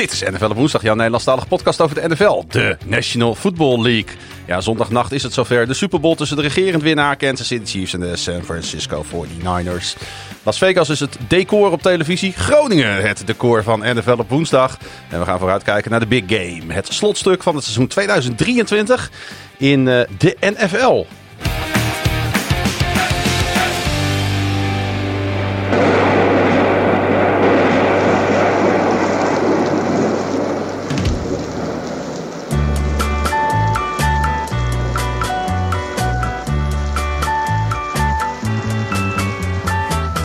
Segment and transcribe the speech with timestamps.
[0.00, 4.16] Dit is NFL op woensdag, jouw Nederlandstalige podcast over de NFL, de National Football League.
[4.50, 5.66] Ja, zondagnacht is het zover.
[5.66, 10.02] De Super Bowl tussen de regerend winnaar Kansas City Chiefs en de San Francisco 49ers.
[10.42, 12.32] Las Vegas is het decor op televisie.
[12.32, 14.78] Groningen het decor van NFL op woensdag.
[15.08, 16.72] En we gaan vooruitkijken naar de Big Game.
[16.72, 19.10] Het slotstuk van het seizoen 2023
[19.56, 21.04] in uh, de NFL.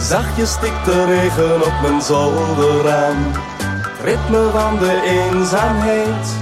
[0.06, 3.32] Zachtjes stikt de regen op mijn zolderraam.
[4.04, 6.36] Ritme van de eenzaamheid.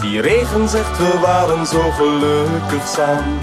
[0.00, 3.38] Die regen zegt we waren zo gelukkig samen.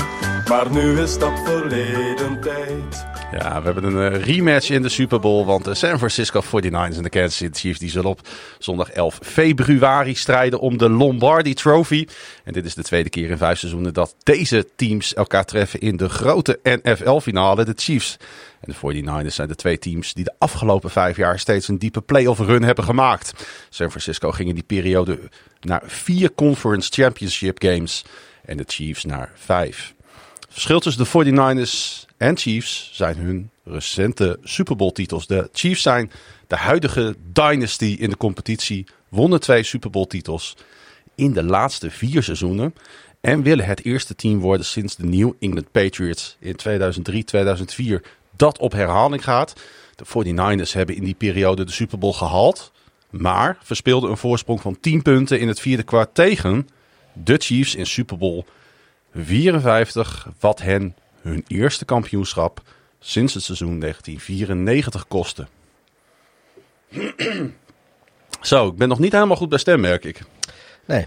[0.49, 3.06] Maar nu is dat verleden tijd.
[3.31, 5.45] Ja, we hebben een uh, rematch in de Super Bowl.
[5.45, 8.27] Want de San Francisco 49ers en de Kansas City Chiefs die zullen op
[8.59, 12.07] zondag 11 februari strijden om de Lombardi Trophy.
[12.43, 15.97] En dit is de tweede keer in vijf seizoenen dat deze teams elkaar treffen in
[15.97, 17.65] de grote NFL-finale.
[17.65, 18.17] De Chiefs
[18.59, 22.01] en de 49ers zijn de twee teams die de afgelopen vijf jaar steeds een diepe
[22.01, 23.33] playoff run hebben gemaakt.
[23.69, 25.19] San Francisco ging in die periode
[25.61, 28.05] naar vier Conference Championship games
[28.45, 29.95] en de Chiefs naar vijf.
[30.57, 35.27] Verschil tussen de 49ers en Chiefs zijn hun recente Super Bowl titels.
[35.27, 36.11] De Chiefs zijn
[36.47, 40.55] de huidige dynasty in de competitie, wonnen twee Super Bowl titels
[41.15, 42.73] in de laatste vier seizoenen.
[43.21, 46.55] En willen het eerste team worden sinds de New England Patriots in
[48.01, 49.53] 2003-2004 dat op herhaling gaat.
[49.95, 52.71] De 49ers hebben in die periode de Super Bowl gehaald.
[53.09, 56.67] Maar verspeelden een voorsprong van 10 punten in het vierde kwart tegen
[57.13, 58.45] de Chiefs in Super Bowl
[59.13, 60.27] 54.
[60.39, 62.61] Wat hen hun eerste kampioenschap
[62.99, 65.47] sinds het seizoen 1994 kostte.
[68.41, 70.21] Zo, ik ben nog niet helemaal goed bij stem, merk ik.
[70.85, 71.05] Nee.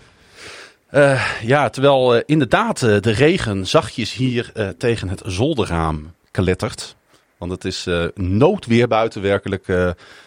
[0.92, 6.96] Uh, ja, terwijl uh, inderdaad uh, de regen zachtjes hier tegen het zolderraam klettert.
[7.38, 9.64] Want het is noodweer buiten werkelijk.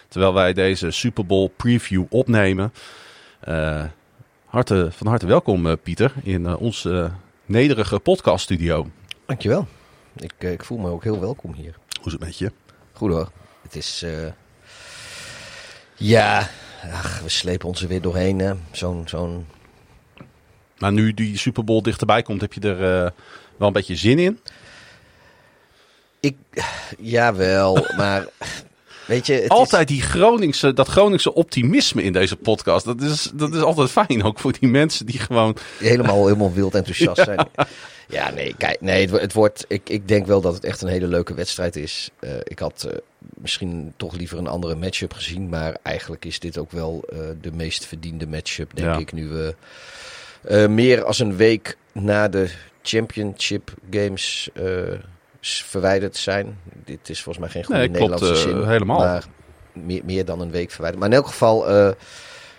[0.08, 2.72] terwijl wij deze Super Bowl preview opnemen.
[4.46, 6.86] harte, van harte welkom Pieter in ons
[7.46, 8.86] nederige podcaststudio.
[9.26, 9.66] Dankjewel.
[10.16, 11.76] Ik, ik voel me ook heel welkom hier.
[11.98, 12.52] Hoe is het met je?
[12.92, 13.30] Goed hoor.
[13.62, 14.04] Het is...
[15.96, 16.50] ja,
[16.92, 18.60] ach, we slepen ons er weer doorheen.
[18.72, 19.46] Zo'n zo'n
[20.78, 23.10] maar nu die Super Bowl dichterbij komt, heb je er uh,
[23.56, 24.40] wel een beetje zin in?
[26.20, 26.36] Ik,
[26.98, 28.26] jawel, maar
[29.06, 29.32] weet je...
[29.32, 29.96] Het altijd is...
[29.96, 32.84] die Groningse, dat Groningse optimisme in deze podcast.
[32.84, 35.56] Dat is, dat is altijd fijn, ook voor die mensen die gewoon...
[35.78, 37.24] Helemaal, helemaal wild enthousiast ja.
[37.24, 37.48] zijn.
[38.08, 39.64] Ja, nee, kijk, nee, het, het, wordt...
[39.68, 42.10] Ik, ik denk wel dat het echt een hele leuke wedstrijd is.
[42.20, 45.48] Uh, ik had uh, misschien toch liever een andere matchup gezien.
[45.48, 48.98] Maar eigenlijk is dit ook wel uh, de meest verdiende matchup, denk ja.
[48.98, 49.54] ik, nu we...
[50.68, 52.50] Meer als een week na de
[52.82, 54.48] Championship Games
[55.52, 56.58] verwijderd zijn.
[56.84, 58.56] Dit is volgens mij geen goede nee, Nederlandse klopt, zin.
[58.56, 58.98] Uh, helemaal.
[58.98, 59.24] Maar
[59.72, 61.02] meer, meer dan een week verwijderd.
[61.02, 61.94] Maar in elk geval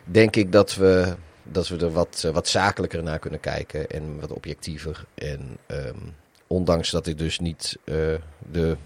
[0.04, 3.90] denk ik dat we, dat we er wat, wat zakelijker naar kunnen kijken.
[3.90, 5.06] En wat objectiever.
[5.14, 6.16] En um,
[6.48, 7.78] ondanks dat dit dus niet
[8.52, 8.78] de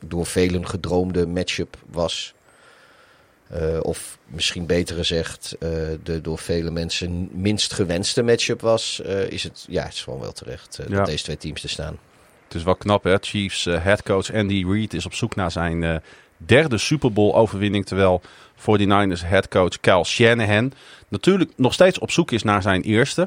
[0.00, 2.34] door velen gedroomde matchup was.
[3.52, 5.70] Uh, of misschien beter gezegd, uh,
[6.02, 10.20] de door vele mensen minst gewenste matchup was, uh, is het, ja, het is gewoon
[10.20, 10.96] wel terecht ja.
[10.96, 11.98] dat deze twee teams te staan.
[12.46, 13.16] Het is wel knap, hè?
[13.20, 16.02] Chiefs headcoach Andy Reid is op zoek naar zijn
[16.36, 18.22] derde Super Bowl overwinning, terwijl
[18.58, 20.72] 49ers headcoach Kyle Shanahan
[21.08, 23.20] natuurlijk nog steeds op zoek is naar zijn eerste.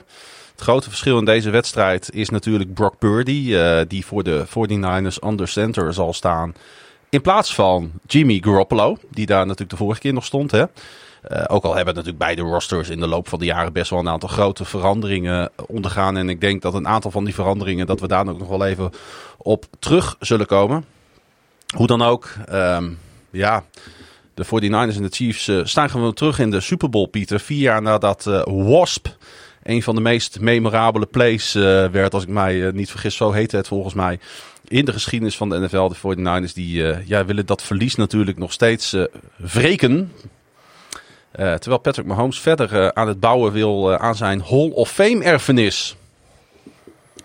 [0.52, 3.56] Het grote verschil in deze wedstrijd is natuurlijk Brock Purdy,
[3.88, 6.54] die voor de 49ers under center zal staan.
[7.10, 10.52] In plaats van Jimmy Garoppolo, die daar natuurlijk de vorige keer nog stond.
[10.52, 10.64] Hè?
[11.28, 14.00] Uh, ook al hebben natuurlijk beide rosters in de loop van de jaren best wel
[14.00, 16.18] een aantal grote veranderingen ondergaan.
[16.18, 18.66] En ik denk dat een aantal van die veranderingen, dat we daar ook nog wel
[18.66, 18.92] even
[19.38, 20.86] op terug zullen komen.
[21.76, 22.98] Hoe dan ook, um,
[23.30, 23.64] ja,
[24.34, 27.40] de 49ers en de Chiefs uh, staan gewoon terug in de Super Bowl, Pieter.
[27.40, 29.08] Vier jaar nadat uh, Wasp
[29.64, 33.68] een van de meest memorabele plays werd, als ik mij niet vergis, zo heette het
[33.68, 34.20] volgens mij
[34.68, 35.88] in de geschiedenis van de NFL.
[35.88, 38.96] De 49ers die, ja, willen dat verlies natuurlijk nog steeds
[39.36, 40.12] wreken.
[41.36, 45.96] Uh, terwijl Patrick Mahomes verder aan het bouwen wil aan zijn Hall of Fame erfenis.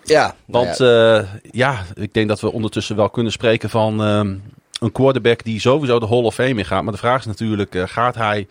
[0.03, 0.35] Ja.
[0.45, 1.25] Want ja.
[1.51, 1.85] ja.
[1.93, 6.23] ik denk dat we ondertussen wel kunnen spreken van een quarterback die sowieso de Hall
[6.23, 6.83] of Fame in gaat.
[6.83, 8.47] Maar de vraag is natuurlijk, gaat hij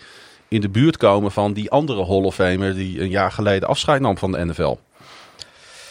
[0.48, 4.00] in de buurt komen van die andere Hall of Famer die een jaar geleden afscheid
[4.00, 4.76] nam van de NFL?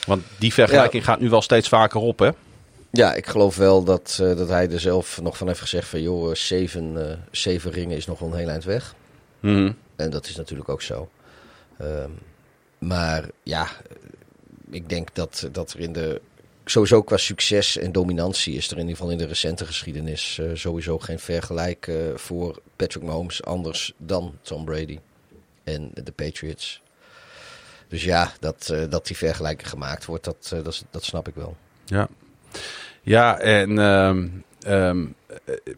[0.06, 2.30] Want die vergelijking gaat nu wel steeds vaker op, hè?
[2.92, 6.02] Ja, ik geloof wel dat, uh, dat hij er zelf nog van heeft gezegd van...
[6.02, 8.96] joh, eh, zeven, uh, zeven ringen is nog wel een heel eind weg.
[9.44, 9.76] Mm.
[9.96, 11.10] En dat is natuurlijk ook zo.
[11.82, 12.18] Um,
[12.78, 13.68] maar ja,
[14.70, 16.22] ik denk dat, dat er in de...
[16.66, 20.38] Sowieso qua succes en dominantie is er in ieder geval in de recente geschiedenis...
[20.42, 25.00] Uh, sowieso geen vergelijk voor Patrick Mahomes anders dan Tom Brady
[25.64, 26.82] en de Patriots.
[27.88, 31.58] Dus ja, dat, dat die vergelijking gemaakt wordt, dat, dat, dat snap ik wel.
[31.86, 32.10] Ja,
[33.02, 35.16] ja, en um, um,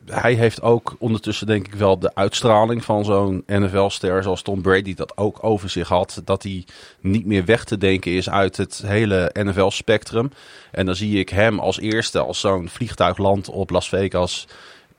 [0.05, 4.93] hij heeft ook ondertussen denk ik wel de uitstraling van zo'n NFL-ster zoals Tom Brady
[4.93, 6.21] dat ook over zich had.
[6.25, 6.65] Dat hij
[7.01, 10.31] niet meer weg te denken is uit het hele NFL-spectrum.
[10.71, 14.47] En dan zie ik hem als eerste als zo'n vliegtuig landt op Las Vegas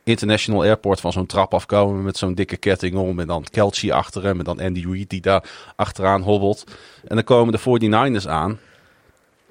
[0.05, 3.21] International Airport van zo'n trap afkomen met zo'n dikke ketting om.
[3.21, 5.45] En dan Kelsey achter hem en dan Andy Reid die daar
[5.77, 6.65] achteraan hobbelt.
[7.05, 8.59] En dan komen de 49ers aan.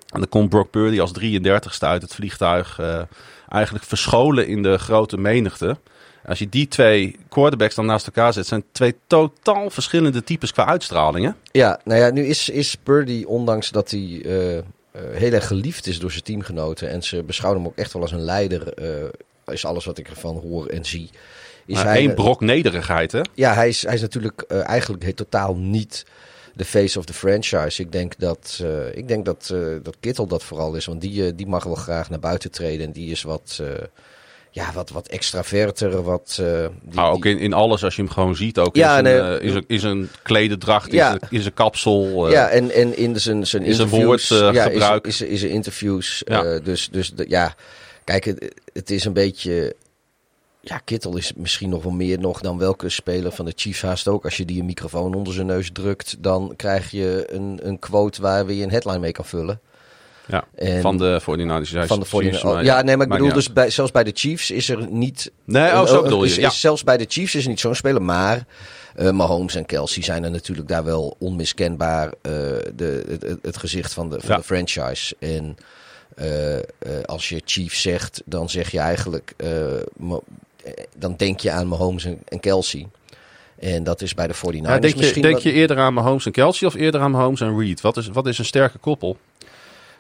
[0.10, 3.02] En dan komt Brock Purdy als 33ste uit het vliegtuig uh,
[3.56, 5.78] eigenlijk verscholen in de grote menigte.
[6.26, 10.66] Als je die twee quarterbacks dan naast elkaar zet, zijn twee totaal verschillende types qua
[10.66, 11.36] uitstralingen.
[11.52, 14.62] Ja, nou ja, nu is, is Purdy, ondanks dat hij uh, uh,
[14.94, 18.12] heel erg geliefd is door zijn teamgenoten en ze beschouwen hem ook echt wel als
[18.12, 18.74] een leider,
[19.46, 21.10] is alles wat ik ervan hoor en zie.
[21.66, 23.22] Is maar hij één brok nederigheid, hè?
[23.34, 26.06] Ja, hij is, hij is natuurlijk eigenlijk totaal niet
[26.56, 27.82] de face of the franchise.
[27.82, 30.86] Ik denk dat, uh, ik denk dat, uh, dat Kittel dat vooral is.
[30.86, 32.86] Want die, uh, die mag wel graag naar buiten treden.
[32.86, 33.62] En die is wat,
[34.52, 36.02] ja, wat, wat extraverter.
[36.02, 38.60] Wat, die, maar ook in, in alles, als je hem gewoon ziet.
[38.60, 42.30] Ook ja, in, zijn, in, zijn, in zijn klededracht, ja, in, zijn, in zijn kapsel.
[42.30, 44.28] ja, en, en in zijn, zijn interviews.
[44.28, 45.06] Zijn woordgebruik.
[45.06, 46.22] Ja, is, is, is, is interviews.
[46.26, 46.60] Ja.
[46.60, 47.56] dus dus de, ja,
[48.04, 49.76] kijk, het, het is een beetje
[50.68, 54.08] ja, Kittel is misschien nog wel meer nog dan welke speler van de Chiefs haast
[54.08, 54.24] ook.
[54.24, 58.22] Als je die een microfoon onder zijn neus drukt, dan krijg je een, een quote
[58.22, 59.60] waar je een headline mee kan vullen.
[60.28, 61.88] Ja, en van de 49ers.
[61.88, 62.42] Van de 49ers.
[62.42, 65.32] Oh, ja, nee, maar ik bedoel, dus bij, zelfs bij de Chiefs is er niet...
[65.44, 66.30] Nee, oh, zo bedoel je.
[66.30, 66.50] Is, ja.
[66.50, 68.46] zelfs bij de Chiefs is er niet zo'n speler, maar...
[69.00, 72.12] Uh, Mahomes en Kelsey zijn er natuurlijk daar wel onmiskenbaar uh,
[72.76, 74.38] de, het, het, gezicht van de, van ja.
[74.38, 75.16] de franchise.
[75.20, 75.58] En
[76.16, 79.34] uh, als je Chiefs zegt, dan zeg je eigenlijk
[80.98, 82.88] dan denk je aan Mahomes en, en Kelsey.
[83.60, 86.26] En dat is bij de 49ers ja, denk je, misschien denk je eerder aan Mahomes
[86.26, 87.82] en Kelsey of eerder aan Mahomes en Reed?
[87.82, 89.18] Wat is, wat is een sterke koppel?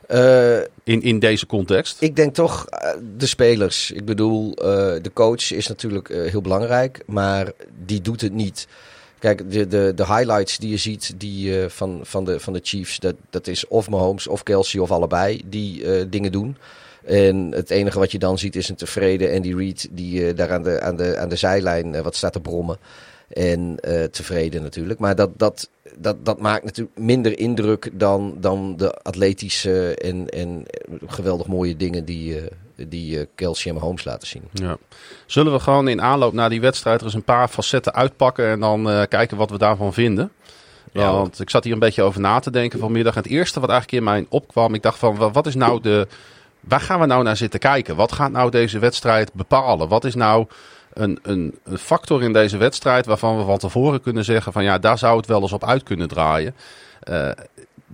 [0.09, 2.01] Uh, in, in deze context?
[2.01, 3.91] Ik denk toch uh, de spelers.
[3.91, 4.63] Ik bedoel, uh,
[5.01, 7.51] de coach is natuurlijk heel belangrijk, maar
[7.85, 8.67] die doet het niet.
[9.19, 12.99] Kijk, de, de, de highlights die je ziet die, van, van, de, van de Chiefs,
[12.99, 16.57] dat, dat is of Mahomes of Kelsey of allebei die dingen doen.
[17.05, 20.51] En het enige wat je dan ziet is een tevreden Andy Reid die uh, daar
[20.51, 22.77] aan de, aan de, aan de zijlijn uh, wat staat te brommen.
[23.27, 24.99] En uh, tevreden natuurlijk.
[24.99, 30.65] Maar dat, dat, dat, dat maakt natuurlijk minder indruk dan, dan de atletische en, en
[31.07, 32.41] geweldig mooie dingen die,
[32.75, 34.43] die Kelsey en Holmes laten zien.
[34.53, 34.77] Ja.
[35.25, 38.59] Zullen we gewoon in aanloop naar die wedstrijd er eens een paar facetten uitpakken en
[38.59, 40.31] dan kijken wat we daarvan vinden?
[40.91, 43.15] Ja, want ik zat hier een beetje over na te denken vanmiddag.
[43.15, 46.07] En het eerste wat eigenlijk in mij opkwam, ik dacht van wat is nou de
[46.67, 47.95] waar gaan we nou naar zitten kijken?
[47.95, 49.87] Wat gaat nou deze wedstrijd bepalen?
[49.87, 50.47] Wat is nou
[50.93, 54.79] een, een, een, factor in deze wedstrijd waarvan we van tevoren kunnen zeggen van ja,
[54.79, 56.55] daar zou het wel eens op uit kunnen draaien.
[57.09, 57.27] Uh,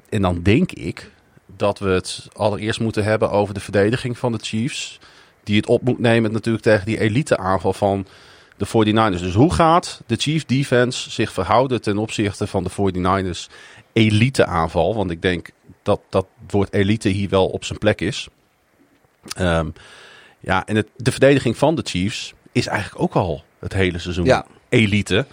[0.09, 1.11] en dan denk ik
[1.57, 4.99] dat we het allereerst moeten hebben over de verdediging van de Chiefs.
[5.43, 8.05] Die het op moet nemen natuurlijk tegen die elite aanval van
[8.57, 9.21] de 49ers.
[9.21, 13.53] Dus hoe gaat de Chiefs defense zich verhouden ten opzichte van de 49ers
[13.93, 14.95] elite aanval?
[14.95, 15.49] Want ik denk
[15.83, 18.29] dat dat woord elite hier wel op zijn plek is.
[19.39, 19.73] Um,
[20.39, 24.25] ja, en het, de verdediging van de Chiefs is eigenlijk ook al het hele seizoen
[24.25, 24.45] ja.
[24.69, 25.25] elite.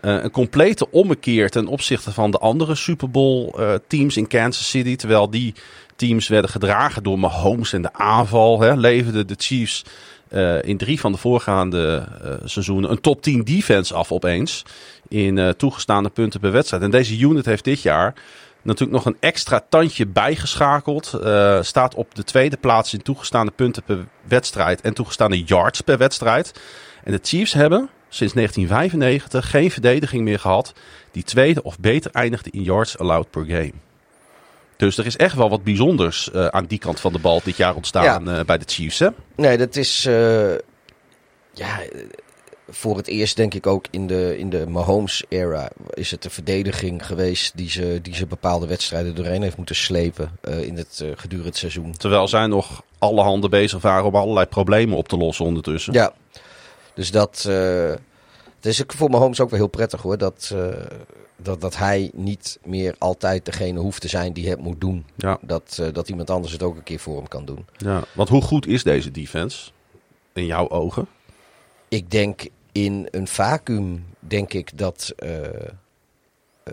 [0.00, 4.70] Uh, een complete ommekeer ten opzichte van de andere Super Bowl uh, teams in Kansas
[4.70, 4.96] City.
[4.96, 5.54] Terwijl die
[5.96, 8.60] teams werden gedragen door Mahomes en de aanval.
[8.60, 9.84] Hè, leverden de Chiefs
[10.30, 12.08] uh, in drie van de voorgaande
[12.44, 14.62] seizoenen een top 10 defense af opeens.
[15.08, 16.82] In toegestaande punten per wedstrijd.
[16.82, 18.14] En deze unit heeft dit jaar
[18.66, 21.12] natuurlijk nog een extra tandje bijgeschakeld.
[21.14, 25.98] Uh, staat op de tweede plaats in toegestaande punten per wedstrijd en toegestaande yards per
[25.98, 26.52] wedstrijd.
[27.04, 30.72] En de Chiefs hebben sinds 1995 geen verdediging meer gehad
[31.10, 33.72] die tweede of beter eindigde in yards allowed per game.
[34.76, 37.56] Dus er is echt wel wat bijzonders uh, aan die kant van de bal dit
[37.56, 38.38] jaar ontstaan ja.
[38.38, 38.98] uh, bij de Chiefs.
[38.98, 39.08] Hè?
[39.36, 40.02] Nee, dat is.
[41.52, 41.78] ja,
[42.68, 47.06] voor het eerst denk ik ook in de, in de Mahomes-era is het de verdediging
[47.06, 51.10] geweest die ze, die ze bepaalde wedstrijden doorheen heeft moeten slepen uh, in het uh,
[51.16, 51.96] gedurende het seizoen.
[51.96, 55.92] Terwijl zij nog alle handen bezig waren om allerlei problemen op te lossen ondertussen.
[55.92, 56.12] Ja,
[56.94, 57.90] dus dat, uh,
[58.56, 60.18] Het is voor Mahomes ook wel heel prettig hoor.
[60.18, 60.68] Dat, eh,
[61.36, 65.06] dat, dat hij niet meer altijd degene hoeft te zijn die het moet doen.
[65.16, 65.38] Ja.
[65.40, 67.66] Dat, eh, dat iemand anders het ook een keer voor hem kan doen.
[67.76, 68.04] ja.
[68.12, 69.70] Want hoe goed is deze defense?
[70.32, 71.08] In jouw ogen?
[71.88, 72.46] Ik denk
[72.76, 76.72] in een vacuüm, denk ik dat, eh, eh,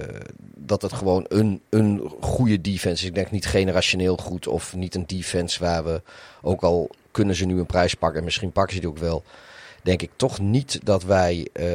[0.56, 3.10] dat het gewoon een, een goede defense is.
[3.10, 6.02] Ik denk niet generationeel goed of niet een defense waar we,
[6.42, 9.24] ook al kunnen ze nu een prijs pakken en misschien pakken ze die ook wel.
[9.84, 11.70] Denk ik toch niet dat wij eh,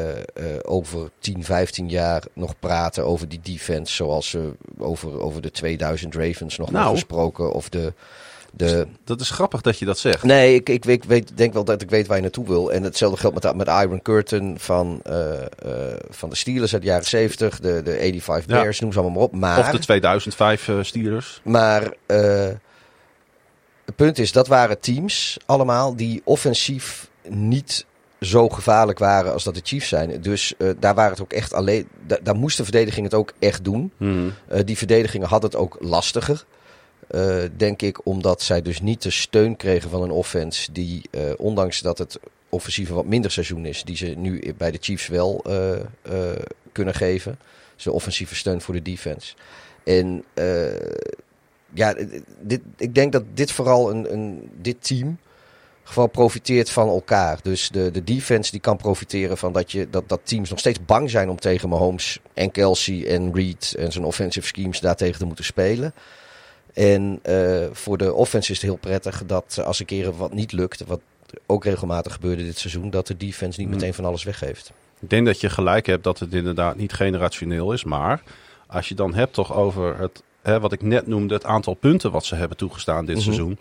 [0.62, 6.14] over 10, 15 jaar nog praten over die defense zoals we over, over de 2000
[6.14, 6.78] Ravens nog Nou.
[6.82, 7.52] hebben gesproken.
[7.52, 7.92] Of de,
[8.58, 10.22] de, Dat is grappig dat je dat zegt.
[10.22, 12.72] Nee, ik, ik, weet, weet, denk wel dat ik weet waar je naartoe wil.
[12.72, 15.46] En hetzelfde geldt met, met Iron Curtin van, eh, eh,
[16.10, 17.60] van de Steelers uit de jaren 70.
[17.60, 18.62] De, de 85 Ja.
[18.62, 19.34] Bears, noem ze allemaal maar op.
[19.34, 21.40] Maar, Of de 2005 eh Steelers.
[21.44, 21.92] maar
[23.84, 27.86] het punt is, dat waren teams allemaal die offensief niet
[28.20, 30.20] zo gevaarlijk waren als dat de Chiefs zijn.
[30.20, 31.88] Dus daar waren het ook echt alleen.
[32.06, 33.92] da- daar moest de verdediging het ook echt doen.
[34.48, 36.44] Eh, die verdedigingen hadden het ook lastiger.
[37.08, 41.20] Eh, denk ik, omdat zij dus niet de steun kregen van een offense die, eh,
[41.36, 45.44] ondanks dat het offensief wat minder seizoen is, die ze nu bij de Chiefs wel
[45.44, 46.30] eh,
[46.72, 47.38] kunnen geven.
[47.76, 49.34] Dus offensieve steun voor de defense.
[49.84, 50.24] En
[51.74, 51.94] ja,
[52.76, 55.18] ik denk dat dit vooral een, een dit team
[55.82, 57.38] gewoon profiteert van elkaar.
[57.42, 60.84] Dus de, de defense die kan profiteren van dat, je, dat, dat teams nog steeds
[60.84, 65.24] bang zijn om tegen Mahomes en Kelsey en Reed en zijn offensive schemes daartegen te
[65.24, 65.94] moeten spelen.
[66.78, 70.52] En eh, voor de offense is het heel prettig dat als een keer wat niet
[70.52, 71.00] lukt, wat
[71.46, 73.76] ook regelmatig gebeurde dit seizoen, dat de defense niet Hmm.
[73.78, 74.72] meteen van alles weggeeft.
[75.00, 77.84] Ik denk dat je gelijk hebt dat het inderdaad niet generationeel is.
[77.84, 78.22] Maar
[78.66, 82.10] als je dan hebt toch over het, hè, wat ik net noemde, het aantal punten
[82.10, 83.24] wat ze hebben toegestaan dit Mhm.
[83.24, 83.58] seizoen.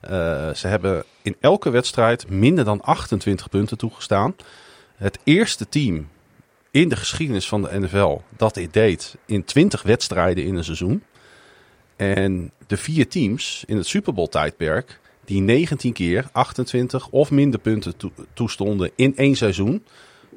[0.00, 0.10] Eh,
[0.54, 4.34] ze hebben in elke wedstrijd minder dan 28 punten toegestaan.
[4.96, 6.08] Het eerste team
[6.70, 11.02] in de geschiedenis van de NFL dat dit deed in 20 wedstrijden in een seizoen.
[11.98, 17.60] En de vier teams in het Super Bowl tijdperk die 19 keer 28 of minder
[17.60, 19.84] punten toe- toestonden in één seizoen,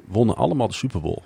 [0.06, 1.22] wonnen allemaal de Super Bowl.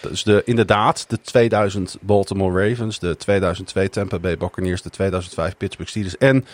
[0.00, 5.90] Dus de, inderdaad, de 2000 Baltimore Ravens, de 2002 Tampa Bay Buccaneers, de 2005 Pittsburgh
[5.90, 6.44] Steelers en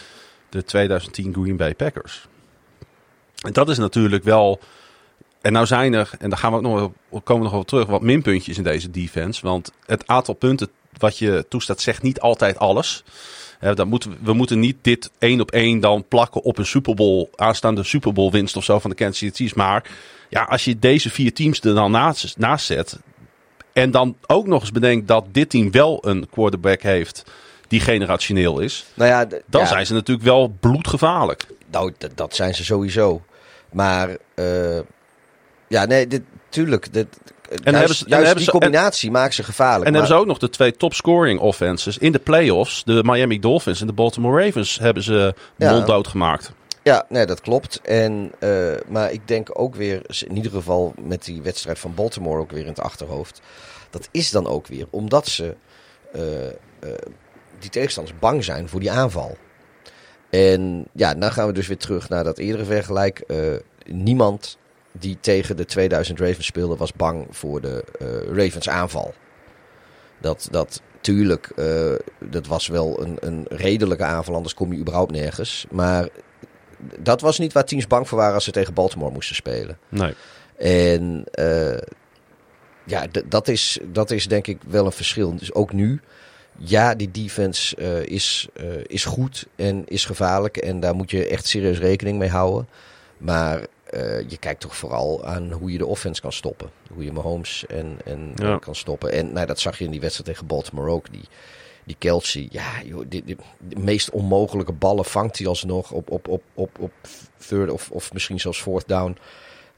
[0.48, 2.26] de 2010 Green Bay Packers.
[3.42, 4.60] En dat is natuurlijk wel.
[5.40, 7.86] En nou zijn er, en daar gaan we ook nog we komen nog wel terug,
[7.86, 9.46] wat minpuntjes in deze defense.
[9.46, 10.68] Want het aantal punten
[10.98, 13.04] wat je toestaat zegt niet altijd alles.
[13.60, 17.28] Dat moeten, we- moeten niet dit één op één dan plakken op een Super Bowl,
[17.36, 19.54] aanstaande Super Bowl winst of zo van de Kansas City Chiefs.
[19.54, 19.84] Maar
[20.28, 22.98] ja, als je deze vier teams er dan naast, naast zet.
[23.72, 27.24] En dan ook nog eens bedenkt dat dit team wel een quarterback heeft
[27.68, 28.86] die generationeel is.
[28.94, 31.46] Nou ja, Dan ja, zijn ze natuurlijk wel bloedgevaarlijk.
[31.70, 33.22] Nou, dat zijn ze sowieso.
[33.72, 34.78] Maar eh,
[35.68, 36.92] ja, nee, dit, tuurlijk.
[36.92, 37.06] Dit,
[37.48, 39.84] juist hebben ze- en juist hebben die combinatie maakt ze gevaarlijk.
[39.86, 42.84] En maar- hebben ze ook nog de twee topscoring offenses in de playoffs.
[42.84, 45.70] De Miami Dolphins en de Baltimore Ravens hebben ze Ja.
[45.72, 46.52] monddood gemaakt.
[46.82, 47.80] Ja, nee, dat klopt.
[47.80, 48.50] En, eh,
[48.88, 52.60] maar ik denk ook weer, in ieder geval met die wedstrijd van Baltimore ook weer
[52.60, 53.40] in het achterhoofd.
[53.90, 55.54] Dat is dan ook weer omdat ze,
[56.12, 56.52] eh, eh,
[57.58, 59.36] die tegenstanders bang zijn voor die aanval.
[60.30, 63.22] En ja, dan gaan we dus weer terug naar dat eerdere vergelijk.
[63.86, 64.58] Niemand
[64.92, 69.14] die tegen de 2000 Ravens speelde was bang voor de eh, Ravens aanval.
[70.20, 75.12] Dat, dat tuurlijk, eh, dat was wel een, een redelijke aanval, anders kom je überhaupt
[75.12, 75.66] nergens.
[75.70, 76.08] Maar
[76.98, 79.78] dat was niet waar teams bang voor waren als ze tegen Baltimore moesten spelen.
[79.88, 80.14] Nee.
[80.56, 81.78] En eh,
[82.84, 85.36] ja, dat is, dat is denk ik wel een verschil.
[85.36, 86.00] Dus ook nu,
[86.56, 87.76] ja, die defense
[88.06, 88.48] is,
[88.86, 90.56] is goed en is gevaarlijk.
[90.56, 92.68] En daar moet je echt serieus rekening mee houden.
[93.18, 93.66] Maar
[94.28, 96.70] je kijkt toch vooral aan hoe je de offense kan stoppen.
[96.92, 98.52] Hoe je Mahomes en, en Ja.
[98.52, 99.12] eh, kan stoppen.
[99.12, 101.10] En nou, dat zag je in die wedstrijd tegen Baltimore ook.
[101.12, 101.24] Die,
[101.84, 103.36] die Kelsey, ja, joh, die, die-
[103.68, 106.92] de meest onmogelijke ballen vangt hij alsnog op, op, op, op, op
[107.46, 109.16] third of, of misschien zelfs fourth down.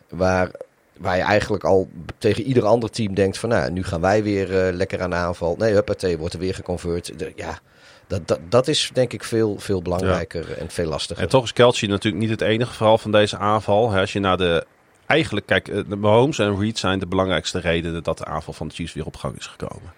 [0.08, 0.50] Waar,
[0.98, 1.88] waar je eigenlijk al
[2.18, 5.16] tegen ieder ander team denkt van, nou, nu gaan wij weer eh, lekker aan de
[5.16, 5.56] aanval.
[5.58, 7.18] Nee, huppatee, wordt er weer geconvert.
[7.18, 7.58] De- ja,
[8.10, 11.22] dat, dat, dat is denk ik veel, veel belangrijker en veel lastiger.
[11.22, 13.90] En toch is Kelsey natuurlijk niet het enige verhaal van deze aanval.
[13.90, 14.64] Hè, Als je naar de...
[15.06, 18.68] Eigenlijk, kijk, eh, de Mahomes en Reed zijn de belangrijkste redenen dat de aanval van
[18.68, 19.92] de Chiefs weer op gang is gekomen.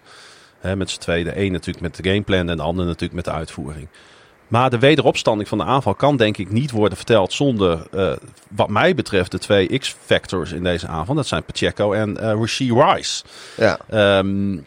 [0.59, 1.23] Hè, met z'n tweeën.
[1.25, 3.87] De een natuurlijk met de gameplan en de ander natuurlijk met de uitvoering.
[4.47, 8.11] Maar de wederopstanding van de aanval kan denk ik niet worden verteld zonder, eh,
[8.49, 11.15] wat mij betreft, de twee X-factors in deze aanval.
[11.15, 13.23] Dat zijn Pacheco en eh Rasheed Rice.
[13.57, 14.57] ja, Ehm,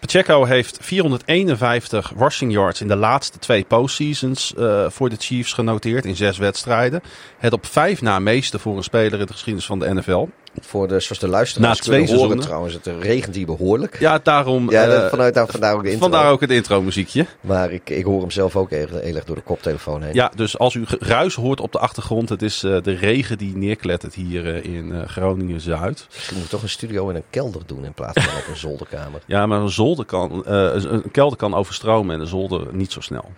[0.00, 6.04] Pacheco heeft 451 rushing yards in de laatste twee postseasons eh, voor de Chiefs genoteerd
[6.04, 7.02] in zes wedstrijden.
[7.38, 10.26] Het op vijf na meeste voor een speler in de geschiedenis van de NFL.
[10.60, 13.98] Voor de, zoals de luisteraars Na twee horen trouwens, het regent hier behoorlijk.
[14.00, 14.70] Ja, daarom.
[14.70, 16.08] Ja, eh, dat- vanuit daar, vandaar ook de intro.
[16.08, 17.26] vandaar ook het intro muziekje.
[17.40, 20.14] Maar ik, ik hoor hem zelf ook heel, heel erg door de koptelefoon heen.
[20.14, 23.56] Ja, dus als u geruis hoort op de achtergrond, het is eh, de regen die
[23.56, 26.06] neerklettert hier eh, in Groningen-Zuid.
[26.14, 28.56] Misschien moet ik toch een studio in een kelder doen in plaats van op een
[28.68, 29.20] zolderkamer.
[29.26, 33.30] Ja, maar een zolder kan, een kelder kan overstromen en een zolder niet zo snel.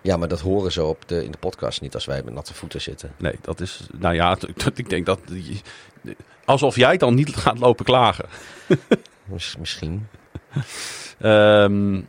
[0.00, 2.54] Ja, maar dat horen ze op de, in de podcast niet als wij met natte
[2.54, 3.12] voeten zitten.
[3.16, 4.36] Nee, dat is, nou ja,
[4.74, 5.18] ik denk dat,
[6.44, 8.24] alsof jij dan niet gaat lopen klagen.
[9.24, 10.06] Mis- misschien.
[11.20, 12.00] Ehm,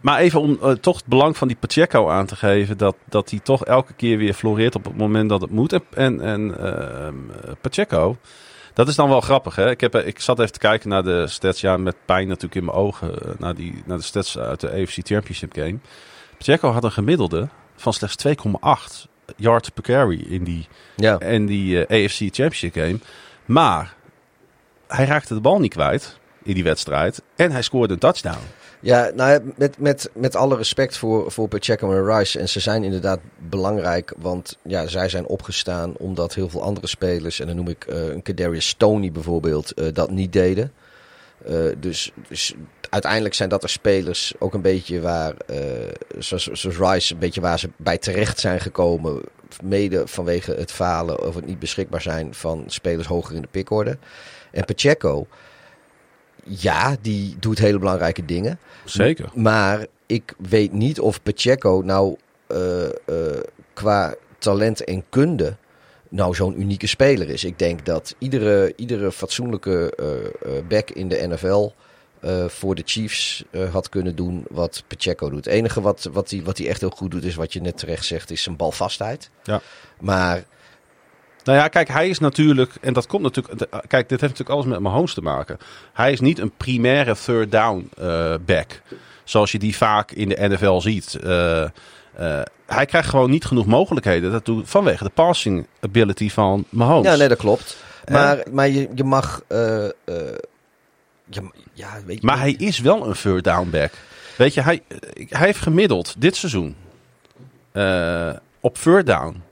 [0.00, 2.78] maar even om eh, toch het belang van die Pacheco aan te geven.
[2.78, 5.72] Dat, dat hij toch elke keer weer floreert op het moment dat het moet.
[5.72, 7.14] En, en, en ehm,
[7.60, 8.16] Pacheco,
[8.74, 9.56] dat is dan wel grappig.
[9.56, 9.70] Hè?
[9.70, 11.60] Ik, heb, eh, ik zat even te kijken naar de stats.
[11.60, 13.22] Ja, met pijn natuurlijk in mijn ogen.
[13.22, 15.78] eh, Naar, die, naar de stats uit de AFC Championship game.
[16.38, 21.20] Pacheco had een gemiddelde van slechts 2,8 yards per carry in die, Ja.
[21.20, 22.98] in die AFC Championship game.
[23.52, 23.94] Maar
[24.86, 27.22] hij raakte de bal niet kwijt in die wedstrijd.
[27.36, 28.38] En hij scoorde een touchdown.
[28.80, 32.38] Ja, nou met, met, met alle respect voor, voor Pacheco en Rice.
[32.38, 34.14] En ze zijn inderdaad belangrijk.
[34.18, 37.40] Want ja, zij zijn opgestaan omdat heel veel andere spelers.
[37.40, 39.72] En dan noem ik eh, een Kadarius Stoney bijvoorbeeld.
[39.72, 40.72] eh, dat niet deden.
[41.46, 42.54] Eh, dus, dus
[42.90, 45.34] uiteindelijk zijn dat er spelers ook een beetje waar.
[46.18, 49.22] zoals, zoals Rice, een beetje waar ze bij terecht zijn gekomen.
[49.62, 53.98] Mede vanwege het falen of het niet beschikbaar zijn van spelers hoger in de pickorde.
[54.50, 55.26] En Pacheco.
[56.44, 58.58] Ja, die doet hele belangrijke dingen.
[58.84, 59.30] Zeker.
[59.34, 62.16] Maar ik weet niet of Pacheco nou
[62.46, 62.92] eh, eh,
[63.72, 65.56] qua talent en kunde
[66.08, 67.44] nou zo'n unieke speler is.
[67.44, 71.70] Ik denk dat iedere, iedere fatsoenlijke eh, back in de NFL
[72.22, 75.44] eh, voor de Chiefs eh, had kunnen doen wat Pacheco doet.
[75.44, 77.60] Het enige wat hij wat hij wat hij echt heel goed doet is wat je
[77.60, 79.30] net terecht zegt, is zijn balvastheid.
[79.42, 79.60] Ja.
[80.00, 80.42] Maar
[81.44, 84.50] Nou ja, kijk, hij is natuurlijk, en dat komt natuurlijk, de- kijk, dit heeft natuurlijk
[84.50, 85.58] alles met Mahomes te maken.
[85.92, 88.82] Hij is niet een primaire third down eh, back,
[89.24, 91.14] zoals je die vaak in de NFL ziet.
[91.14, 91.70] Eh, eh,
[92.66, 97.10] hij krijgt gewoon niet genoeg mogelijkheden dat doet, vanwege de passing ability van Mahomes.
[97.10, 97.76] ja, nee, dat klopt.
[98.10, 99.42] Maar, maar je, je mag.
[99.48, 99.84] eh,
[101.34, 103.92] je- ja, weet je, Maar hij is wel een third down back.
[104.36, 104.82] Weet je, hij,
[105.28, 106.76] hij heeft gemiddeld dit seizoen
[107.72, 109.42] eh, op third down.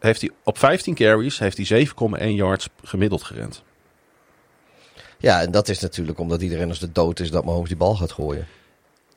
[0.00, 1.86] Heeft hij op 15 carries heeft hij
[2.20, 3.62] 7,1 yards gemiddeld gerend.
[5.18, 7.94] Ja, en dat is natuurlijk omdat iedereen als de dood is dat Mahomes die bal
[7.96, 8.46] gaat gooien.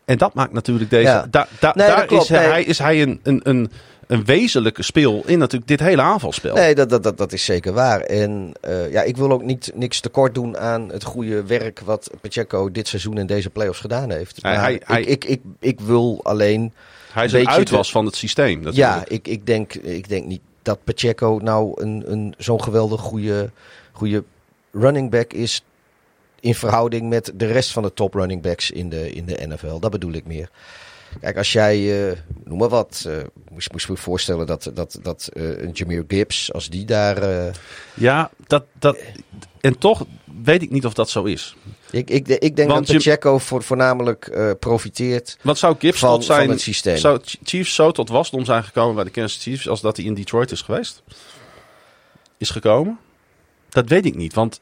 [0.06, 1.08] En dat maakt natuurlijk deze.
[1.08, 1.28] Ja.
[1.30, 2.64] da- da- Nee, dat daar is hij, nee.
[2.66, 3.72] is hij een, een, een,
[4.10, 6.56] een wezenlijke speel in natuurlijk dit hele aanvalspel.
[6.56, 8.02] Nee, dat, dat, dat, dat is zeker waar.
[8.02, 12.10] En eh, ja, ik wil ook niet niks tekort doen aan het goede werk wat
[12.22, 14.42] Pacheco dit seizoen in deze playoffs gedaan heeft.
[14.86, 16.74] Hij- ik, ik, ik, wil alleen.
[17.12, 18.64] hij is een je, uitwas de- van het systeem.
[18.72, 23.50] Ja, ik, ik, denk, ik denk niet dat Pacheco nou een, een, zo'n geweldig goede,
[23.92, 24.24] goede
[24.72, 25.64] running back is.
[26.40, 29.80] In verhouding met de rest van de top running backs in de, in de NFL.
[29.80, 30.50] Dat bedoel ik meer.
[31.22, 33.18] Kijk, als jij, eh, noem maar wat, eh,
[33.52, 37.52] moest, moest me voorstellen dat, dat, dat eh, een Jameer Gibbs, als die daar...
[37.94, 38.98] ja dat, dat,
[39.62, 40.06] en toch
[40.44, 41.56] weet ik niet of dat zo is.
[41.92, 46.14] ik, ik, ik denk Want dat je- Pacheco voor, voornamelijk profiteert Wat zou Gibbs van,
[46.14, 46.98] tot zijn van het systeem.
[46.98, 50.06] Zou Ch- Chiefs zo tot wasdom zijn gekomen bij de Kansas Chiefs als dat hij
[50.06, 51.04] in Detroit is geweest?
[52.38, 53.00] Is gekomen?
[53.70, 54.62] Dat weet ik niet, want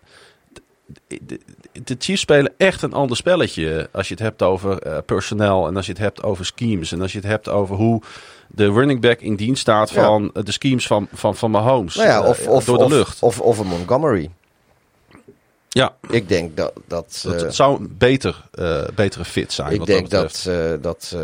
[1.83, 5.75] de, Chiefs spelen echt een ander spelletje als je het hebt over eh, personeel en
[5.75, 8.01] als je het hebt over schemes en als je het hebt over hoe
[8.47, 12.07] de running back in dienst staat van eh, de schemes van, van, van Mahomes nou
[12.07, 13.21] ja, eh, of, of, door de of, lucht.
[13.21, 14.29] Of, of een Montgomery.
[15.69, 16.73] ja, Ik denk dat...
[16.87, 19.71] dat, dat, eh, het zou een beter, eh, betere fit zijn.
[19.71, 20.45] ik wat denk dat...
[20.47, 21.21] eh, dat eh,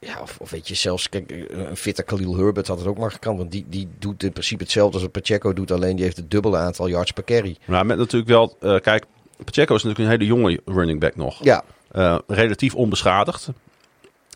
[0.00, 3.10] ja, of, of weet je, zelfs kijk, een fitte Khalil Herbert had het ook maar
[3.12, 3.38] gekant.
[3.38, 5.70] Want die, die doet in principe hetzelfde als wat Pacheco doet.
[5.70, 7.56] Alleen die heeft het dubbele aantal yards per carry.
[7.66, 9.04] Maar met natuurlijk wel, eh, kijk,
[9.44, 11.44] Pacheco is natuurlijk een hele jonge running back nog.
[11.44, 13.48] Ja, Eh, relatief onbeschadigd.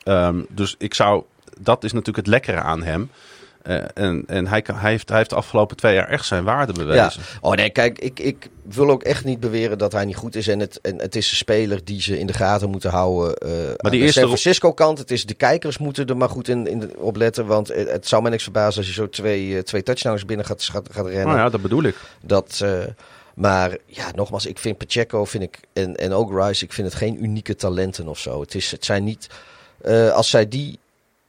[0.03, 1.23] Ehm, dus ik zou,
[1.61, 3.11] dat is natuurlijk het lekkere aan hem.
[3.65, 6.45] Eh, en en hij, kan, hij, heeft, hij heeft de afgelopen twee jaar echt zijn
[6.45, 6.85] waarde Ja.
[6.85, 7.23] bewezen.
[7.41, 10.49] Oh nee, kijk, ik, ik wil ook echt niet beweren dat hij niet goed is.
[10.49, 13.37] En het, en het is een speler die ze in de gaten moeten houden.
[13.37, 14.99] eh aan die de eerste San Francisco kant.
[14.99, 17.47] Het is de kijkers moeten er maar goed in, in op letten.
[17.47, 20.47] Want het, het zou mij niks verbazen als je zo twee, eh, twee touchdowns binnen
[20.47, 21.27] gaat, gaat, gaat rennen.
[21.27, 21.97] Nou ja, dat bedoel ik.
[22.23, 22.79] Dat, eh,
[23.35, 26.97] maar ja, nogmaals, ik vind Pacheco vind ik, en, en ook Rice, ik vind het
[26.97, 28.41] geen unieke talenten of zo.
[28.41, 29.27] Het, is, het zijn niet,
[29.83, 30.79] eh, als zij die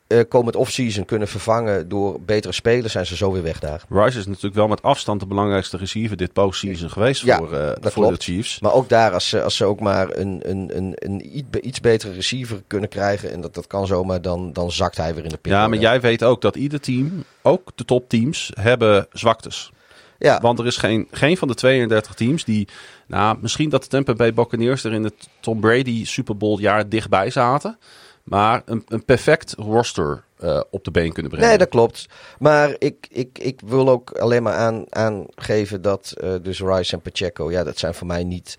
[0.08, 3.84] eh komend offseason kunnen vervangen door betere spelers, zijn ze zo weer weg daar.
[3.90, 7.72] Rice is natuurlijk wel met afstand de belangrijkste receiver dit postseason geweest Ja, voor, eh,
[7.82, 8.18] voor klopt.
[8.18, 8.60] de Chiefs.
[8.60, 11.62] Maar ook daar, als ze, als ze ook maar een, een, een, een iets, be-
[11.62, 15.24] iets betere receiver kunnen krijgen, en dat, dat kan zomaar, dan, dan zakt hij weer
[15.24, 15.52] in de pick.
[15.52, 19.72] Ja, maar jij weet ook dat ieder team, ook de topteams, hebben zwaktes.
[20.20, 20.40] Ja.
[20.42, 22.68] Want er is geen, geen van de 32 teams die...
[23.08, 26.90] Nou, misschien dat de Tampa Bay Buccaneers er in het Tom Brady Super Bowl jaar
[26.90, 27.78] dichtbij zaten.
[28.26, 31.50] Maar een, een perfect roster eh, op de been kunnen brengen.
[31.50, 32.06] Nee, dat klopt.
[32.40, 37.02] Maar ik, ik, ik wil ook alleen maar aan, aangeven dat eh, dus Rice en
[37.02, 38.58] Pacheco, ja, dat zijn voor mij niet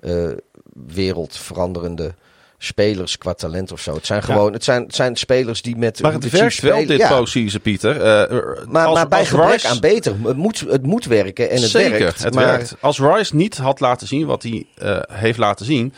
[0.00, 0.28] eh,
[0.86, 2.14] wereldveranderende
[2.60, 3.94] spelers qua talent of zo.
[3.94, 6.98] Het zijn gewoon, het, zijn, het zijn spelers die met Maar het werkt wel dit
[6.98, 8.00] Ja, postseason, Pieter.
[8.02, 10.14] Eh, maar, als- maar bij als gebrek Rice- aan beter.
[10.22, 12.22] Het moet, het moet werken en het Zeker, werkt.
[12.22, 12.74] het maar, werkt.
[12.80, 15.92] Als Rice niet had laten zien wat hij eh, heeft laten zien...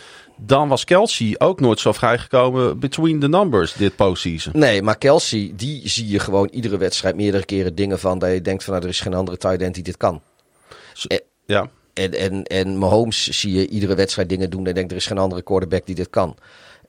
[0.46, 4.52] dan was Kelsey ook nooit zo vrijgekomen between the numbers dit postseason.
[4.56, 8.18] Nee, maar Kelsey, die zie je gewoon iedere wedstrijd meerdere keren dingen van.
[8.18, 10.22] Dat je denkt van nou, er is geen andere tight end die dit kan.
[11.46, 15.06] Ja, En, en, en Mahomes zie je iedere wedstrijd dingen doen en denkt er is
[15.06, 16.36] geen andere quarterback die dit kan.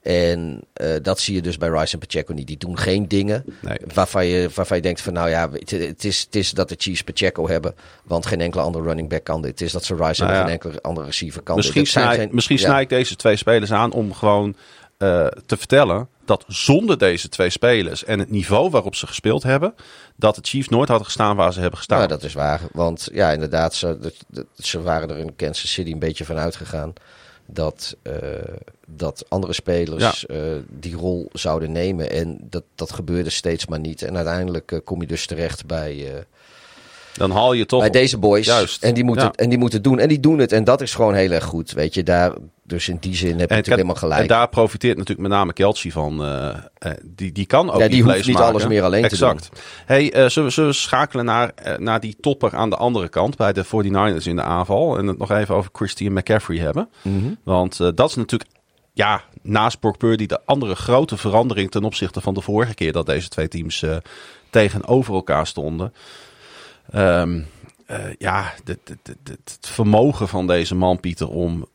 [0.02, 2.46] En eh, dat zie je dus bij Rice en Pacheco niet.
[2.46, 3.78] Die doen geen dingen nee.
[3.94, 6.74] waarvan je, waarvan je denkt van nou ja, het, het, is, het is dat de
[6.78, 7.74] Chiefs Pacheco hebben.
[8.04, 9.50] Want geen enkele andere running back kan dit.
[9.50, 10.40] Het is dat ze Rice Nou ja.
[10.42, 11.90] geen enkele andere receiver kan Misschien, dit.
[11.90, 12.62] Snij, geen- misschien ja.
[12.62, 14.56] snij ik deze twee spelers aan om gewoon
[14.98, 19.74] eh, te vertellen dat zonder deze twee spelers en het niveau waarop ze gespeeld hebben,
[20.16, 22.00] dat de Chiefs nooit hadden gestaan waar ze hebben gestaan.
[22.00, 22.60] Ja, dat is waar.
[22.72, 24.12] Want ja, inderdaad, ze,
[24.58, 26.92] ze waren er in Kansas City een beetje van uitgegaan
[27.46, 28.12] dat, eh,
[28.86, 32.10] dat andere spelers eh, die rol zouden nemen.
[32.10, 34.02] En dat, dat gebeurde steeds maar niet.
[34.02, 36.24] En uiteindelijk eh, kom je dus terecht bij,
[37.14, 37.80] Dan haal je toch.
[37.80, 38.46] bij deze boys.
[38.46, 39.32] Juist, En, die moeten, ja.
[39.32, 39.98] en die moeten het doen.
[39.98, 40.52] En die doen het.
[40.52, 41.72] En dat is gewoon heel erg goed.
[41.72, 44.20] Weet je, daar, dus in die zin heb je natuurlijk helemaal gelijk.
[44.20, 46.24] En daar profiteert natuurlijk met name Kelsey van.
[46.24, 46.48] eh,
[46.78, 48.48] eh, die, die kan ook Ja, die hoeft niet maken.
[48.48, 49.48] alles meer alleen te exact.
[49.86, 53.36] Hey, eh, zullen, we, zullen we schakelen naar, naar die topper aan de andere kant
[53.36, 54.98] bij de 49ers in de aanval.
[54.98, 56.88] En het nog even over Christian McCaffrey hebben.
[57.02, 57.34] Mhm.
[57.44, 58.50] Want dat is natuurlijk,
[58.92, 63.06] ja, naast Brock Purdy de andere grote verandering ten opzichte van de vorige keer dat
[63.06, 63.84] deze twee teams
[64.50, 65.92] tegenover elkaar stonden.
[66.90, 67.40] Ehm,
[67.92, 71.66] eh, ja, het, het, het, het vermogen van deze man, Pieter, om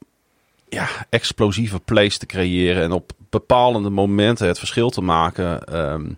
[0.70, 6.12] ja, explosieve plays te creëren en op bepalende momenten het verschil te maken, ehm,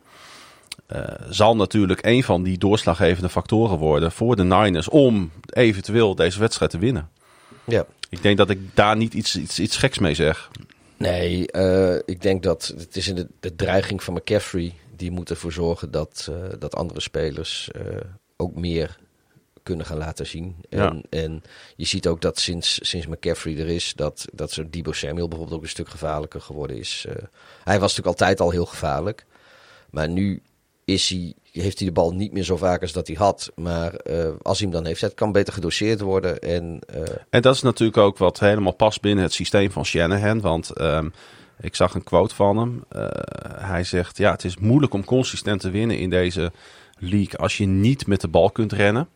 [0.86, 6.39] eh, zal natuurlijk een van die doorslaggevende factoren worden voor de Niners om eventueel deze
[6.39, 7.10] wedstrijd te winnen.
[7.63, 7.86] Ja.
[8.10, 10.49] Ik denk dat ik daar niet iets, iets, iets geks mee zeg.
[10.97, 14.73] Nee, eh, ik denk dat het is in de, de dreiging van McCaffrey.
[14.95, 17.69] Die moet ervoor zorgen dat, dat andere spelers
[18.41, 18.97] ook meer
[19.63, 20.56] kunnen gaan laten zien.
[20.69, 20.89] Ja.
[20.89, 21.43] En, en
[21.75, 25.58] je ziet ook dat sinds, sinds McCaffrey er is, dat, dat zo Debo Samuel bijvoorbeeld
[25.58, 27.06] ook een stuk gevaarlijker geworden is.
[27.08, 27.15] Eh,
[27.63, 29.25] hij was natuurlijk altijd al heel gevaarlijk.
[29.89, 30.41] Maar nu
[30.86, 33.52] is hij, heeft hij de bal niet meer zo vaak als dat hij had.
[33.56, 36.39] Maar eh, als hij hem dan heeft, het kan beter gedoseerd worden.
[36.39, 40.41] En eh, En dat is natuurlijk ook wat helemaal past binnen het systeem van Shanahan.
[40.41, 41.10] Want ehm,
[41.62, 42.84] ik zag een quote van hem.
[43.58, 46.52] Hij zegt, ja, het is moeilijk om consistent te winnen in deze
[46.99, 49.09] league als je niet met de bal kunt rennen.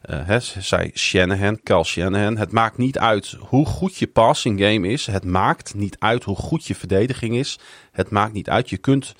[0.00, 2.36] Eh, hè, zei Shanahan, Cal Shanahan.
[2.36, 5.06] Het maakt niet uit hoe goed je passing game is.
[5.06, 7.58] Het maakt niet uit hoe goed je verdediging is.
[7.92, 8.70] Het maakt niet uit.
[8.70, 9.14] Je kunt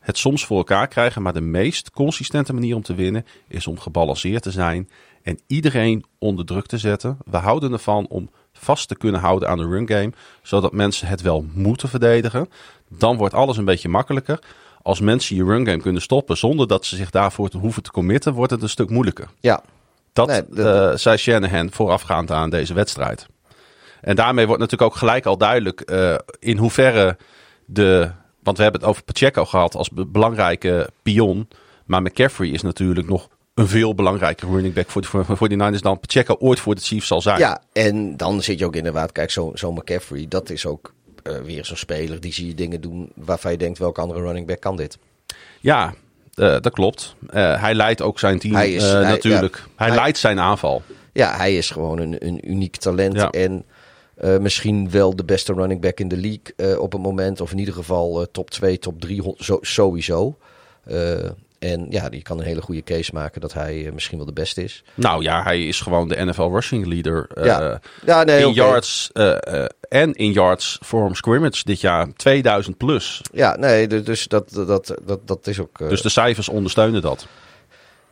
[0.00, 1.22] het soms voor elkaar krijgen.
[1.22, 4.88] Maar de meest consistente manier om te winnen is om gebalanceerd te zijn.
[5.22, 7.18] En iedereen onder druk te zetten.
[7.24, 10.12] We houden ervan om vast te kunnen houden aan de run game.
[10.42, 12.48] Zodat mensen het wel moeten verdedigen.
[12.88, 14.38] Dan wordt alles een beetje makkelijker.
[14.86, 17.90] Als mensen je run game kunnen stoppen zonder dat ze zich daarvoor te hoeven te
[17.90, 19.28] committen, wordt het een stuk moeilijker.
[19.40, 19.62] ja,
[20.12, 23.26] Dat Nee, dat- eh, zei Shanahan voorafgaand aan deze wedstrijd.
[24.00, 27.16] En daarmee wordt natuurlijk ook gelijk al duidelijk eh, in hoeverre
[27.64, 28.10] de.
[28.42, 31.48] Want we hebben het over Pacheco gehad als be- belangrijke pion.
[31.84, 35.56] Maar McCaffrey is natuurlijk nog een veel belangrijker running back voor de, voor, voor die
[35.56, 37.38] Niners dan Pacheco ooit voor de Chiefs zal zijn.
[37.38, 40.92] Ja, en dan zit je ook inderdaad, kijk, zo'n zo McCaffrey, dat is ook
[41.24, 42.20] eh, weer zo'n speler.
[42.20, 44.98] Die zie je dingen doen waarvan je denkt, welke andere running back kan dit?
[45.60, 45.94] Ja,
[46.34, 47.14] eh, dat klopt.
[47.30, 49.56] Eh, hij leidt ook zijn team Hij is- hij- natuurlijk.
[49.56, 49.62] ja.
[49.76, 50.82] hij, Hij- leidt zijn aanval.
[51.12, 53.30] Ja, hij is gewoon een, een uniek talent Ja.
[53.30, 53.64] en
[54.40, 57.40] misschien wel de beste running back in de league op het moment.
[57.40, 60.36] Of in ieder geval top 2, top 3 ho- zo, sowieso.
[61.64, 64.32] En ja, die kan een hele goede case maken dat hij eh, misschien wel de
[64.32, 64.84] beste is.
[64.94, 67.26] Nou ja, hij is gewoon de NFL rushing leader.
[67.34, 67.80] eh, Ja.
[68.06, 73.20] Ja, nee, in yards eh, en in yards from scrimmage dit jaar 2000 plus.
[73.32, 75.78] Ja, nee, dus- dus dat, dat, dat, dat is ook...
[75.78, 77.26] Dus de cijfers ondersteunen dat.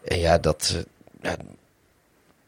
[0.04, 0.84] En ja, dat.
[1.22, 1.36] ja,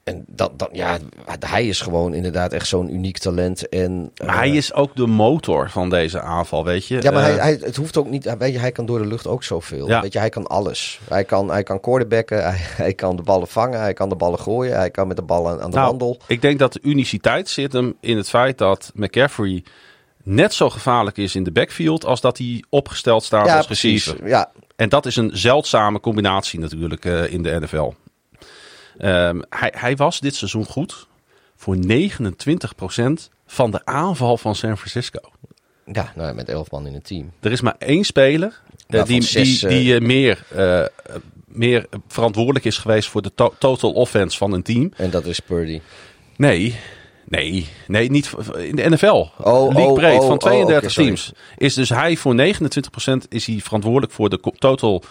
[0.04, 0.98] en dat, dat, ja,
[1.46, 3.68] hij is gewoon inderdaad echt zo'n uniek talent.
[3.68, 7.02] En, Maar hij eh, is ook de motor van deze aanval, weet je.
[7.02, 8.36] Ja, maar hij, Eh, hij, het hoeft ook niet.
[8.38, 9.88] Weet je, hij kan door de lucht ook zoveel.
[9.88, 10.00] Ja.
[10.00, 11.00] Weet je, hij kan alles.
[11.08, 14.38] Hij kan, hij kan quarterbacken, hij, hij kan de ballen vangen, hij kan de ballen
[14.38, 16.18] gooien, hij kan met de ballen aan, de nou, wandel.
[16.26, 19.64] Ik denk dat de uniciteit zit hem in het feit dat McCaffrey
[20.22, 24.04] net zo gevaarlijk is in de backfield als dat hij opgesteld staat Ja, als precies.
[24.06, 24.28] receiver.
[24.28, 27.90] Ja, En dat is een zeldzame combinatie natuurlijk eh, in de NFL.
[28.98, 31.06] Ehm, hij, hij was dit seizoen goed
[31.56, 35.20] voor 29% van de aanval van San Francisco.
[35.92, 37.32] Ja, nou, ja, met elf man in het team.
[37.40, 40.44] Er is maar één speler eh, die, zes, die, eh, die eh, meer,
[41.46, 44.92] meer verantwoordelijk is geweest voor de to- total offense van een team.
[44.96, 45.80] En dat is Purdy.
[46.36, 46.76] Nee,
[47.24, 49.06] nee, nee, niet in de NFL.
[49.38, 51.08] Oh, League oh, breed oh, van oh, 32 oké, sorry.
[51.08, 51.32] teams.
[51.56, 55.02] Is dus hij voor 29% is hij verantwoordelijk voor de total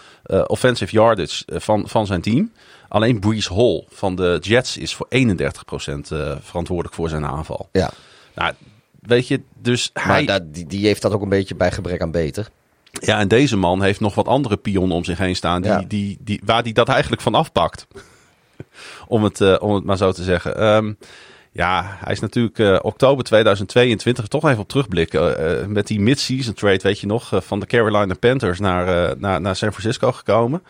[0.46, 2.52] offensive yardage van, van zijn team.
[2.94, 7.68] Alleen Brees Hall van de Jets is voor 31% eh, verantwoordelijk voor zijn aanval.
[7.72, 7.90] Ja,
[8.34, 8.52] Nou,
[9.00, 10.24] weet je, dus maar hij...
[10.24, 12.48] dat, die, die heeft dat ook een beetje bij gebrek aan beter.
[12.90, 15.62] Ja, en deze man heeft nog wat andere pionnen om zich heen staan.
[15.62, 15.84] Die, Ja.
[15.88, 17.86] die, die, waar hij dat eigenlijk van afpakt.
[19.06, 20.56] om, het, eh, om het maar zo te zeggen.
[20.56, 20.92] Ehm,
[21.52, 25.72] ja, hij is natuurlijk eh, oktober 2022 toch even op terugblikken.
[25.72, 29.72] met die mid-season trade, weet je nog, van de Carolina Panthers naar, naar, naar San
[29.72, 30.62] Francisco gekomen.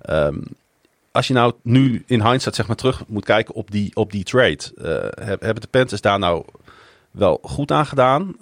[0.00, 0.36] Ehm,
[1.14, 4.24] als je nou nu in hindsight zeg maar terug moet kijken op die, op die
[4.24, 4.58] trade.
[4.76, 6.44] eh, heb- hebben de Panthers daar nou
[7.10, 8.36] wel goed aan gedaan?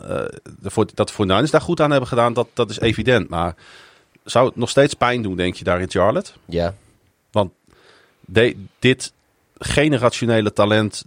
[0.61, 1.13] De, voor, dat de
[1.47, 3.29] 49ers daar goed aan hebben gedaan, dat, dat is evident.
[3.29, 3.55] Maar
[4.25, 6.31] zou het nog steeds pijn doen, denk je, daar in Charlotte?
[6.45, 6.75] Ja.
[7.31, 7.53] Want
[8.21, 9.13] de, dit
[9.59, 11.05] generationele talent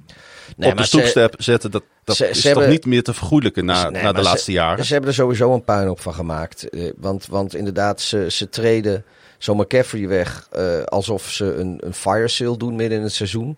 [0.56, 3.04] Nee, op de ze- stoepstep zetten, dat, dat ze- is ze toch hebben- niet meer
[3.04, 4.86] te vergoeilijken na, Nee, na de laatste jaren?
[4.86, 6.70] Ze hebben er sowieso een puinhoop van gemaakt.
[6.70, 9.06] Eh, want, want inderdaad, ze, ze treden
[9.38, 13.58] zo McCaffrey weg eh, alsof ze een, een fire sale doen midden in het seizoen.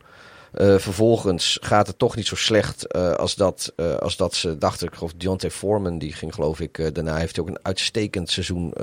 [0.54, 4.88] Eh, vervolgens gaat het toch niet zo slecht als, dat, als dat ze dachten.
[4.88, 6.96] Ik geloof Deontay Foreman, die ging geloof ik...
[6.96, 8.74] daarna heeft hij ook een uitstekend seizoen,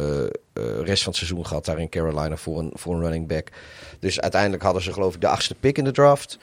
[0.83, 3.49] rest van het seizoen gehad daar in Carolina voor een, voor een running back.
[3.99, 6.39] Dus uiteindelijk hadden ze geloof ik de achtste pick in de draft.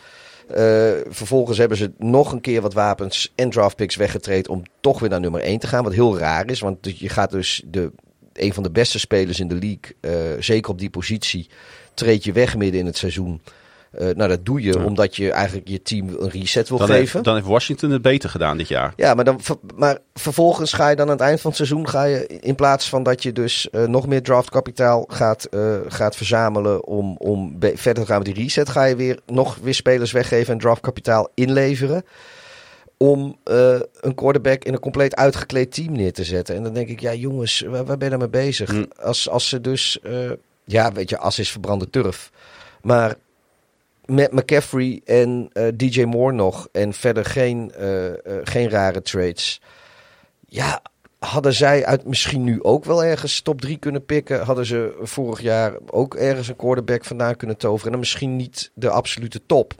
[0.47, 5.09] Eh, vervolgens hebben ze nog een keer wat wapens en draftpicks weggetraind om toch weer
[5.09, 5.83] naar nummer 1 te gaan.
[5.83, 7.91] Wat heel raar is, want je gaat dus de,
[8.33, 11.49] een van de beste spelers in de league, eh, zeker op die positie,
[11.93, 13.41] treed je weg midden in het seizoen.
[13.91, 14.83] Eh, nou, dat doe je Ja.
[14.83, 17.01] omdat je eigenlijk je team een reset wil Dan geven.
[17.11, 18.93] heeft, dan heeft Washington het beter gedaan dit jaar.
[18.95, 19.39] Ja, maar, dan,
[19.75, 22.89] maar vervolgens ga je dan aan het eind van het seizoen, ga je in plaats
[22.89, 28.03] van dat je dus eh, nog meer draftkapitaal gaat, eh, gaat verzamelen om, om verder
[28.03, 32.03] te gaan met die reset, ga je weer nog weer spelers weggeven en draftkapitaal inleveren.
[32.97, 36.55] Om een quarterback in een compleet uitgekleed team neer te zetten.
[36.55, 38.69] En dan denk ik, ja jongens, waar, waar ben je nou mee bezig?
[38.69, 38.83] Hm.
[39.01, 39.99] Als, als ze dus,
[40.65, 42.31] ja weet je, as is verbrande turf.
[42.81, 43.15] Maar
[44.11, 46.67] met McCaffrey en eh, DJ Moore nog.
[46.71, 49.61] En verder geen, eh, eh, geen rare trades.
[50.47, 50.81] Ja,
[51.19, 54.41] hadden zij uit misschien nu ook wel ergens top 3 kunnen pikken.
[54.41, 57.93] Hadden ze vorig jaar ook ergens een quarterback vandaan kunnen toveren.
[57.93, 59.73] En misschien niet de absolute top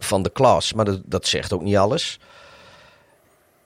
[0.00, 0.72] van de klas.
[0.72, 2.20] Maar dat zegt ook niet alles.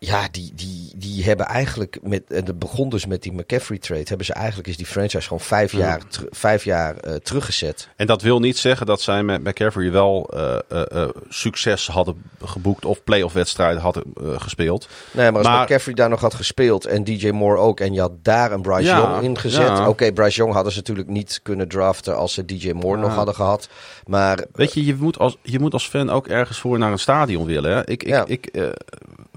[0.00, 2.22] Ja, die, die, die hebben eigenlijk met.
[2.28, 4.02] En dat begon dus met die McCaffrey trade.
[4.04, 5.78] Hebben ze eigenlijk is die franchise gewoon vijf Ja.
[5.78, 7.88] jaar, ter- vijf jaar eh, teruggezet.
[7.96, 10.58] En dat wil niet zeggen dat zij met McCaffrey wel eh,
[11.02, 14.02] eh, succes hadden geboekt of playoff wedstrijden hadden
[14.36, 14.88] gespeeld.
[15.10, 17.80] Nee, maar als Maar- McCaffrey daar nog had gespeeld en DJ Moore ook...
[17.80, 19.66] en je had daar een Bryce Ja, Young in gezet...
[19.68, 19.88] ja.
[19.88, 22.16] Oké, Bryce Young hadden ze natuurlijk niet kunnen draften...
[22.16, 23.68] als ze DJ Moore nog hadden gehad.
[24.06, 26.98] Maar Weet je, je moet als, je moet als fan ook ergens voor naar een
[26.98, 27.70] stadion willen.
[27.72, 27.86] Hè?
[27.88, 28.50] Ik, ik, ik,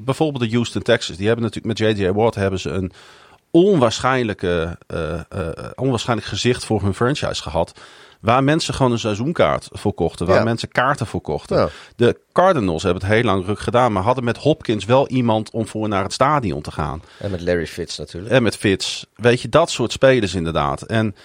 [0.04, 2.12] bijvoorbeeld de Houston Texans, die hebben natuurlijk met J.J.
[2.12, 2.92] Watt hebben ze een
[3.52, 7.80] onwaarschijnlijke, eh, eh, onwaarschijnlijk gezicht voor hun franchise gehad.
[8.20, 10.26] Waar mensen gewoon een seizoenkaart voor kochten.
[10.26, 10.44] Waar Ja.
[10.44, 11.58] mensen kaarten voor kochten.
[11.58, 11.70] Ja.
[11.96, 13.92] De Cardinals hebben het heel lang druk gedaan.
[13.92, 17.02] Maar hadden met Hopkins wel iemand om voor naar het stadion te gaan.
[17.20, 18.34] en met Larry Fitz natuurlijk.
[18.34, 19.04] En met Fitz.
[19.16, 20.82] Weet je, dat soort spelers inderdaad.
[20.82, 21.16] En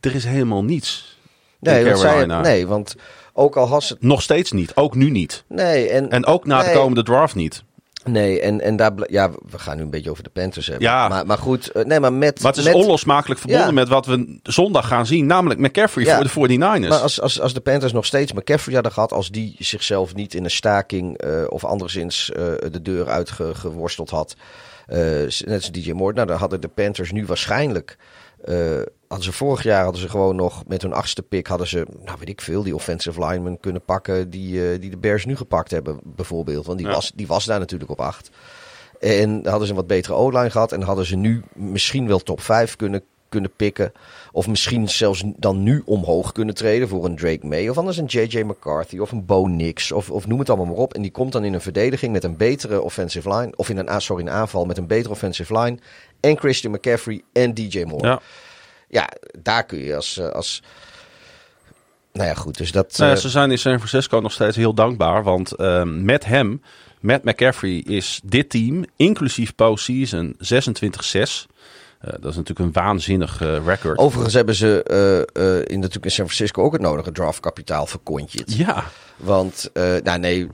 [0.00, 1.18] er is helemaal niets
[1.60, 2.94] nee, want zij, nee, want
[3.32, 3.96] ook al had ze...
[4.00, 4.74] Nog steeds niet.
[4.76, 5.44] Ook nu niet.
[5.48, 7.62] Nee, en, En ook na de komende draft niet.
[8.04, 8.92] nee, en, en daar...
[9.06, 10.88] Ja, we gaan nu een beetje over de Panthers hebben.
[10.88, 11.08] Ja.
[11.08, 12.40] Maar, maar goed, eh, nee, maar met...
[12.42, 13.72] Maar het is met, onlosmakelijk verbonden Ja.
[13.72, 15.26] met wat we zondag gaan zien.
[15.26, 16.14] Namelijk McCaffrey Ja.
[16.28, 16.88] voor de 49ers.
[16.88, 20.34] Maar als, als, als de Panthers nog steeds McCaffrey hadden gehad, als die zichzelf niet
[20.34, 24.36] in een staking eh, of anderszins eh, de deur uitgeworsteld had,
[24.86, 27.96] net als DJ Moore, nou, dan hadden de Panthers nu waarschijnlijk,
[29.12, 32.18] hadden ze vorig jaar hadden ze gewoon nog met hun achtste pick, hadden ze, nou
[32.18, 35.70] weet ik veel, die offensive lineman kunnen pakken die, eh, die de Bears nu gepakt
[35.70, 36.66] hebben, bijvoorbeeld.
[36.66, 36.92] Want die, Ja.
[36.94, 38.30] was, die was daar natuurlijk op acht.
[39.00, 40.72] En hadden ze een wat betere O-line gehad.
[40.72, 43.92] En hadden ze nu misschien wel top 5 kunnen, kunnen pikken.
[44.32, 47.68] Of misschien zelfs dan nu omhoog kunnen treden voor een Drake May.
[47.68, 48.42] Of anders een J.J.
[48.42, 49.92] McCarthy of een Bo Nix.
[49.92, 50.94] Of, of noem het allemaal maar op.
[50.94, 53.52] En die komt dan in een verdediging met een betere offensive line.
[53.56, 55.78] Of in een, sorry, een aanval met een betere offensive line.
[56.20, 58.06] En Christian McCaffrey en DJ Moore.
[58.06, 58.20] Ja,
[58.92, 59.08] ja.
[59.38, 60.16] daar kun je als...
[60.18, 60.62] eh, als
[62.12, 62.56] nou ja, goed.
[62.56, 62.96] Dus dat...
[62.96, 65.22] Nou ja, eh, ze zijn in San Francisco nog steeds heel dankbaar.
[65.22, 66.62] Want ehm, met hem,
[67.00, 71.51] met McCaffrey, is dit team, inclusief postseason, 26-6.
[72.02, 73.98] Eh, dat is natuurlijk een waanzinnig eh, record.
[73.98, 74.82] Overigens hebben ze
[75.32, 78.54] eh, in, natuurlijk in San Francisco ook het nodige draftkapitaal verkontjid.
[78.54, 78.84] Ja,
[79.16, 79.70] Want,
[80.02, 80.48] nou nee,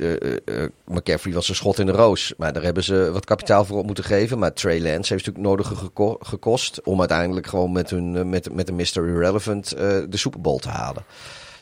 [0.85, 2.33] McCaffrey was een schot in de roos.
[2.37, 4.39] Maar daar hebben ze wat kapitaal voor op moeten geven.
[4.39, 8.69] Maar Trey Lance heeft natuurlijk nodige geko- gekost om uiteindelijk gewoon met, hun, met, met
[8.69, 9.09] een Mr.
[9.09, 11.05] Irrelevant de Super Bowl te halen.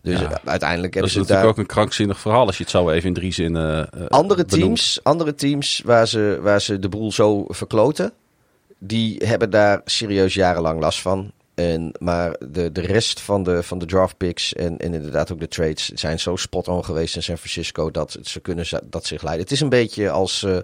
[0.03, 0.31] Dus Ja.
[0.31, 1.49] eh, uiteindelijk dat hebben is ze natuurlijk daar...
[1.51, 4.65] ook een krankzinnig verhaal als je het zo even in drie zinnen Andere benoemt.
[4.65, 8.13] teams, andere teams waar ze, waar ze de boel zo verkloten,
[8.87, 11.33] die hebben daar serieus jarenlang last van.
[11.57, 15.41] En, maar de, de rest van de, van de draft picks en, en inderdaad ook
[15.41, 19.23] de trades zijn zo spot on geweest in San Francisco dat ze kunnen dat zich
[19.23, 19.45] leiden.
[19.45, 20.59] Het is een beetje als eh,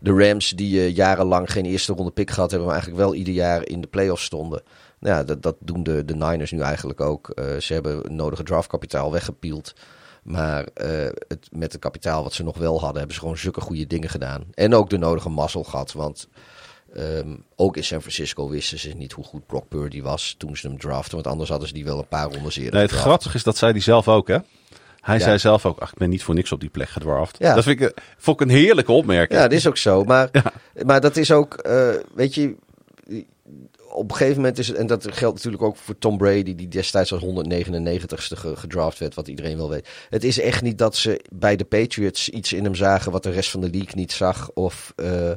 [0.00, 3.34] de Rams die eh, jarenlang geen eerste ronde pick gehad hebben, maar eigenlijk wel ieder
[3.34, 4.62] jaar in de playoffs stonden.
[4.98, 7.28] Nou ja, dat, dat doen de, de Niners nu eigenlijk ook.
[7.30, 9.74] Eh, ze hebben nodige draftkapitaal weggepield.
[10.22, 10.66] Maar
[11.28, 14.08] het, met het kapitaal wat ze nog wel hadden, hebben ze gewoon zulke goede dingen
[14.08, 14.44] gedaan.
[14.54, 15.92] En ook de nodige mazzel gehad.
[15.92, 16.28] Want
[16.96, 20.66] ehm, ook in San Francisco wisten ze niet hoe goed Brock Purdy was toen ze
[20.68, 21.14] hem draften.
[21.14, 23.56] Want anders hadden ze die wel een paar rondes eerder Nee, het grappige is, dat
[23.56, 24.38] zei hij zelf ook, hè?
[25.00, 25.24] Hij Ja.
[25.24, 27.36] zei zelf ook, ach, ik ben niet voor niks op die plek gedraft.
[27.38, 27.54] Ja.
[27.54, 29.40] Dat vind ik, vond ik een heerlijke opmerking.
[29.40, 30.04] Ja, dat is ook zo.
[30.04, 30.30] Maar,
[30.86, 32.54] maar dat is ook, eh, weet je,
[33.88, 36.68] op een gegeven moment is het, en dat geldt natuurlijk ook voor Tom Brady, die
[36.68, 39.88] destijds als 199ste ge- gedraft werd, wat iedereen wel weet.
[40.10, 43.30] Het is echt niet dat ze bij de Patriots iets in hem zagen wat de
[43.30, 44.50] rest van de league niet zag.
[44.54, 45.30] Of, eh,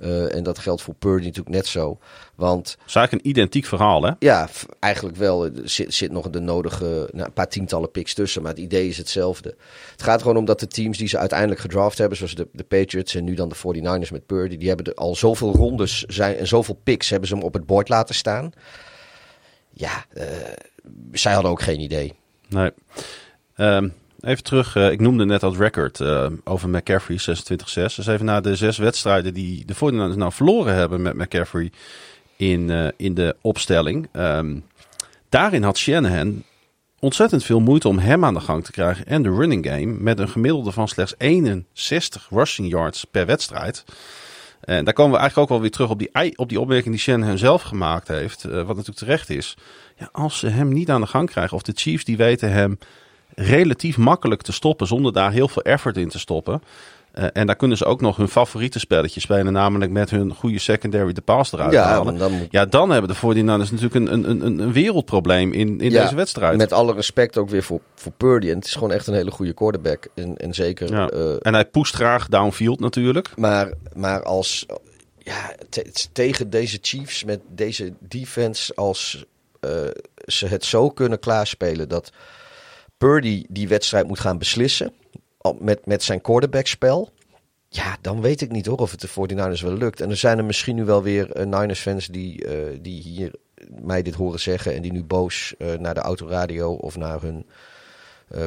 [0.00, 1.98] eh, en dat geldt voor Purdy natuurlijk net zo.
[2.34, 4.12] Want Het is eigenlijk een identiek verhaal, hè?
[4.18, 5.44] ja, eigenlijk wel.
[5.44, 8.88] Er zit, zit nog de nodige, nou, een paar tientallen picks tussen, maar het idee
[8.88, 9.56] is hetzelfde.
[9.90, 12.64] Het gaat gewoon om dat de teams die ze uiteindelijk gedraft hebben, zoals de, de
[12.64, 16.36] Patriots en nu dan de 49ers met Purdy, die hebben er al zoveel rondes zijn
[16.36, 18.52] en zoveel picks hebben ze hem op het bord laten staan.
[19.70, 20.26] Ja, eh,
[21.12, 22.14] zij hadden ook geen idee.
[22.48, 22.70] Nee.
[23.54, 23.88] Ehm,
[24.20, 27.94] even terug, eh, ik noemde net dat record eh, over McCaffrey, 26-6.
[27.94, 31.72] Dus even naar de zes wedstrijden die de 49ers nou verloren hebben met McCaffrey
[32.36, 34.08] in, eh, in de opstelling.
[34.12, 34.58] Ehm,
[35.28, 36.42] daarin had Shanahan
[36.98, 40.18] ontzettend veel moeite om hem aan de gang te krijgen en de running game met
[40.18, 43.84] een gemiddelde van slechts 61 rushing yards per wedstrijd.
[44.60, 47.02] En daar komen we eigenlijk ook wel weer terug op die, op die opmerking die
[47.02, 49.56] Shanahan zelf gemaakt heeft, wat natuurlijk terecht is.
[49.96, 52.78] Ja, als ze hem niet aan de gang krijgen, of de Chiefs die weten hem
[53.46, 56.62] relatief makkelijk te stoppen zonder daar heel veel effort in te stoppen.
[57.12, 60.58] Eh, en daar kunnen ze ook nog hun favoriete spelletje spelen, namelijk met hun goede
[60.58, 62.04] secondary de pass eruit Ja, halen.
[62.04, 65.80] want dan moet- Ja, dan hebben de 49ers natuurlijk een, een, een, een wereldprobleem in,
[65.80, 66.56] in Ja, deze wedstrijd.
[66.56, 68.48] Met alle respect ook weer voor, voor Purdy.
[68.50, 70.08] En het is gewoon echt een hele goede quarterback.
[70.14, 71.08] En, en zeker Ja.
[71.08, 73.30] eh, en hij poest graag downfield natuurlijk.
[73.36, 74.66] Maar, maar als
[75.18, 79.24] ja, te- tegen deze Chiefs met deze defense, als
[79.60, 79.70] eh,
[80.26, 82.12] ze het zo kunnen klaarspelen dat
[83.00, 84.92] Purdy die wedstrijd moet gaan beslissen
[85.58, 87.12] met, met zijn quarterbackspel.
[87.68, 90.00] Ja, dan weet ik niet hoor of het de 49ers wel lukt.
[90.00, 93.34] En er zijn er misschien nu wel weer eh, Niners-fans die, eh, die hier
[93.82, 97.46] mij dit horen zeggen en die nu boos eh, naar de autoradio of naar hun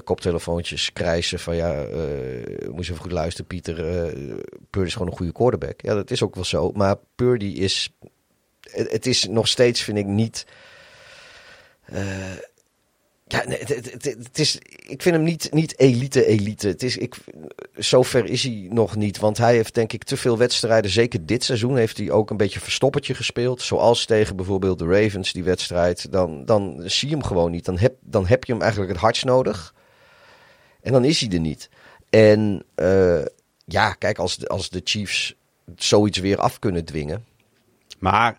[0.04, 3.76] koptelefoontjes krijsen van ja, je even goed luisteren Pieter,
[4.70, 5.82] Purdy is gewoon een goede quarterback.
[5.82, 7.94] Ja, dat is ook wel zo, maar Purdy is,
[8.62, 10.46] het, het is nog steeds vind ik niet,
[13.34, 16.68] ja, nee, het, is, ik vind hem niet, niet elite elite.
[16.68, 17.16] Het is, ik,
[17.76, 21.44] zover is hij nog niet, want hij heeft denk ik te veel wedstrijden, zeker dit
[21.44, 23.62] seizoen heeft hij ook een beetje verstoppertje gespeeld.
[23.62, 27.66] Zoals tegen bijvoorbeeld de Ravens die wedstrijd, dan, dan zie je hem gewoon niet.
[27.66, 29.74] Dan heb, dan heb je hem eigenlijk het hardst nodig.
[30.82, 31.70] En dan is hij er niet.
[32.10, 33.26] En eh,
[33.66, 35.36] ja, kijk, als als de Chiefs
[35.76, 37.26] zoiets weer af kunnen dwingen.
[38.00, 38.36] Maar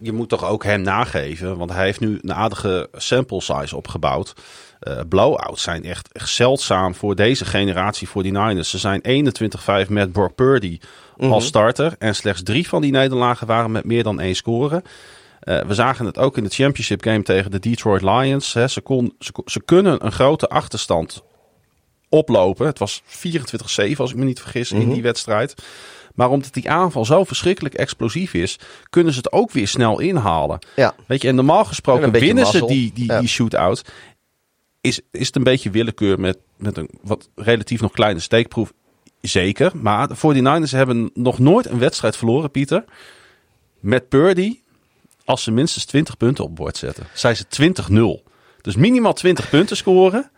[0.00, 4.32] je moet toch ook hem nageven, want hij heeft nu een aardige sample size opgebouwd.
[4.80, 8.70] Eh blowouts zijn echt, echt zeldzaam voor deze generatie voor die Niners.
[8.70, 9.32] Ze zijn
[9.86, 10.78] 21-5 met Brock Purdy
[11.18, 11.94] als starter.
[11.98, 14.82] En slechts drie van die nederlagen waren met meer dan één score.
[15.40, 18.50] Eh, we zagen het ook in de championship game tegen de Detroit Lions.
[18.50, 21.22] Ze, kon, ze, kon- ze kunnen een grote achterstand
[22.08, 22.66] oplopen.
[22.66, 25.54] Het was 24-7 als ik me niet vergis in die wedstrijd.
[26.18, 28.58] Maar omdat die aanval zo verschrikkelijk explosief is,
[28.90, 30.58] kunnen ze het ook weer snel inhalen.
[30.76, 33.20] Ja, Weet je, en normaal En gesproken winnen ze die, die, Ja.
[33.20, 33.84] die shootout.
[34.80, 38.72] Is, is het een beetje willekeur met, met een wat relatief nog kleine steekproef?
[39.20, 39.72] Zeker.
[39.76, 42.84] Maar de 49ers hebben nog nooit een wedstrijd verloren, Pieter.
[43.80, 44.58] Met Purdy,
[45.24, 47.06] als ze minstens 20 punten op bord zetten.
[47.12, 47.44] Zijn ze
[48.22, 48.28] 20-0.
[48.60, 50.30] Dus minimaal 20 punten scoren.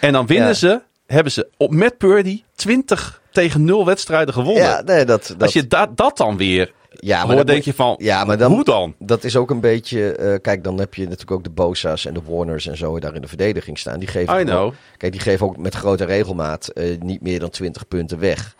[0.00, 0.54] En dan winnen Ja.
[0.54, 4.62] ze, hebben ze op, met Purdy 20 tegen 0 wedstrijden gewonnen.
[4.62, 7.74] ja nee, dat, dat, Als je dat, dat dan weer ja, maar dat denk je
[7.74, 8.94] van, ja, maar dan, hoe dan?
[8.98, 10.12] Dat is ook een beetje.
[10.12, 13.14] eh, kijk, dan heb je natuurlijk ook de Bosa's en de Warners en zo daar
[13.14, 13.98] in de verdediging staan.
[13.98, 14.72] Die geven I ook- know.
[14.96, 18.54] Kijk, die geven ook met grote regelmaat eh, niet meer dan 20 punten weg.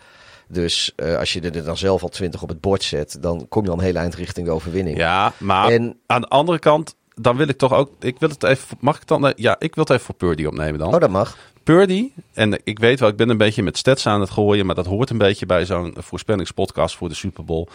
[0.47, 3.63] Dus eh, als je er dan zelf al 20 op het bord zet, dan kom
[3.63, 4.97] je al een hele eind richting de overwinning.
[4.97, 7.91] Ja, maar En- aan de andere kant, dan wil ik toch ook...
[7.99, 8.77] Ik wil het even...
[8.79, 9.33] Mag ik dan...
[9.35, 10.93] Ja, ik wil het even voor Purdy opnemen dan.
[10.93, 11.37] Oh, dat mag.
[11.63, 14.75] Purdy, en ik weet wel, ik ben een beetje met stats aan het gooien, maar
[14.75, 17.67] dat hoort een beetje bij zo'n voorspellingspodcast voor de Super Bowl.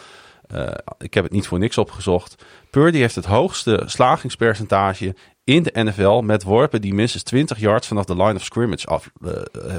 [0.47, 0.69] Eh,
[0.99, 2.45] ik heb het niet voor niks opgezocht.
[2.71, 5.15] Purdy heeft het hoogste slagingspercentage
[5.45, 9.11] in de NFL met worpen die minstens 20 yards vanaf de line of scrimmage af,
[9.23, 9.33] eh,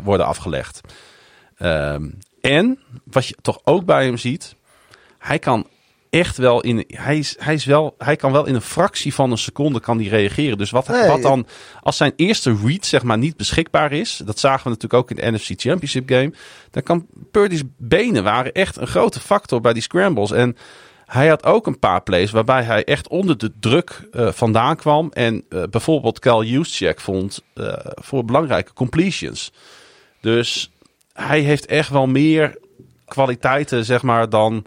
[0.04, 0.82] worden afgelegd.
[1.56, 2.10] Ehm,
[2.42, 4.56] en wat je toch ook bij hem ziet,
[5.18, 5.68] hij kan
[6.20, 9.32] echt wel in, hij is, hij is wel, hij kan wel in een fractie van
[9.32, 10.58] een seconde kan die reageren.
[10.58, 11.48] Dus wat, Nee, wat dan,
[11.82, 15.16] als zijn eerste read zeg maar niet beschikbaar is, dat zagen we natuurlijk ook in
[15.16, 16.34] de NFC Championship game,
[16.72, 20.32] dan kan Purdy's benen waren echt een grote factor bij die scrambles.
[20.32, 20.58] En
[21.06, 25.10] hij had ook een paar plays waarbij hij echt onder de druk eh, vandaan kwam
[25.14, 29.52] en eh, bijvoorbeeld Cal Juszczyk vond eh, voor belangrijke completions.
[30.22, 30.72] Dus
[31.14, 32.58] hij heeft echt wel meer
[33.06, 34.66] kwaliteiten, zeg maar, dan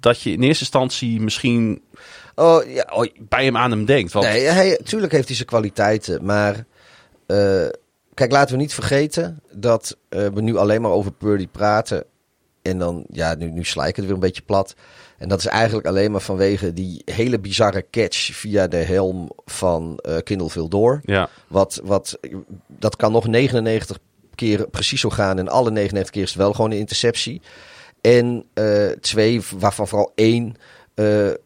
[0.00, 1.82] dat je in eerste instantie misschien
[2.34, 4.12] Oh, ja, oh, bij hem aan hem denkt.
[4.12, 6.24] Want Nee, hij, tuurlijk heeft hij zijn kwaliteiten.
[6.24, 6.64] Maar
[7.26, 7.66] eh,
[8.14, 12.04] kijk, laten we niet vergeten dat eh, we nu alleen maar over Purdy praten.
[12.62, 14.74] En dan, ja, nu, nu sla ik het weer een beetje plat.
[15.18, 19.98] En dat is eigenlijk alleen maar vanwege die hele bizarre catch via de helm van
[19.98, 21.00] eh Kindle Vildor.
[21.04, 22.18] ja, Wat, wat,
[22.66, 23.98] dat kan nog 99
[24.34, 25.38] keer precies zo gaan.
[25.38, 27.42] En alle 99 keer is het wel gewoon een interceptie.
[28.02, 30.54] En eh, twee, waarvan vooral één
[30.94, 31.36] eh, eh,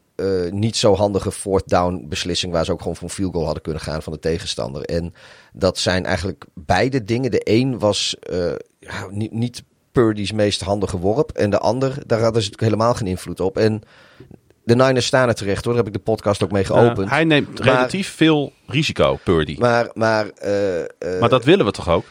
[0.51, 2.53] niet zo handige fourth down beslissing.
[2.53, 4.83] Waar ze ook gewoon voor een field goal hadden kunnen gaan van de tegenstander.
[4.83, 5.15] En
[5.53, 7.31] dat zijn eigenlijk beide dingen.
[7.31, 8.17] De één was
[8.81, 11.31] ja, niet, niet Purdy's meest handige worp.
[11.31, 13.57] En de ander, daar hadden ze helemaal geen invloed op.
[13.59, 13.83] En
[14.65, 15.75] de Niners staan er terecht hoor.
[15.75, 17.11] Daar heb ik de podcast ook mee geopend.
[17.11, 19.57] Hij neemt Maar- relatief veel risico, Purdy.
[19.59, 20.31] Maar, Maar,
[21.21, 22.05] maar, dat willen we toch ook?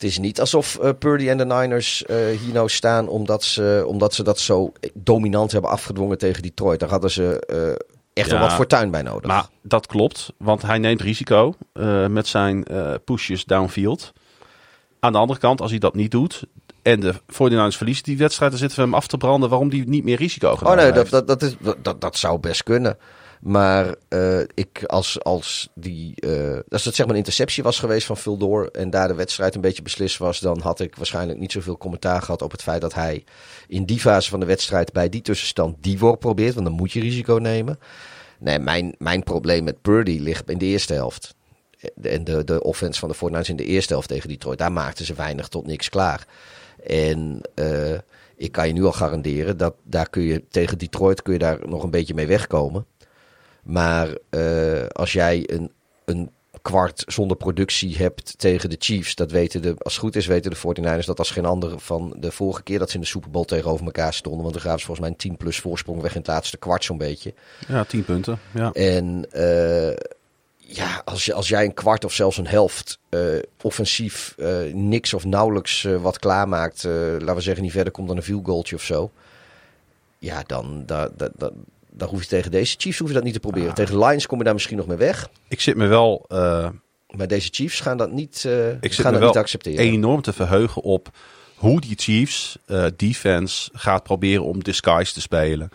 [0.00, 3.84] Het is niet alsof eh, Purdy en de Niners eh, hier nou staan omdat ze,
[3.86, 6.80] omdat ze dat zo dominant hebben afgedwongen tegen Detroit.
[6.80, 9.26] Daar hadden ze eh, echt wel wat fortuin bij nodig.
[9.26, 11.54] Maar dat klopt, want hij neemt risico
[12.08, 12.64] met zijn
[13.04, 14.12] pushes downfield.
[15.00, 16.42] Aan de andere kant, als hij dat niet doet
[16.82, 19.88] en de 49ers verliezen die wedstrijd, dan zitten we hem af te branden waarom die
[19.88, 22.98] niet meer risico oh genomen nee, dat, dat, dat, is, dat, dat zou best kunnen.
[23.40, 26.14] Maar eh, ik als, als die.
[26.20, 28.70] eh, als het zeg maar een interceptie was geweest van Vildor.
[28.70, 30.40] en daar de wedstrijd een beetje beslist was.
[30.40, 33.24] dan had ik waarschijnlijk niet zoveel commentaar gehad op het feit dat hij
[33.68, 34.92] in die fase van de wedstrijd.
[34.92, 36.54] bij die tussenstand die worp probeert.
[36.54, 37.78] Want dan moet je risico nemen.
[38.38, 41.34] Nee, mijn, mijn probleem met Purdy ligt in de eerste helft.
[42.02, 44.58] En de, de offense van de 49ers in de eerste helft tegen Detroit.
[44.58, 46.26] Daar maakten ze weinig tot niks klaar.
[46.86, 47.98] En eh,
[48.36, 51.68] ik kan je nu al garanderen dat daar kun je tegen Detroit kun je daar
[51.68, 52.86] nog een beetje mee wegkomen.
[53.70, 55.70] Maar eh, als jij een,
[56.04, 56.30] een
[56.62, 60.50] kwart zonder productie hebt tegen de Chiefs, dat weten de, als het goed is, weten
[60.50, 63.30] de 49ers dat als geen ander van de vorige keer dat ze in de Super
[63.30, 64.42] Bowl tegenover elkaar stonden.
[64.42, 66.84] Want dan gaven ze volgens mij een 10 plus voorsprong weg in het laatste kwart
[66.84, 67.34] zo'n beetje.
[67.68, 68.38] Ja, 10 punten.
[68.54, 68.72] Ja.
[68.72, 69.96] En eh,
[70.56, 73.20] ja, als, je, als jij een kwart of zelfs een helft eh,
[73.62, 74.34] offensief
[74.72, 78.76] niks of nauwelijks wat klaarmaakt, laten we zeggen niet verder komt dan een field goaltje
[78.76, 79.10] of zo.
[80.18, 81.50] Ja, dan, da, da, da,
[81.92, 83.68] dan hoef je tegen deze Chiefs hoef je dat niet te proberen.
[83.68, 83.74] Ah.
[83.74, 85.28] Tegen Lions kom je daar misschien nog mee weg.
[85.48, 86.68] Ik zit me wel eh,
[87.16, 89.84] Maar deze Chiefs gaan dat niet, eh, Ik zit gaan me dat wel niet accepteren.
[89.84, 91.10] enorm te verheugen op
[91.54, 95.70] hoe die Chiefs eh, defense gaat proberen om disguise te spelen.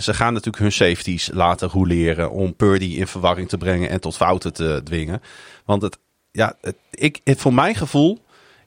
[0.00, 4.16] Ze gaan natuurlijk hun safeties laten roleren om Purdy in verwarring te brengen en tot
[4.16, 5.22] fouten te dwingen.
[5.64, 5.98] Want het,
[6.30, 8.18] ja, het, ik, het, voor mijn gevoel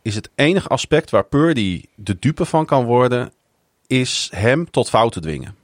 [0.02, 3.32] is het enige aspect waar Purdy de dupe van kan worden,
[3.88, 5.56] is hem tot fouten dwingen.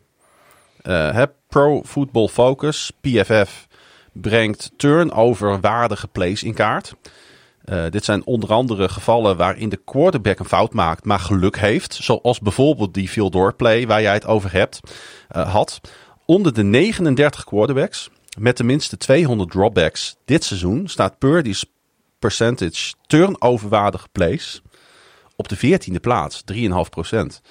[0.88, 3.68] Eh, hè, Pro Football Focus, PFF,
[4.12, 6.94] brengt turnover-waardige plays in kaart.
[7.64, 11.94] Eh, dit zijn onder andere gevallen waarin de quarterback een fout maakt, maar geluk heeft.
[11.94, 14.80] Zoals bijvoorbeeld die field door play waar jij het over hebt,
[15.28, 15.82] eh, had.
[16.26, 18.10] Onder de 39 quarterbacks
[18.40, 21.66] met tenminste 200 dropbacks dit seizoen staat Purdy's
[22.20, 24.62] percentage turnoverwaardige plays
[25.36, 27.42] op de 14e plaats, 3,5%.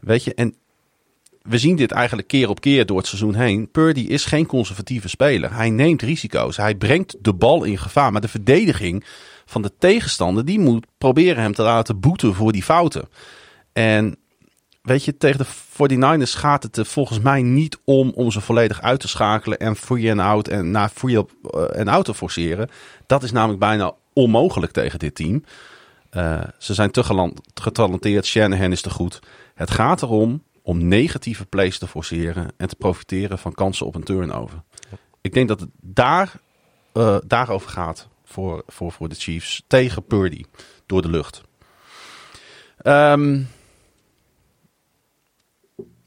[0.00, 0.56] Weet je, en
[1.46, 3.70] we zien dit eigenlijk keer op keer door het seizoen heen.
[3.70, 5.54] Purdy is geen conservatieve speler.
[5.54, 6.56] Hij neemt risico's.
[6.56, 8.12] Hij brengt de bal in gevaar.
[8.12, 9.04] Maar de verdediging
[9.44, 13.08] van de tegenstander, die moet proberen hem te laten boeten voor die fouten.
[13.72, 14.16] En
[14.82, 18.82] weet je, tegen de 49ers gaat het er volgens mij niet om om ze volledig
[18.82, 21.24] uit te schakelen en free and out en naar free
[21.72, 22.68] en out te forceren.
[23.06, 25.44] Dat is namelijk bijna onmogelijk tegen dit team.
[26.12, 28.26] Uh, ze zijn te getalenteerd.
[28.26, 29.20] Shanahan is te goed.
[29.54, 34.04] Het gaat erom om negatieve plays te forceren en te profiteren van kansen op een
[34.04, 34.62] turnover.
[35.20, 36.32] Ik denk dat het daar,
[36.94, 40.44] uh, daarover gaat voor, voor, voor de Chiefs tegen Purdy
[40.86, 41.42] door de lucht.
[42.82, 43.48] Um,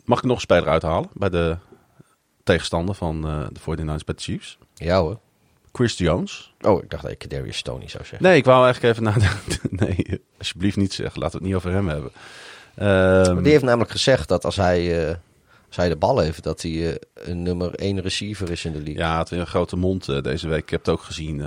[0.04, 1.58] Mag ik nog een speler uithalen bij de
[2.44, 4.58] tegenstander van eh, de 49ers bij de Chiefs?
[4.74, 5.20] Ja hoor.
[5.72, 6.54] Chris Jones.
[6.62, 8.28] Oh, ik dacht dat ik Darius Stoney zou zeggen.
[8.28, 9.60] Nee, ik wou eigenlijk even nadenken.
[9.86, 11.22] Nee, alsjeblieft niet zeggen.
[11.22, 12.12] Laten we het niet over hem hebben.
[12.80, 15.16] Ehm, Die heeft namelijk gezegd dat als hij, eh,
[15.68, 18.78] als hij de bal heeft, dat hij eh, een nummer 1 receiver is in de
[18.82, 18.98] league.
[19.04, 20.64] ja, het weer een grote mond eh, deze week.
[20.64, 21.44] Ik heb het ook gezien.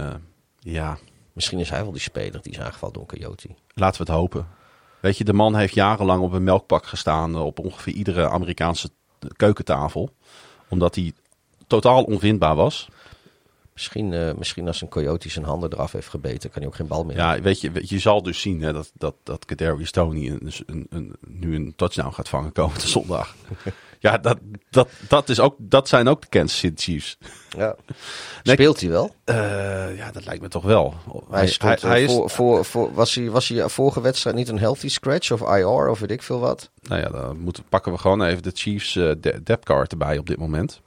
[0.59, 0.99] ja,
[1.33, 3.49] Misschien is hij wel die speler die is aangevallen door coyote.
[3.75, 4.47] laten we het hopen.
[5.01, 8.89] Weet je, de man heeft jarenlang op een melkpak gestaan op ongeveer iedere Amerikaanse
[9.37, 10.11] keukentafel.
[10.69, 11.13] Omdat hij
[11.67, 12.89] totaal onvindbaar was.
[13.83, 16.87] Misschien, eh, misschien als een coyote zijn handen eraf heeft gebeten, kan hij ook geen
[16.87, 17.17] bal meer.
[17.17, 20.53] Ja, weet je, weet je, zal dus zien hè, dat, dat, dat Kadarius Tony een,
[20.67, 23.35] een, een, nu een touchdown gaat vangen komende zondag.
[23.99, 24.39] ja, dat,
[24.71, 27.19] dat, dat, is ook, dat zijn ook de Kansas City Chiefs.
[27.57, 27.77] Ja.
[28.43, 29.15] Nee, Speelt hij wel?
[29.25, 30.95] Eh, ja, dat lijkt me toch wel.
[31.31, 34.49] Hij, stond, hij, hij eh, is, voor, voor, was, hij, was hij vorige wedstrijd niet
[34.49, 36.71] een healthy scratch of IR of weet ik veel wat?
[36.83, 40.27] nou ja, dan moeten, pakken we gewoon even de Chiefs de, depth card erbij op
[40.27, 40.81] dit moment.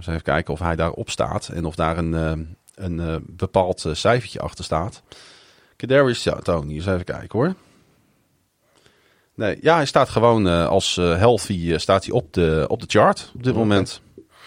[0.00, 2.32] Dus even kijken of hij daarop staat en of daar een, eh,
[2.74, 5.02] een eh, bepaald eh, cijfertje achter staat.
[5.76, 7.54] Kadarius ja, Tony, eens even kijken hoor.
[9.34, 13.42] Nee, ja, hij staat gewoon als healthy staat hij op de, op de chart op
[13.42, 14.00] dit moment.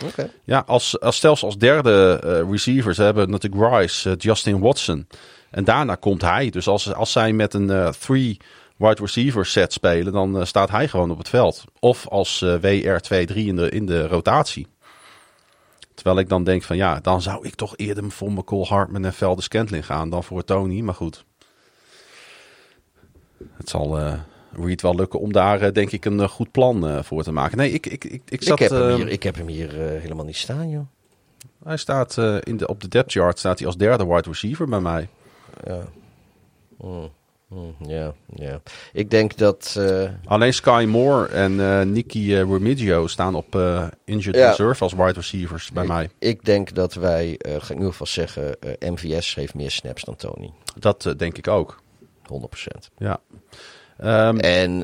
[0.04, 0.30] Oké.
[0.44, 2.16] Ja, als, als stelsel als derde
[2.50, 5.08] receivers hebben natuurlijk Rice, Justin Watson.
[5.50, 6.50] En daarna komt hij.
[6.50, 8.38] Dus als, als zij met een three
[8.78, 11.64] wide receiver set spelen, dan staat hij gewoon op het veld.
[11.80, 14.68] Of als eh, WR2-3 in de, in de rotatie.
[15.94, 19.14] Terwijl ik dan denk van ja, dan zou ik toch eerder voor McCall Hartman en
[19.14, 20.82] Veldes Scantling gaan dan voor Tony.
[20.82, 21.26] Maar goed.
[23.58, 24.20] Het zal eh
[24.56, 27.58] Reed wel lukken om daar eh, denk ik een eh, goed plan voor te maken.
[27.58, 28.60] Nee, ik, ik, ik, ik zat...
[28.60, 30.88] ik, heb hem eh, hier, ik heb hem hier helemaal niet staan, joh.
[31.64, 34.80] hij staat in de, op de depth chart staat hij als derde wide receiver bij
[34.80, 35.10] mij.
[35.66, 35.84] Ja.
[36.78, 37.12] Mm, mm,
[37.88, 38.62] ja, ja.
[38.94, 39.76] Ik denk dat...
[39.80, 43.56] eh, Alleen Sky Moore en eh Nicky eh, Remigio staan op
[44.06, 44.48] injured Ja.
[44.50, 46.10] reserve als wide receivers bij ik, mij.
[46.20, 50.16] ik denk dat wij, ga ik in ieder geval zeggen, MVS heeft meer snaps dan
[50.16, 50.52] Tony.
[50.80, 51.82] Dat denk ik ook.
[52.34, 52.90] 100%.
[52.98, 53.20] Ja.
[53.98, 54.80] Ehm, En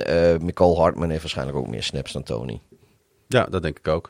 [0.45, 2.61] Nicole Hartman heeft waarschijnlijk ook meer snaps dan Tony.
[3.27, 4.09] ja, dat denk ik ook.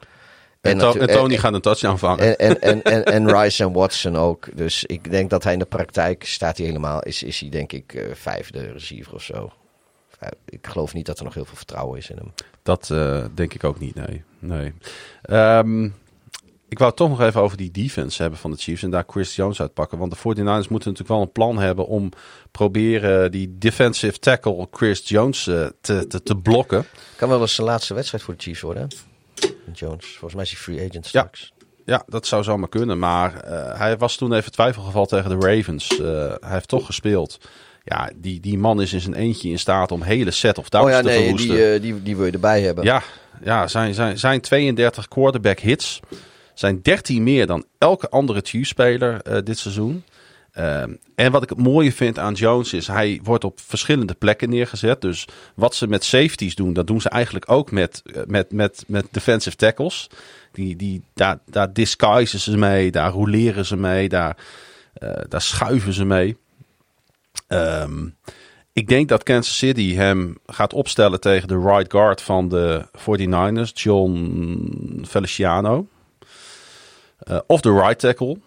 [0.61, 2.37] En, Tony en- gaat een touchdown vangen.
[2.39, 4.57] En, en, en, en, Rice en Watson ook.
[4.57, 7.71] Dus ik denk dat hij in de praktijk staat hij helemaal, is, is hij denk
[7.71, 9.51] ik eh, vijfde receiver of zo.
[10.45, 12.33] Ik geloof niet dat er nog heel veel vertrouwen is in hem.
[12.63, 14.23] Dat eh, denk ik ook niet, nee.
[14.39, 14.73] nee.
[15.21, 15.83] Ehm,
[16.69, 19.03] ik wou het toch nog even over die defense hebben van de Chiefs en daar
[19.07, 19.97] Chris Jones uitpakken.
[19.97, 22.09] Want de 49ers moeten natuurlijk wel een plan hebben om
[22.51, 26.85] proberen die defensive tackle Chris Jones eh, te, te, te blokken.
[27.15, 28.87] Kan wel eens zijn laatste wedstrijd voor de Chiefs worden.
[29.73, 31.53] Jones, volgens mij is hij free agent straks.
[31.85, 32.99] Ja, dat zou zomaar kunnen.
[32.99, 35.99] Maar eh, hij was toen even twijfelgeval tegen de Ravens.
[35.99, 36.05] Eh,
[36.39, 37.37] hij heeft toch gespeeld.
[37.83, 40.85] Ja, die, die man is in zijn eentje in staat om hele set of downs
[40.85, 41.55] Oh ja, te nee, verwoesten.
[41.55, 42.83] die, eh, die, die wil je erbij hebben.
[42.83, 43.01] Ja,
[43.43, 45.99] ja zijn, zijn, zijn 32 quarterback hits
[46.53, 50.03] zijn 13 meer dan elke andere Chiefs-speler dit seizoen.
[50.59, 54.49] Ehm, en wat ik het mooie vind aan Jones is, hij wordt op verschillende plekken
[54.49, 55.01] neergezet.
[55.01, 58.83] Dus wat ze met safeties doen, dat doen ze eigenlijk ook met, eh, met, met,
[58.87, 60.09] met defensive tackles.
[60.51, 64.37] Die, die, daar, daar disguisen ze mee, daar roleren ze mee, daar,
[64.93, 66.37] eh, daar schuiven ze mee.
[67.47, 68.07] Ehm,
[68.73, 73.71] ik denk dat Kansas City hem gaat opstellen tegen de right guard van de 49ers,
[73.73, 75.87] John Feliciano.
[77.19, 78.37] Eh, of de right tackle,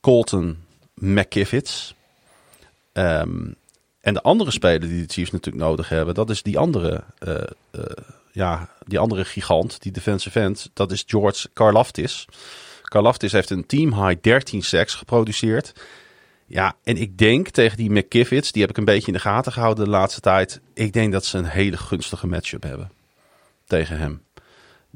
[0.00, 0.63] Colton
[0.94, 1.92] McKivitz.
[2.92, 3.52] Ehm,
[4.00, 7.34] en de andere speler die de Chiefs natuurlijk nodig hebben, dat is die andere, eh,
[7.70, 7.82] eh,
[8.32, 10.70] ja, die andere gigant, die defensive end.
[10.72, 12.26] Dat is George Karlaftis.
[12.82, 15.72] Karlaftis heeft een team high 13 sacks geproduceerd.
[16.46, 19.52] Ja, en ik denk tegen die McKivitz, die heb ik een beetje in de gaten
[19.52, 20.60] gehouden de laatste tijd.
[20.74, 22.90] Ik denk dat ze een hele gunstige matchup hebben
[23.66, 24.22] tegen hem.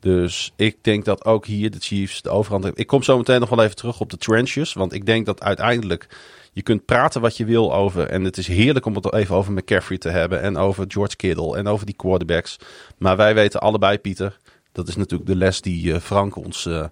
[0.01, 2.83] Dus ik denk dat ook hier de Chiefs de overhand hebben.
[2.83, 4.73] Ik kom zo meteen nog wel even terug op de trenches.
[4.73, 6.09] Want ik denk dat uiteindelijk
[6.53, 8.09] je kunt praten wat je wil over.
[8.09, 10.41] En het is heerlijk om het even over McCaffrey te hebben.
[10.41, 12.57] En over George Kittle en over die quarterbacks.
[12.99, 14.39] Maar wij weten allebei, Pieter.
[14.73, 16.85] Dat is natuurlijk de les die eh, Frank ons eh,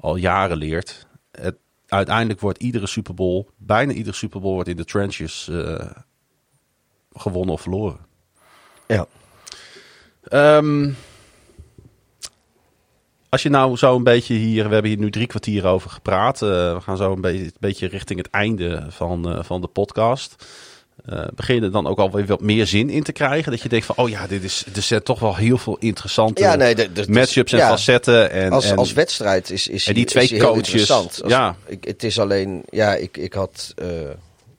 [0.00, 1.06] al jaren leert.
[1.30, 1.56] Het,
[1.86, 5.90] uiteindelijk wordt iedere Super Bowl, bijna iedere Super Bowl, wordt in de trenches eh,
[7.12, 7.98] gewonnen of verloren.
[8.86, 9.06] Ja.
[10.22, 10.92] Ehm,
[13.34, 16.42] als je nou zo een beetje hier, we hebben hier nu drie kwartier over gepraat.
[16.42, 19.66] eh, we gaan zo een beetje, een beetje richting het einde van, eh, van de
[19.66, 20.34] podcast.
[21.06, 23.50] Eh begin je er dan ook alweer wat meer zin in te krijgen?
[23.52, 26.42] Dat je denkt van, oh ja, dit is, er zijn toch wel heel veel interessante
[26.42, 26.74] Ja, nee,
[27.08, 27.68] matchups en ja.
[27.68, 28.30] facetten.
[28.30, 31.22] En, als, en, als wedstrijd is, is en die is twee coaches, interessant.
[31.22, 31.56] Als- ja.
[31.66, 33.74] Ik, het is alleen, ja, ik, ik had,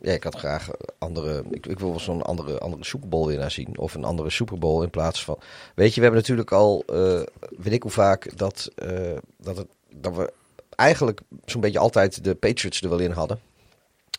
[0.05, 1.43] ja, ik had graag andere.
[1.49, 3.77] Ik, ik wil wel zo'n andere, andere Super Bowl winnaar zien.
[3.77, 5.39] Of een andere Super Bowl in plaats van.
[5.75, 6.83] Weet je, we hebben natuurlijk al.
[6.87, 7.21] eh
[7.57, 10.33] weet ik hoe vaak dat, eh, dat, het, dat we
[10.69, 13.39] eigenlijk zo'n beetje altijd de Patriots er wel in hadden.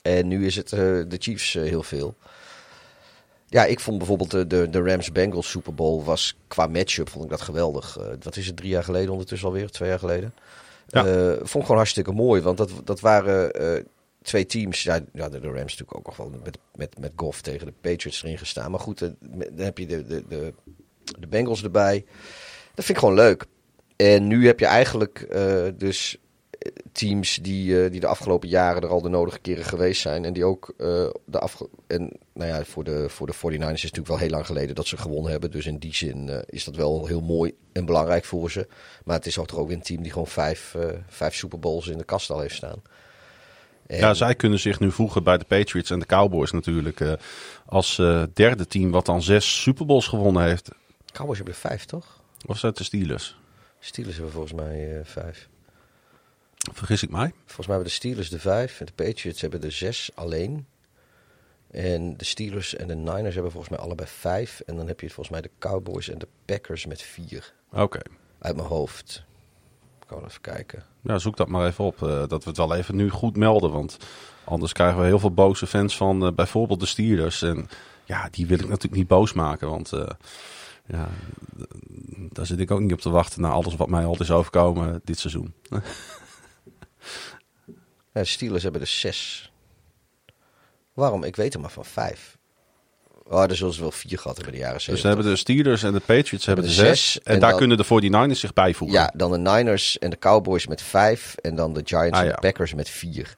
[0.02, 2.14] En nu is het eh, de Chiefs heel veel.
[3.48, 7.30] Ja, ik vond bijvoorbeeld de, de, de Rams-Bengals Super Bowl was qua matchup vond ik
[7.30, 7.98] dat geweldig.
[8.22, 10.34] Wat is het, drie jaar geleden ondertussen alweer, twee jaar geleden.
[10.86, 11.04] Ja.
[11.36, 13.50] Vond ik gewoon hartstikke mooi, want dat, dat waren
[14.26, 14.82] twee teams.
[14.82, 18.38] Ja, de, Rams natuurlijk ook nog wel met, met, met Goff tegen de Patriots erin
[18.38, 18.70] gestaan.
[18.70, 19.16] Maar goed, dan
[19.56, 20.54] heb je de, de, de,
[21.18, 22.04] de Bengals erbij.
[22.74, 23.46] Dat vind ik gewoon leuk.
[23.96, 26.18] En nu heb je eigenlijk eh, dus
[26.50, 30.24] eh, teams die, eh, die de afgelopen jaren er al de nodige keren geweest zijn.
[30.24, 30.74] En die ook
[31.24, 34.30] de afge En nou ja, voor de, voor de 49ers is het natuurlijk wel heel
[34.30, 35.50] lang geleden dat ze gewonnen hebben.
[35.50, 38.66] Dus in die zin is dat wel heel mooi en belangrijk voor ze.
[39.04, 40.76] Maar het is ook toch ook een team die gewoon vijf,
[41.08, 42.82] vijf Super Bowls in de kast al heeft staan.
[43.86, 47.00] En- Ja, zij kunnen zich nu voegen bij de Patriots en de Cowboys natuurlijk.
[47.00, 47.12] eh,
[47.66, 50.68] als eh, derde team wat dan zes Super Bowls gewonnen heeft.
[51.12, 52.20] Cowboys hebben er vijf, toch?
[52.46, 53.38] Of zijn het de Steelers?
[53.80, 55.48] Steelers hebben volgens mij eh, vijf.
[56.72, 57.32] Vergis ik mij?
[57.44, 60.66] Volgens mij hebben de Steelers de vijf en de Patriots hebben er zes alleen.
[61.70, 64.60] En de Steelers en de Niners hebben volgens mij allebei vijf.
[64.60, 67.52] En dan heb je volgens mij de Cowboys en de Packers met vier.
[67.72, 68.00] Oké.
[68.38, 69.24] Uit mijn hoofd.
[70.06, 70.84] Kan even kijken.
[71.00, 72.02] Ja, zoek dat maar even op.
[72.02, 73.70] eh, dat we het wel even nu goed melden.
[73.72, 73.98] Want
[74.44, 77.42] anders krijgen we heel veel boze fans van eh, bijvoorbeeld de Steelers.
[77.42, 77.68] En
[78.04, 79.70] ja, die wil ik natuurlijk niet boos maken.
[79.70, 80.08] Want eh,
[80.86, 81.08] ja,
[82.32, 85.00] daar zit ik ook niet op te wachten naar alles wat mij al is overkomen
[85.04, 85.54] dit seizoen.
[88.12, 89.52] Ja, de Steelers hebben er zes.
[90.92, 91.24] Waarom?
[91.24, 92.35] Ik weet er maar van vijf.
[93.28, 95.10] Oh, er zullen ze wel vier gehad hebben in de jaren Dus zeventig.
[95.10, 97.18] we hebben de Steelers en de Patriots hebben de zes.
[97.22, 98.98] En, En daar dan- kunnen de 49ers zich bijvoegen.
[98.98, 101.34] Ja, dan de Niners en de Cowboys met vijf.
[101.36, 102.32] En dan de Giants Ah, en ja.
[102.34, 103.36] de Packers met vier.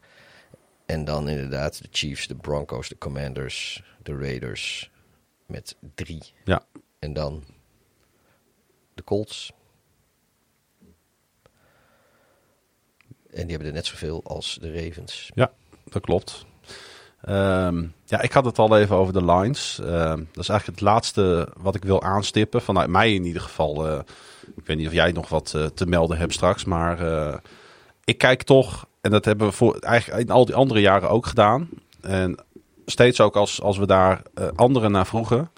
[0.87, 4.91] En dan inderdaad de Chiefs, de Broncos, de Commanders, de Raiders
[5.47, 6.23] met drie.
[6.45, 6.63] Ja.
[6.99, 7.45] En dan
[8.95, 9.53] de Colts.
[13.31, 15.31] En die hebben er net zoveel als de Ravens.
[15.85, 16.47] dat klopt.
[17.21, 19.79] Ehm, ja, ik had het al even over de lines.
[19.83, 22.63] Ehm, dat is eigenlijk het laatste wat ik wil aanstippen.
[22.63, 23.89] Vanuit mij in ieder geval.
[23.89, 23.99] eh,
[24.57, 26.65] ik weet niet of jij nog wat eh, te melden hebt straks.
[26.65, 27.35] Maar eh,
[28.05, 28.87] ik kijk toch.
[29.01, 31.69] En dat hebben we voor, eigenlijk in al die andere jaren ook gedaan.
[32.01, 32.39] En
[32.87, 34.23] steeds ook als, als we daar
[34.55, 35.51] anderen naar vroegen.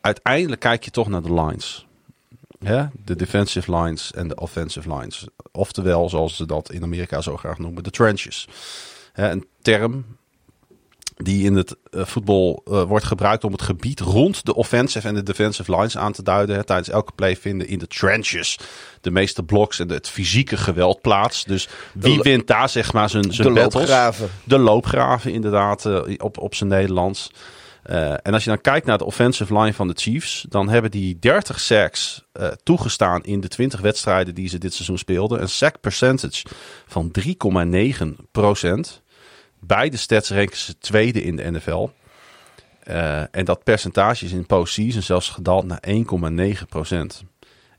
[0.00, 1.86] Uiteindelijk kijk je toch naar de lines.
[2.58, 5.26] Ja, de defensive lines en de offensive lines.
[5.52, 8.48] Oftewel, zoals ze dat in Amerika zo graag noemen, de trenches.
[9.12, 10.04] Hè, een term
[11.16, 15.14] die in het eh, voetbal eh, wordt gebruikt om het gebied rond de offensive en
[15.14, 16.56] de defensive lines aan te duiden.
[16.56, 16.64] Hè.
[16.64, 18.58] Tijdens elke play vinden in de trenches
[19.00, 21.44] de meeste blocks en het fysieke geweld plaats.
[21.44, 23.82] Dus wie wint daar zeg maar zijn, zijn de battles?
[23.82, 24.30] loopgraven.
[24.44, 27.30] De loopgraven inderdaad eh, op, op zijn Nederlands.
[28.22, 31.18] En als je dan kijkt naar de offensive line van de Chiefs, dan hebben die
[31.18, 32.24] 30 sacks
[32.62, 35.40] toegestaan in de 20 wedstrijden die ze dit seizoen speelden.
[35.40, 36.46] Een sack percentage
[36.86, 39.02] van 3,9 procent.
[39.60, 41.88] Beide stats ranken ze tweede in de NFL.
[42.82, 47.24] Eh, en dat percentage is in postseason zelfs gedaald naar 1,9 procent.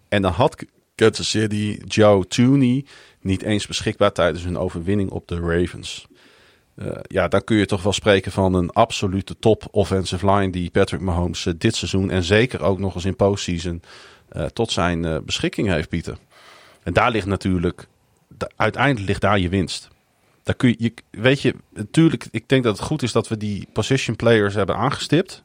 [0.10, 0.66] En dan had
[0.96, 2.86] Kansas City Joe Tooney
[3.22, 6.08] niet eens beschikbaar tijdens hun overwinning op de Ravens.
[6.76, 10.70] Eh, ja, dan kun je toch wel spreken van een absolute top offensive line die
[10.70, 13.82] Patrick Mahomes eh, dit seizoen en zeker ook nog eens in postseason
[14.54, 16.18] tot zijn beschikking heeft, Pieter.
[16.84, 17.88] En daar ligt natuurlijk,
[18.56, 19.90] uiteindelijk ligt daar je winst.
[20.48, 23.38] Daar kun je, je, weet je, natuurlijk, ik denk dat het goed is dat we
[23.38, 25.44] die position players hebben aangestipt.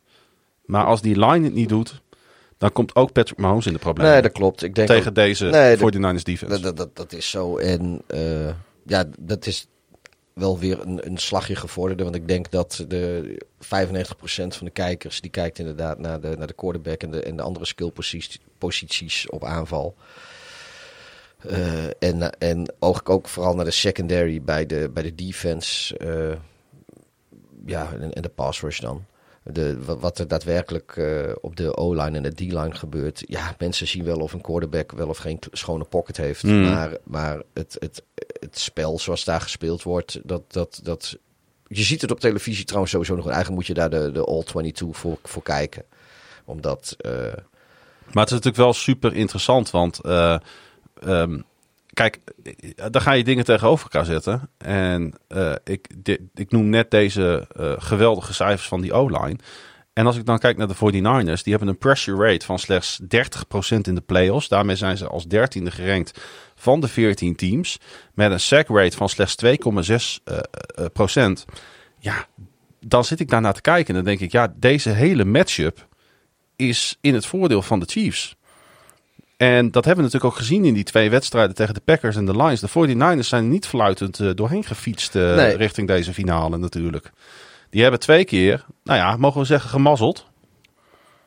[0.64, 2.00] Maar als die line het niet doet,
[2.58, 4.12] dan komt ook Patrick Mahomes in de problemen.
[4.12, 4.62] Nee, dat klopt.
[4.62, 6.60] Ik denk tegen ook- deze Nee, dat- 49ers defense.
[6.60, 7.56] Dat, dat, dat, is zo.
[7.56, 8.54] En eh,
[8.86, 9.66] ja, dat is
[10.32, 12.02] wel weer een, een slagje gevorderde.
[12.02, 15.20] Want ik denk dat de 95% van de kijkers...
[15.20, 17.02] die kijkt inderdaad naar de, naar de quarterback...
[17.02, 19.94] en de, en de andere skillposities posities op aanval.
[21.48, 25.96] Eh, en, en ook, ook vooral naar de secondary bij de, bij de defense.
[25.96, 26.38] eh,
[27.66, 29.04] ja, en, en de pass rush dan.
[29.44, 33.22] De, wat, er daadwerkelijk eh, op de O-line en de D-line gebeurt.
[33.26, 36.42] Ja, mensen zien wel of een quarterback wel of geen schone pocket heeft.
[36.42, 36.62] Mm.
[36.62, 38.02] Maar, maar het, het,
[38.40, 41.18] het spel zoals daar gespeeld wordt, dat, dat, dat...
[41.66, 43.24] Je ziet het op televisie trouwens sowieso nog.
[43.24, 45.84] Eigenlijk moet je daar de, de All-22 voor, voor kijken.
[46.44, 46.96] Omdat...
[48.12, 50.00] Maar het is natuurlijk wel super interessant, want
[51.06, 51.40] ehm,
[51.92, 52.20] kijk,
[52.90, 54.50] daar ga je dingen tegenover elkaar zetten.
[54.58, 55.88] En eh, ik,
[56.34, 59.38] ik noem net deze eh, geweldige cijfers van die O-line.
[59.92, 63.00] En als ik dan kijk naar de 49ers, die hebben een pressure rate van slechts
[63.02, 63.04] 30%
[63.82, 64.48] in de playoffs.
[64.48, 66.20] Daarmee zijn ze als dertiende gerankt
[66.54, 67.78] van de 14 teams.
[68.14, 69.48] Met een sack rate van slechts 2,6%.
[70.94, 71.32] eh.
[71.98, 72.26] Ja,
[72.80, 75.86] dan zit ik daarnaar te kijken en dan denk ik, ja, deze hele matchup
[76.56, 78.36] is in het voordeel van de Chiefs.
[79.42, 82.24] En dat hebben we natuurlijk ook gezien in die twee wedstrijden tegen de Packers en
[82.24, 82.60] de Lions.
[82.60, 85.56] De 49ers zijn niet fluitend eh, doorheen gefietst eh, Nee.
[85.56, 87.10] richting deze finale natuurlijk.
[87.70, 90.26] Die hebben twee keer, nou ja, mogen we zeggen, gemazzeld.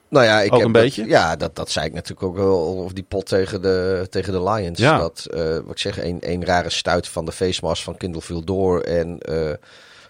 [0.09, 1.05] Nou ja, ik Ook heb een dat- beetje?
[1.05, 4.43] ja, dat, dat zei ik natuurlijk ook wel over die pot tegen de, tegen de
[4.43, 4.80] Lions.
[4.80, 4.97] Ja.
[4.97, 8.22] Dat, eh, wat ik zeg, een, een rare stuit van de face mask van Kindle
[8.22, 8.82] viel door.
[8.82, 9.18] En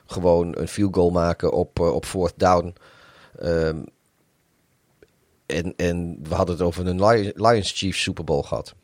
[0.06, 2.76] gewoon een field goal maken op, op fourth down.
[3.40, 3.78] Ehm,
[5.46, 8.76] en, en we hadden het over een Lions, Chiefs Super Bowl gehad.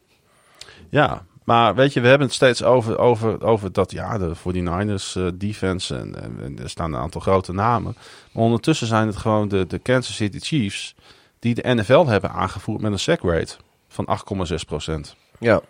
[0.89, 5.13] Ja, maar weet je, we hebben het steeds over, over, over dat, ja, de 49ers
[5.13, 7.95] eh, defense en, en, en er staan een aantal grote namen.
[8.31, 10.95] Maar ondertussen zijn het gewoon de, de Kansas City Chiefs
[11.39, 13.55] die de NFL hebben aangevoerd met een sack rate
[13.87, 14.07] van
[14.49, 15.15] 8,6 procent.
[15.39, 15.61] Ja.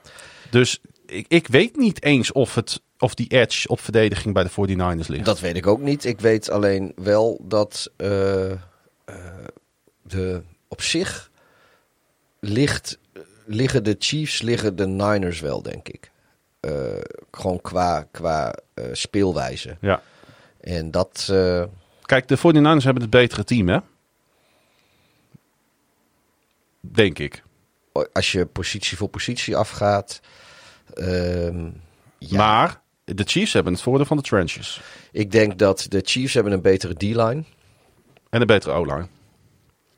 [0.49, 4.49] Dus ik, ik weet niet eens of, het, of die edge op verdediging bij de
[4.49, 5.25] 49ers ligt.
[5.25, 6.05] Dat weet ik ook niet.
[6.05, 8.57] Ik weet alleen wel dat eh, eh,
[10.01, 11.31] de, op zich
[12.39, 12.97] ligt,
[13.45, 16.11] liggen de Chiefs, liggen de Niners wel, denk ik.
[16.59, 16.71] Eh,
[17.31, 19.77] gewoon qua, qua eh, speelwijze.
[19.81, 20.01] Ja.
[20.61, 21.63] En dat, eh,
[22.01, 23.79] Kijk, de 49ers hebben het betere team, hè?
[26.79, 27.43] Denk ik.
[28.13, 30.21] als je positie voor positie afgaat.
[30.93, 31.69] ehm,
[32.17, 34.81] ja, Maar de Chiefs hebben het voordeel van de trenches.
[35.11, 37.43] ik denk dat de Chiefs hebben een betere D-line.
[38.29, 39.07] En een betere O-line.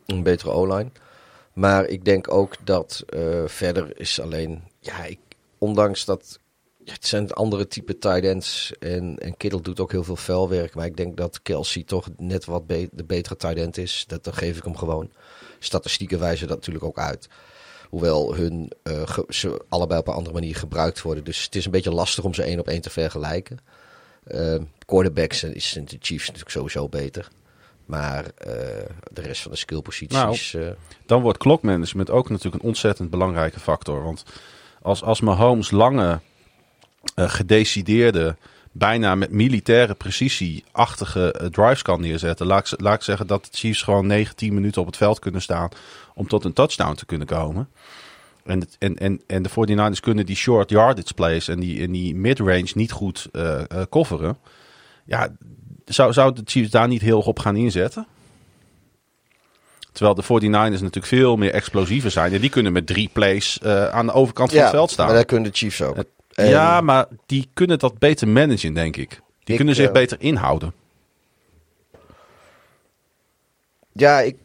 [0.05, 0.91] Een betere O-line.
[1.53, 4.63] Maar ik denk ook dat eh, verder is alleen...
[4.79, 5.19] Ja, ik,
[5.57, 6.39] ondanks dat...
[6.85, 8.73] het zijn andere type tight ends.
[8.79, 10.75] En, en Kittle doet ook heel veel vuilwerk.
[10.75, 14.03] Maar ik denk dat Kelsey toch net wat de betere tight end is.
[14.07, 15.11] Dat, geef ik hem gewoon.
[15.59, 17.27] Statistieken wijzen dat natuurlijk ook uit.
[17.89, 21.23] Hoewel hun eh, ze allebei op een andere manier gebruikt worden.
[21.23, 23.59] Dus het is een beetje lastig om ze één op één te vergelijken.
[24.23, 27.29] Eh, quarterbacks is de Chiefs natuurlijk sowieso beter.
[27.85, 28.53] Maar eh,
[29.11, 30.17] de rest van de skillposities...
[30.53, 30.67] eh,
[31.05, 34.03] Dan wordt klokmanagement ook natuurlijk een ontzettend belangrijke factor.
[34.03, 34.23] Want
[34.81, 36.19] als, als Mahomes lange,
[37.15, 38.35] eh, gedecideerde,
[38.71, 42.45] bijna met militaire precisie-achtige drives kan neerzetten.
[42.45, 45.19] Laat ik, laat ik zeggen dat de Chiefs gewoon 9, 10 minuten op het veld
[45.19, 45.69] kunnen staan
[46.15, 47.69] om tot een touchdown te kunnen komen.
[48.43, 51.91] En, het- en, en, en de 49ers kunnen die short yardage plays en die, en
[51.91, 54.37] die mid-range niet goed eh, coveren.
[55.05, 55.35] Ja,
[55.85, 58.07] zou, zou de Chiefs daar niet heel op gaan inzetten?
[59.91, 62.33] Terwijl de 49ers natuurlijk veel meer explosiever zijn.
[62.33, 65.05] En die kunnen met drie plays eh, aan de overkant van het veld staan.
[65.05, 65.95] maar daar kunnen de Chiefs ook.
[66.33, 69.09] En- ja, maar die kunnen dat beter managen, denk ik.
[69.09, 70.73] Die Ik, kunnen zich eh, beter inhouden.
[73.93, 74.35] Ja, ik,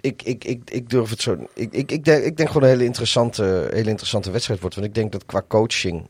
[0.00, 1.46] ik, ik, ik, ik durf het zo.
[1.54, 4.74] Ik, ik, ik, denk, ik denk gewoon een hele interessante, hele interessante wedstrijd wordt.
[4.74, 6.08] Want ik denk dat qua coaching.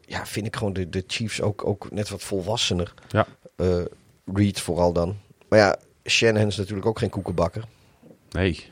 [0.00, 2.94] Ja, vind ik gewoon de, de Chiefs ook, ook net wat volwassener.
[3.08, 3.26] Ja.
[3.56, 3.66] Eh,
[4.34, 5.16] Reed vooral dan.
[5.48, 7.64] Maar ja, Shanahan is natuurlijk ook geen koekenbakker.
[8.30, 8.66] Nee.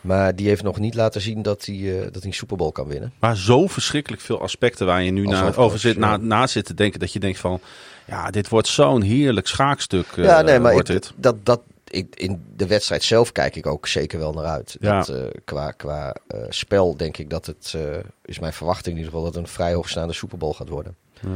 [0.00, 2.72] Maar die heeft nog niet laten zien dat hij, eh, dat hij een Super Bowl
[2.72, 3.12] kan winnen.
[3.18, 7.00] Maar zo verschrikkelijk veel aspecten waar je nu over zit, na, na zit te denken.
[7.00, 7.60] Dat je denkt van,
[8.06, 10.06] ja, dit wordt zo'n heerlijk schaakstuk.
[10.16, 11.12] eh, ja, nee, maar wordt ik, dit.
[11.16, 11.60] dat, dat,
[11.90, 14.76] ik, in de wedstrijd zelf kijk ik ook zeker wel naar uit.
[14.80, 14.98] Ja.
[14.98, 17.82] Dat, eh, qua qua eh, spel denk ik dat het, eh,
[18.24, 20.96] is mijn verwachting in ieder geval, dat het een vrij hoogstaande Super Bowl gaat worden.
[21.20, 21.28] Ja.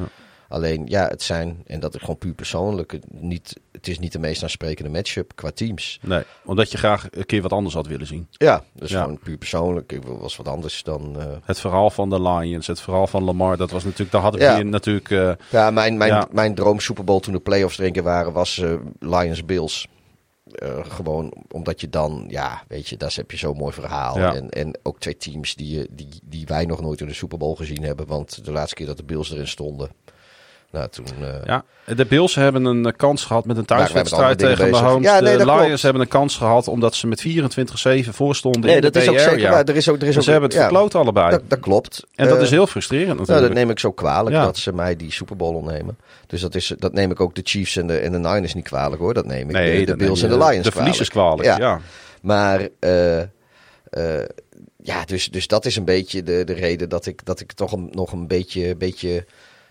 [0.50, 4.12] Alleen, ja, het zijn, en dat is gewoon puur persoonlijk, het, niet, het is niet
[4.12, 5.98] de meest aansprekende matchup qua teams.
[6.02, 8.26] Nee, omdat je graag een keer wat anders had willen zien.
[8.30, 8.86] Ja, Ja.
[8.86, 9.92] gewoon puur persoonlijk.
[9.92, 11.20] Ik was wat anders dan...
[11.20, 14.40] eh, Het verhaal van de Lions, het verhaal van Lamar, dat was natuurlijk, daar hadden
[14.40, 14.62] we Ja.
[14.62, 15.10] natuurlijk...
[15.10, 16.28] eh, Ja, mijn, mijn, Ja.
[16.32, 19.86] mijn droom Super Bowl toen de playoffs keer waren, was eh, Lions Bills.
[20.82, 24.18] Gewoon omdat je dan, ja, weet je, daar heb je zo'n mooi verhaal.
[24.18, 24.34] Ja.
[24.34, 27.38] En, en ook twee teams die, je- die, die wij nog nooit in de Super
[27.38, 28.06] Bowl gezien hebben.
[28.06, 29.90] Want de laatste keer dat de Bills erin stonden,
[30.72, 31.06] nou toen...
[31.20, 31.64] eh, Ja,
[31.94, 34.70] de Bills hebben een eh, kans gehad met een thuiswedstrijd tegen.
[34.70, 35.06] Mahomes.
[35.06, 35.82] Ja, nee, de Lions klopt.
[35.82, 39.18] hebben een kans gehad omdat ze met 24-7 voorstonden nee, in de dat is ook
[39.18, 39.64] zeker waar.
[39.64, 41.30] Er is ook, er is Dus ook, ze hebben het verkloot allebei.
[41.30, 42.04] Dat, dat klopt.
[42.14, 43.46] en dat Eh, is heel frustrerend Nou, natuurlijk.
[43.46, 45.98] dat neem ik zo kwalijk dat ze mij die Super Bowl ontnemen.
[46.26, 48.64] Dus dat, is, dat neem ik ook de Chiefs en de, en de Niners niet
[48.64, 49.14] kwalijk hoor.
[49.14, 50.74] Dat neem ik nee, de, de Bills en de Lions De kwalijk.
[50.76, 51.56] verliezers kwalijk, ja.
[51.58, 51.80] Ja.
[52.22, 52.68] Maar
[54.82, 57.72] ja, dus, dus dat is een beetje de, de reden dat ik, dat ik toch
[57.72, 59.24] een, nog een beetje, beetje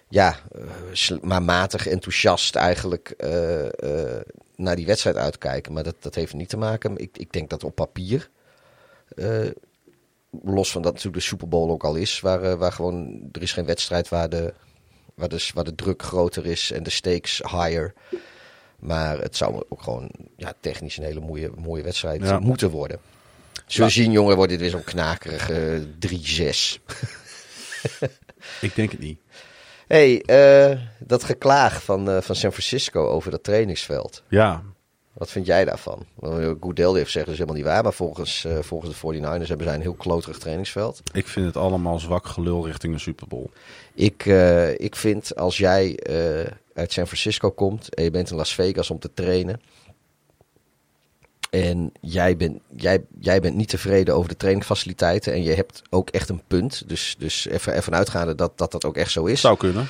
[0.10, 4.22] ja, eh, maar matig enthousiast eigenlijk eh, eh,
[4.55, 5.70] naar die wedstrijd uitkijk.
[5.70, 6.97] Maar dat, dat heeft niet te maken.
[6.97, 8.30] Ik, ik denk dat op papier,
[10.43, 13.53] los van dat natuurlijk de Super Bowl ook al is, waar, waar gewoon, er is
[13.53, 14.53] geen wedstrijd waar de,
[15.14, 17.93] waar, de, waar de druk groter is en de stakes higher.
[18.80, 22.39] Maar het zou ook gewoon ja, technisch een hele mooie, mooie wedstrijd Ja.
[22.39, 22.99] moeten worden.
[23.68, 26.80] We zien, jongen, wordt dit weer zo'n knakerige 3-6.
[28.62, 29.20] Ik denk het niet.
[29.89, 34.23] Hey, eh, dat geklaag van, eh, van San Francisco over dat trainingsveld.
[34.27, 34.63] Ja,
[35.13, 36.05] Wat vind jij daarvan?
[36.15, 37.83] Want Goodell heeft gezegd dat is helemaal niet waar.
[37.83, 41.01] Maar volgens, eh, volgens de 49ers hebben zij een heel kloterig trainingsveld.
[41.13, 43.49] ik vind het allemaal zwak gelul richting een Super Bowl.
[43.93, 48.35] Ik, eh, ik vind als jij eh, uit San Francisco komt en je bent in
[48.35, 49.61] Las Vegas om te trainen.
[51.49, 55.33] En jij bent, jij, jij bent niet tevreden over de trainingsfaciliteiten.
[55.33, 56.83] En je hebt ook echt een punt.
[56.87, 59.41] Dus, dus even ervan uitgaande dat, dat dat ook echt zo is.
[59.41, 59.87] Zou kunnen.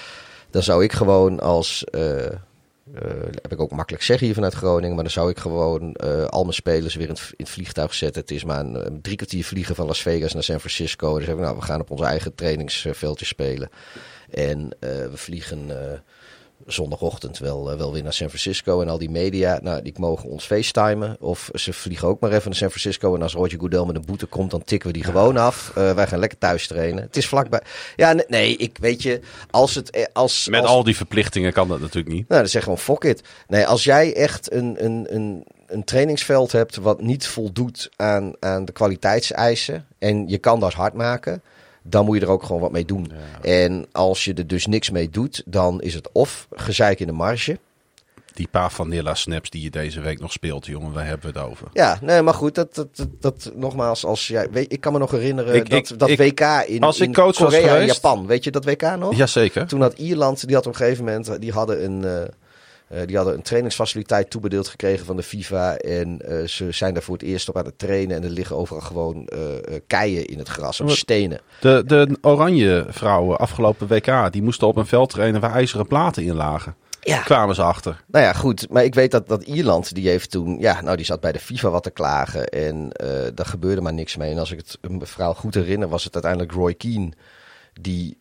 [0.49, 1.83] Dan zou ik gewoon als.
[1.83, 3.03] eh,
[3.41, 4.95] heb ik ook makkelijk zeggen hier vanuit Groningen.
[4.95, 7.93] Maar dan zou ik gewoon eh, al mijn spelers weer in het, in het vliegtuig
[7.93, 8.21] zetten.
[8.21, 11.15] Het is maar een, een drie kwartier vliegen van Las Vegas naar San Francisco.
[11.15, 13.69] Dus zeggen we, nou, we gaan op onze eigen trainingsveldje spelen.
[14.29, 15.69] En we vliegen
[16.65, 18.81] zondagochtend wel, eh, wel weer naar San Francisco.
[18.81, 21.17] En al die media, nou, die mogen ons facetimen.
[21.19, 23.15] Of ze vliegen ook maar even naar San Francisco.
[23.15, 25.71] En als Roger Goodell met een boete komt, dan tikken we die gewoon af.
[25.75, 27.03] Eh, wij gaan lekker thuis trainen.
[27.03, 27.61] Het is vlakbij.
[27.95, 29.89] Ja, nee, nee ik weet je, als het...
[29.89, 32.27] eh, Als, Met als, al die verplichtingen kan dat natuurlijk niet.
[32.27, 33.21] nou, dan zeg gewoon fuck it.
[33.47, 38.65] Nee, als jij echt een, een, een, een trainingsveld hebt wat niet voldoet aan, aan
[38.65, 41.41] de kwaliteitseisen en je kan dat hard maken,
[41.83, 43.11] dan moet je er ook gewoon wat mee doen.
[43.41, 47.13] En als je er dus niks mee doet, dan is het of gezeik in de
[47.13, 47.59] marge.
[48.33, 51.47] Die paar vanilla snaps die je deze week nog speelt, jongen, waar hebben we het
[51.49, 51.67] over?
[51.73, 54.99] Ja, nee, maar goed, dat, dat, dat, dat- nogmaals, als jij, weet, ik kan me
[54.99, 57.77] nog herinneren Ik- dat, ik- dat ik- WK in, als ik in coach was Korea
[57.77, 58.25] en Japan.
[58.27, 59.15] Weet je dat WK nog?
[59.15, 59.67] Jazeker.
[59.67, 62.27] Toen had Ierland, die had op een gegeven moment, die hadden een, eh,
[62.89, 65.75] eh, die hadden een trainingsfaciliteit toebedeeld gekregen van de FIFA.
[65.75, 68.15] En eh, ze zijn daar voor het eerst op aan het trainen.
[68.15, 69.39] En er liggen overal gewoon eh,
[69.87, 71.39] keien in het gras, of stenen.
[71.59, 76.23] De, de oranje vrouwen afgelopen WK, die moesten op een veld trainen waar ijzeren platen
[76.23, 76.75] in lagen.
[77.01, 77.21] Ja.
[77.21, 78.03] Kwamen ze achter.
[78.07, 78.69] Nou ja, goed.
[78.69, 81.39] Maar ik weet dat, dat Ierland, die heeft toen, ja, nou die zat bij de
[81.39, 82.47] FIFA wat te klagen.
[82.47, 82.89] En
[83.33, 84.31] daar gebeurde maar niks mee.
[84.31, 87.11] En als ik het een verhaal goed herinner, was het uiteindelijk Roy Keane.
[87.81, 88.17] Die,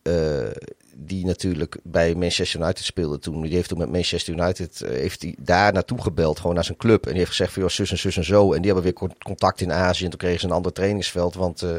[1.05, 3.41] die natuurlijk bij Manchester United speelde toen.
[3.41, 6.77] Die heeft toen met Manchester United, eh, heeft hij daar naartoe gebeld, gewoon naar zijn
[6.77, 7.03] club.
[7.03, 8.53] En die heeft gezegd van, joh, zus en zus en zo.
[8.53, 10.03] En die hebben weer con- contact in Azië.
[10.03, 11.69] En toen kregen ze een ander trainingsveld, want eh,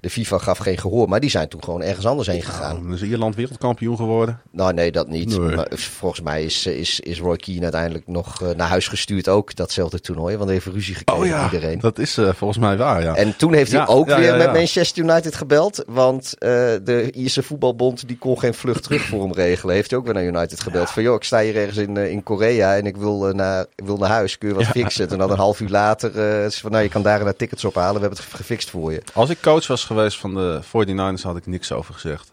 [0.00, 1.08] de FIFA gaf geen gehoor.
[1.08, 2.74] Maar die zijn toen gewoon ergens anders heen gegaan.
[2.74, 4.40] Nou, dan is Ierland wereldkampioen geworden.
[4.50, 5.38] Nou, nee, dat niet.
[5.38, 5.56] Nee.
[5.56, 9.54] Maar volgens mij is, is, is Roy Keane uiteindelijk nog eh, naar huis gestuurd ook,
[9.54, 10.36] datzelfde toernooi.
[10.36, 11.80] Want heeft ruzie gekregen met iedereen.
[11.80, 13.14] dat is eh, volgens mij waar, ja.
[13.14, 14.52] En toen heeft hij Ja, ook ja, weer ja, met ja.
[14.52, 15.84] Manchester United gebeld.
[15.86, 16.48] Want eh,
[16.84, 19.74] de Ierse voetbalbond die kon geen vlucht terug voor hem regelen.
[19.74, 20.90] Heeft hij ook weer naar United gebeld.
[20.90, 23.66] Van joh, ik sta hier ergens in, eh, in Korea en ik wil, eh, naar,
[23.74, 24.38] ik wil naar huis.
[24.38, 25.08] Kun je wat fixen?
[25.10, 27.36] En dan een half uur later, eh, is van, nou, je kan daar en daar
[27.36, 27.94] tickets ophalen.
[27.94, 29.02] We hebben het gefixt voor je.
[29.12, 32.32] Als ik coach was geweest van de 49ers, had ik niks over gezegd.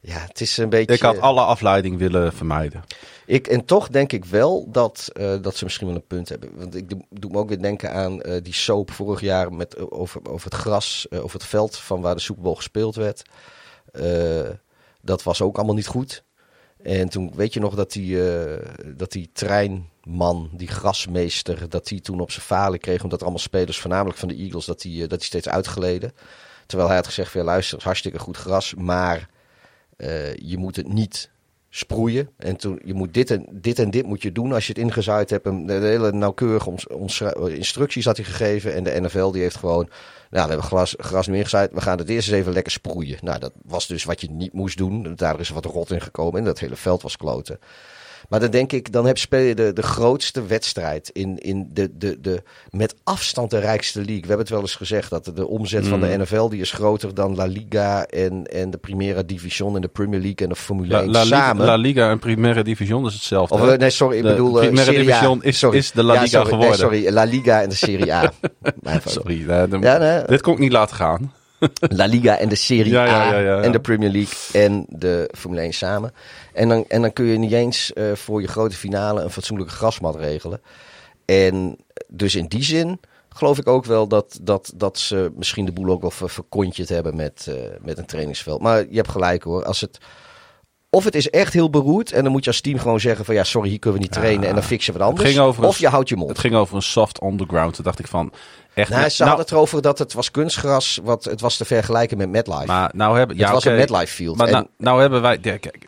[0.00, 0.94] Ja, het is een beetje...
[0.94, 2.84] Ik had alle afleiding willen vermijden.
[3.26, 6.50] Ik, en toch denk ik wel dat, eh, dat ze misschien wel een punt hebben.
[6.56, 9.74] Want ik doe, doe me ook weer denken aan eh, die soap vorig jaar met,
[9.74, 13.22] eh, over, over het gras, over het veld van waar de Super Bowl gespeeld werd.
[15.02, 16.24] Dat was ook allemaal niet goed.
[16.82, 18.18] En toen weet je nog dat die,
[18.96, 23.02] dat die treinman, die grasmeester, dat hij toen op zijn falen kreeg.
[23.02, 26.12] Omdat allemaal spelers, voornamelijk van de Eagles, dat die, dat die steeds uitgeleden.
[26.66, 29.28] Terwijl hij had gezegd, van, luister, het is hartstikke goed gras, maar
[29.96, 31.30] eh, je moet het niet
[31.76, 32.28] sproeien.
[32.36, 34.82] En toen, je moet dit en dit en dit moet je doen als je het
[34.82, 35.46] ingezaaid hebt.
[35.46, 38.74] En de hele nauwkeurige ons, instructies had hij gegeven.
[38.74, 39.88] En de NFL die heeft gewoon,
[40.30, 41.72] nou we hebben gras, gras nu ingezaaid.
[41.72, 43.18] We gaan het eerst eens even lekker sproeien.
[43.20, 45.14] Nou dat was dus wat je niet moest doen.
[45.14, 47.58] Daar is wat rot in gekomen en dat hele veld was kloten.
[48.28, 51.90] Maar dan denk ik, dan heb speel je de, de grootste wedstrijd in, in de,
[51.98, 54.20] de, de met afstand de rijkste league.
[54.20, 56.08] We hebben het wel eens gezegd dat de, omzet van Mm.
[56.08, 59.88] de NFL die is groter dan La Liga en, en de Primera Division en de
[59.88, 61.66] Premier League en de Formule La, 1 La, Liga, samen.
[61.66, 63.54] La Liga en Primera Division is hetzelfde.
[63.54, 63.72] Of, hè?
[63.72, 64.60] eh, nee, sorry, ik De bedoel...
[64.60, 64.90] eh, Primera.
[64.90, 65.76] Division is- sorry.
[65.78, 66.78] is de La Ja, Liga sorry, nee, geworden.
[67.00, 68.32] sorry, La Liga en de Serie A.
[69.04, 70.22] Sorry, eh, de- Ja, nee.
[70.26, 71.32] dit kon ik niet laten gaan.
[71.78, 73.60] La Liga en de Serie Ja, A ja, ja, ja.
[73.62, 76.12] en de Premier League en de Formule 1 samen.
[76.52, 79.72] En dan, en dan kun je niet eens eh, voor je grote finale een fatsoenlijke
[79.72, 80.60] grasmat regelen.
[81.24, 81.76] En
[82.08, 85.88] dus in die zin geloof ik ook wel dat, dat, dat ze misschien de boel
[85.90, 88.60] ook wel ver- verkontjerd hebben met, eh, met een trainingsveld.
[88.62, 89.98] Maar je hebt gelijk hoor, als het...
[90.90, 93.34] Of het is echt heel beroerd en dan moet je als team gewoon zeggen van
[93.34, 95.28] ja, sorry, hier kunnen we niet trainen en dan fixen we het anders.
[95.28, 96.28] ging over of je houdt je mond.
[96.30, 97.74] Het ging over een soft underground.
[97.74, 98.32] Toen dacht ik van...
[98.76, 101.56] Echt, Nou, met- ze nou, hadden het erover dat het was kunstgras, wat het was
[101.56, 102.66] te vergelijken met MetLife.
[102.66, 103.36] maar nou hebben...
[103.36, 104.36] Ja, het was een MetLife field.
[104.36, 105.38] Maar En- nou, nou hebben wij...
[105.42, 105.86] ja, kijk,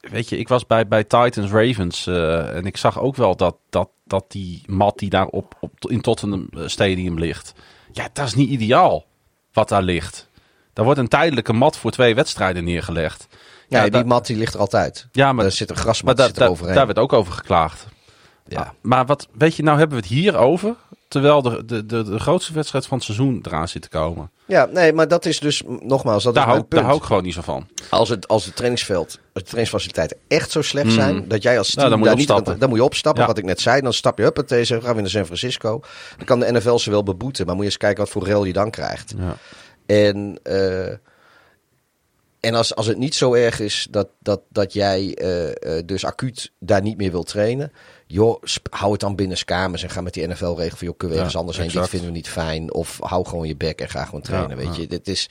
[0.00, 3.56] weet je, ik was bij, bij Titans Ravens eh, en ik zag ook wel dat,
[3.70, 7.52] dat, dat die mat die daar op, op, in Tottenham eh, Stadium ligt...
[7.92, 9.04] Ja, dat is niet ideaal
[9.52, 10.28] wat daar ligt.
[10.72, 13.26] Daar wordt een tijdelijke mat voor twee wedstrijden neergelegd.
[13.68, 15.06] Ja, die dat- mat die ligt er altijd.
[15.12, 16.74] Ja, maar, Daar zit een grasmat maar da- zit er da- overheen.
[16.74, 17.86] daar werd ook over geklaagd.
[18.46, 18.60] ja.
[18.60, 20.74] Ah, Maar wat, weet je, nou hebben we het hier over.
[21.10, 24.30] Terwijl de, de, de, de grootste wedstrijd van het seizoen eraan zit te komen.
[24.44, 26.84] Ja, nee, maar dat is dus, nogmaals, dat Daar is hou, mijn daar punt.
[26.84, 27.66] hou ik gewoon niet zo van.
[27.90, 31.70] Als het, als het trainingsveld, als de trainingsfaciliteiten echt zo slecht zijn, dat jij als
[31.70, 33.22] team Nou, dan moet je daar niet aan, dan moet je opstappen.
[33.22, 33.28] Ja.
[33.28, 35.80] Wat ik net zei, dan stap je up en zeggen, gaan we naar San Francisco.
[36.16, 38.44] Dan kan de NFL ze wel beboeten, maar moet je eens kijken wat voor rel
[38.44, 39.14] je dan krijgt.
[39.18, 39.36] Ja.
[39.86, 40.94] En, eh,
[42.40, 46.04] en als, als het niet zo erg is dat, dat, dat jij eh, eh, dus
[46.04, 47.72] acuut daar niet meer wil trainen,
[48.06, 51.16] joh, hou het dan binnen kamers en ga met die NFL regelen van, joh, kunnen
[51.16, 52.72] we Ja, ergens anders heen, dit vinden we niet fijn.
[52.72, 54.86] Of hou gewoon je bek en ga gewoon trainen, Ja, weet je.
[54.86, 55.28] Dit is,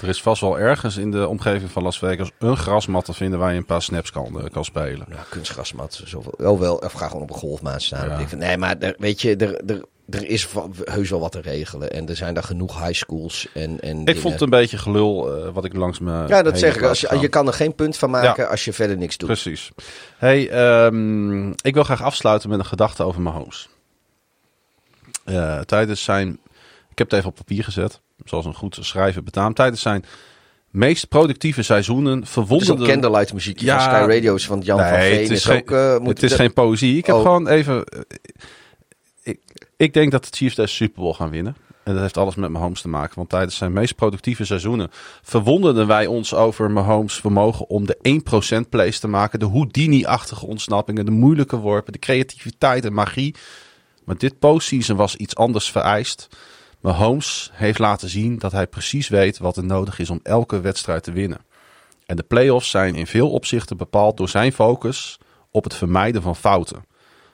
[0.00, 3.38] Er is vast wel ergens in de omgeving van Las Vegas een grasmat te vinden
[3.38, 5.06] waar je een paar snaps kan, eh, kan spelen.
[5.08, 6.34] Nou, kunstgrasmat, zoveel.
[6.38, 8.08] Oh wel, of ga gewoon op een golfmaan staan.
[8.08, 8.18] Ja.
[8.18, 10.48] Ik vind, nee, maar er, weet je, er, er, er is
[10.84, 11.90] heus wel wat te regelen.
[11.90, 14.20] En er zijn daar genoeg high schools en, en Ik dingen.
[14.20, 16.24] vond het een beetje gelul eh, wat ik langs me.
[16.26, 16.82] Ja, dat zeg ik.
[16.82, 19.28] Als je, je kan er geen punt van maken als je verder niks doet.
[19.28, 19.70] Precies.
[20.16, 23.68] Hey, ehm, ik wil graag afsluiten met een gedachte over Mahomes.
[25.24, 26.38] Eh tijdens zijn,
[26.90, 29.56] ik heb het even op papier gezet, zoals een goed schrijver betaamt.
[29.56, 30.04] Tijdens zijn
[30.70, 32.82] meest productieve seizoenen Het verwonderde...
[32.82, 33.72] ook candlelight muziekje Ja.
[33.82, 35.12] van Sky Radio's van Jan van Veen.
[35.12, 36.96] het is, is geen, ook, eh, moet het is de- geen poëzie.
[36.96, 37.22] Ik heb Oh.
[37.22, 37.84] gewoon even...
[37.84, 38.00] eh,
[39.22, 39.40] Ik,
[39.76, 41.56] ik denk dat de Chiefs deze Super Bowl gaan winnen.
[41.84, 43.14] En dat heeft alles met Mahomes te maken.
[43.16, 44.88] Want tijdens zijn meest productieve seizoenen
[45.22, 49.38] verwonderden wij ons over Mahomes vermogen om de 1% plays te maken.
[49.38, 53.34] De Houdini-achtige ontsnappingen, de moeilijke worpen, de creativiteit en magie.
[54.04, 56.28] Maar dit postseason was iets anders vereist.
[56.86, 61.02] Mahomes heeft laten zien dat hij precies weet wat er nodig is om elke wedstrijd
[61.02, 61.38] te winnen.
[62.06, 65.18] En de playoffs zijn in veel opzichten bepaald door zijn focus
[65.50, 66.84] op het vermijden van fouten.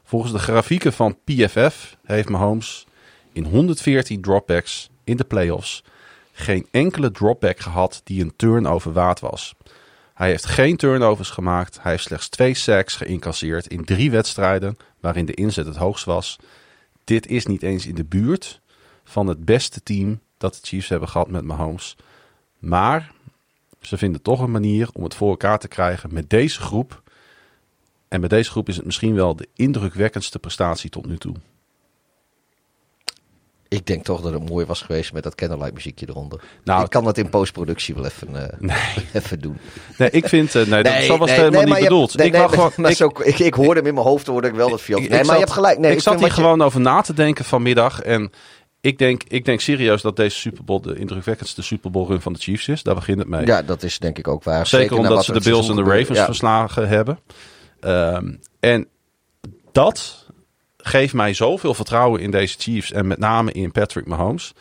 [0.05, 2.87] Volgens de grafieken van PFF heeft Mahomes
[3.33, 5.85] in 114 dropbacks in de playoffs
[6.33, 9.55] geen enkele dropback gehad die een turnover waard was.
[10.15, 11.79] Hij heeft geen turnovers gemaakt.
[11.83, 16.39] Hij heeft slechts twee sacks geïncasseerd in drie wedstrijden waarin de inzet het hoogst was.
[17.05, 18.61] Dit is niet eens in de buurt
[19.13, 21.97] van het beste team dat de Chiefs hebben gehad met Mahomes.
[22.59, 23.13] Maar
[23.81, 27.03] ze vinden toch een manier om het voor elkaar te krijgen met deze groep.
[28.09, 31.35] En met deze groep is het misschien wel de indrukwekkendste prestatie tot nu toe.
[33.69, 36.41] Ik denk toch dat het mooi was geweest met dat candlelight muziekje eronder.
[36.65, 38.77] Nou, ik kan dat in postproductie wel even, eh,
[39.23, 39.59] even doen.
[39.99, 42.21] Nee, ik vind, eh, nee, dat, was nee, helemaal niet je bedoeld.
[42.21, 44.71] ik, maar- gewoon, ik, zo, ik, ik hoorde hem in mijn hoofd hoorde ik wel
[44.71, 45.79] dat ik- Nee, ik maar je zat- hebt gelijk.
[45.79, 48.01] Nee, ik, zat hier je- gewoon over na te denken vanmiddag.
[48.01, 48.31] En
[48.83, 52.33] ik denk, ik denk serieus dat deze Super Bowl de indrukwekkendste Super Bowl run van
[52.33, 52.83] de Chiefs is.
[52.83, 53.47] Daar begint het mee.
[53.47, 54.67] Ja, dat is denk ik ook waar.
[54.67, 56.19] Zeker, na omdat ze de Bills en de Ravens.
[56.19, 56.25] Ja.
[56.25, 57.19] verslagen hebben.
[57.81, 58.89] Ehm, en
[59.73, 60.27] dat
[60.77, 62.93] geeft mij zoveel vertrouwen in deze Chiefs.
[62.93, 64.53] En met name in Patrick Mahomes.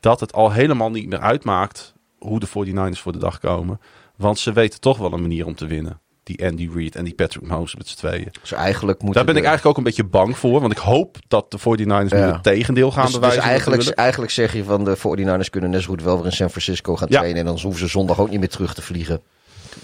[0.00, 3.80] Dat het al helemaal niet meer uitmaakt hoe de 49ers voor de dag komen.
[4.16, 6.00] Want ze weten toch wel een manier om te winnen.
[6.24, 8.28] Die Andy Reid en die Patrick Mahomes met z'n tweeën.
[8.40, 10.60] Dus eigenlijk moeten Daar ben ik eigenlijk ook een beetje bang voor.
[10.60, 12.32] Want ik hoop dat de 49ers nu Ja.
[12.32, 13.42] het tegendeel gaan Dus, dus bewijzen.
[13.44, 13.98] eigenlijk, natuurlijk.
[14.00, 16.96] eigenlijk zeg je van de 49ers kunnen net zo goed wel weer in San Francisco
[16.96, 17.18] gaan Ja.
[17.18, 17.40] trainen.
[17.40, 19.20] En dan hoeven ze zondag ook niet meer terug te vliegen.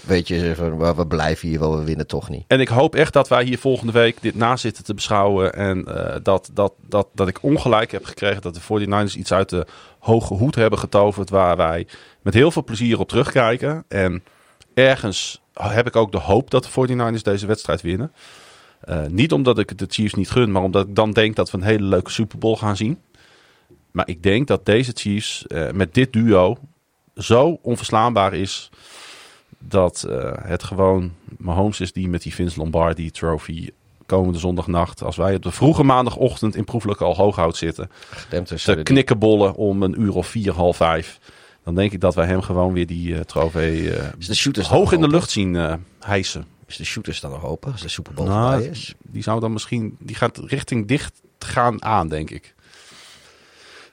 [0.05, 2.43] Weet je, van, "Maar we blijven hier wel, we winnen toch niet.
[2.47, 5.53] En ik hoop echt dat wij hier volgende week dit na zitten te beschouwen.
[5.53, 9.49] En eh, dat, dat, dat, dat ik ongelijk heb gekregen dat de 49ers iets uit
[9.49, 9.65] de
[9.99, 11.29] hoge hoed hebben getoverd.
[11.29, 11.87] Waar wij
[12.21, 13.83] met heel veel plezier op terugkijken.
[13.87, 14.23] En
[14.73, 18.11] ergens heb ik ook de hoop dat de 49ers deze wedstrijd winnen.
[18.79, 21.51] Eh, niet omdat ik het de Chiefs niet gun, maar omdat ik dan denk dat
[21.51, 22.99] we een hele leuke Super Bowl gaan zien.
[23.91, 26.57] Maar ik denk dat deze Chiefs eh, met dit duo
[27.15, 28.69] zo onverslaanbaar is
[29.57, 33.69] dat eh, het gewoon Mahomes is die met die Vince Lombardi trophy
[34.09, 37.91] komende zondagnacht, als wij op de vroege maandagochtend in proefelijk al hooghout zitten,
[38.45, 41.19] te knikkenbollen om een uur of vier, half vijf,
[41.69, 44.67] dan denk ik dat wij hem gewoon weer die eh trofee eh, Is de shooters
[44.67, 46.45] hoog in de lucht zien eh hijsen.
[46.67, 47.71] Is de shooters dan nog open?
[47.71, 48.95] Als de Super Bowl Nou, is?
[49.01, 52.55] die zou dan misschien, die gaat richting dicht gaan aan, denk ik.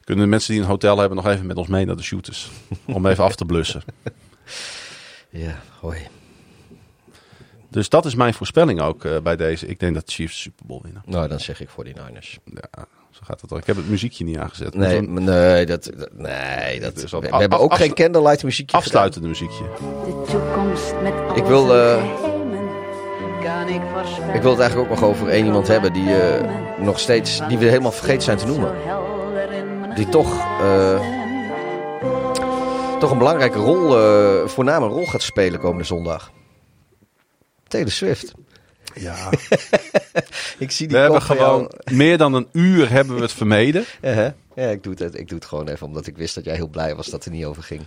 [0.04, 2.50] Kunnen de mensen die een hotel hebben nog even met ons mee naar de shooters?
[2.86, 3.82] Om even af te blussen.
[5.30, 5.98] Ja, hoi.
[7.70, 9.66] Dus dat is mijn voorspelling ook bij deze.
[9.66, 11.02] Ik denk dat Chiefs de Super Bowl winnen.
[11.06, 12.36] Nou, dan zeg ik 49ers.
[12.44, 12.86] Ja,
[13.16, 13.58] zo gaat het wel.
[13.58, 14.74] Ik heb het muziekje niet aangezet.
[14.74, 17.78] Nee, maar nee, dat, dat- nee, dat, is we, al- we af- hebben ook af-
[17.78, 19.64] geen candlelight muziekje afsluitende muziekje.
[20.04, 22.04] De toekomst met al Ik wil, eh,
[24.34, 27.58] ik wil het eigenlijk ook nog over één iemand hebben die eh, nog steeds, die
[27.58, 28.74] we helemaal vergeten zijn te noemen.
[29.94, 31.00] Die toch, eh,
[32.98, 36.30] toch een belangrijke rol, eh voorname rol gaat spelen komende zondag.
[37.68, 38.32] Taylor Swift.
[39.00, 39.30] Ja.
[40.58, 41.48] Ik zie We die hebben van jou.
[41.50, 43.84] gewoon meer dan een uur hebben we het vermeden.
[44.54, 46.68] Ja, ik, doe het, ik doe het gewoon even omdat ik wist dat jij heel
[46.68, 47.82] blij was dat het er niet over ging.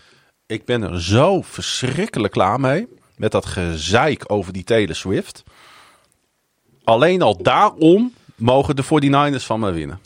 [0.46, 2.88] Ik ben er zo verschrikkelijk klaar mee.
[3.16, 5.44] Met dat gezeik over die Taylor Swift.
[6.84, 10.00] Alleen al daarom mogen de 49ers van mij winnen.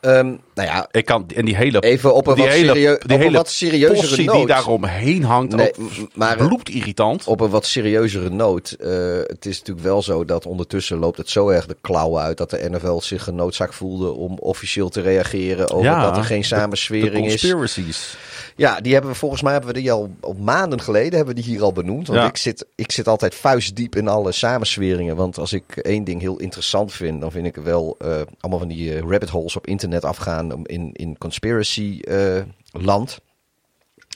[0.00, 0.34] Ehm,
[0.64, 3.10] nou ja, Ik kan, en die hele, even op een die wat, hele, die op
[3.10, 4.36] een hele wat serieuzere noot.
[4.36, 7.26] die daaromheen hangt, Nee, ook maar- bloedirritant.
[7.26, 8.70] Op een wat serieuzere noot.
[8.70, 8.90] eh,
[9.26, 12.50] het is natuurlijk wel zo dat ondertussen loopt het zo erg de klauwen uit dat
[12.50, 16.46] de NFL zich genoodzaakt voelde om officieel te reageren over Ja, dat er geen de-
[16.46, 17.40] samenswering de is.
[17.40, 18.16] conspiracies.
[18.56, 21.40] Ja, die hebben we volgens mij hebben we die al op maanden geleden hebben we
[21.42, 22.06] die hier al benoemd.
[22.06, 22.26] Want Ja.
[22.26, 25.16] ik, zit, ik zit altijd vuistdiep in alle samensweringen.
[25.16, 28.08] Want als ik één ding heel interessant vind, dan vind ik wel eh,
[28.40, 32.42] allemaal van die eh, rabbit holes op internet afgaan om in, in conspiracy eh,
[32.72, 33.20] land.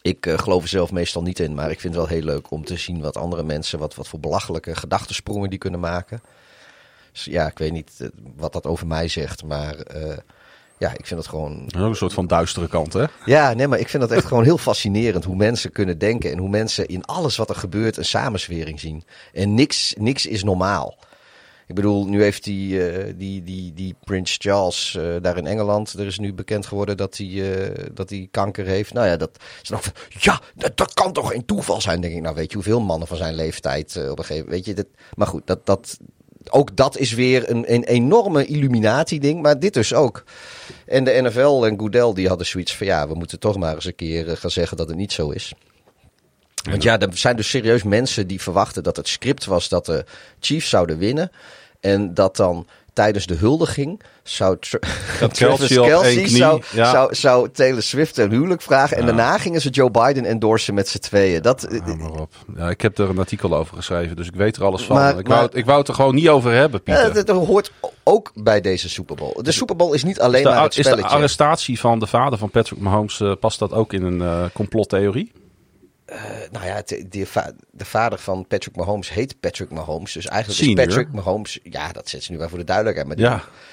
[0.02, 2.50] Ik eh, geloof er zelf meestal niet in, maar ik vind het wel heel leuk
[2.50, 6.22] om te zien wat andere mensen, wat, wat voor belachelijke gedachtensprongen die kunnen maken.
[7.12, 9.76] Dus ja, ik weet niet eh, wat dat over mij zegt, maar
[10.78, 13.04] ja, ik vind het gewoon Dat ook een soort van duistere kant, hè?
[13.24, 16.38] ja, nee, maar ik vind dat echt gewoon heel fascinerend hoe mensen kunnen denken en
[16.38, 19.04] hoe mensen in alles wat er gebeurt een samenswering zien.
[19.32, 20.98] En niks, niks is normaal.
[21.66, 25.92] Ik bedoel, nu heeft die, eh, die, die, die Prins Charles eh, daar in Engeland,
[25.92, 28.92] er is nu bekend geworden dat hij, eh, dat hij kanker heeft.
[28.92, 29.30] Nou ja, dat
[29.62, 32.22] van, ja, dat, dat kan toch geen toeval zijn, denk ik.
[32.22, 35.26] Nou, weet je hoeveel mannen van zijn leeftijd op een gegeven weet je, dat, maar
[35.26, 35.98] goed, dat, dat,
[36.50, 40.24] ook dat is weer een, een enorme Illuminati-ding, maar dit dus ook.
[40.86, 43.84] En de NFL en Goodell die hadden zoiets van ja, we moeten toch maar eens
[43.84, 45.54] een keer gaan zeggen dat het niet zo is.
[46.70, 50.04] Want ja, er zijn dus serieus mensen die verwachten dat het script was dat de
[50.40, 51.30] Chiefs zouden winnen.
[51.80, 54.78] En dat dan tijdens de huldiging zou Tra-
[55.32, 56.90] Travis Kelsey zou, ja.
[56.90, 58.96] zou, zou Taylor Swift een huwelijk vragen.
[58.96, 59.06] En Ja.
[59.08, 61.42] daarna gingen ze Joe Biden endorsen met z'n tweeën.
[61.42, 62.32] Dat, Hou maar op.
[62.56, 64.96] Ja, ik heb er een artikel over geschreven, dus ik weet er alles van.
[64.96, 67.24] Maar- ik, maar- wou, ik wou het er gewoon niet over hebben, eh, Pieter.
[67.24, 67.72] dat hoort
[68.04, 69.42] ook bij deze Super Bowl.
[69.42, 71.16] De Super Bowl is niet alleen is, de, maar het is de spelletje.
[71.16, 75.32] arrestatie van de vader van Patrick Mahomes, eh, past dat ook in een eh, complottheorie?
[76.50, 80.12] Nou ja, het- de, va- de vader van Patrick Mahomes heet Patrick Mahomes.
[80.12, 80.78] Dus eigenlijk Senior.
[80.80, 81.58] is Patrick Mahomes...
[81.62, 83.06] Ja, dat zet ze nu wel voor de duidelijkheid.
[83.08, 83.26] Maar die,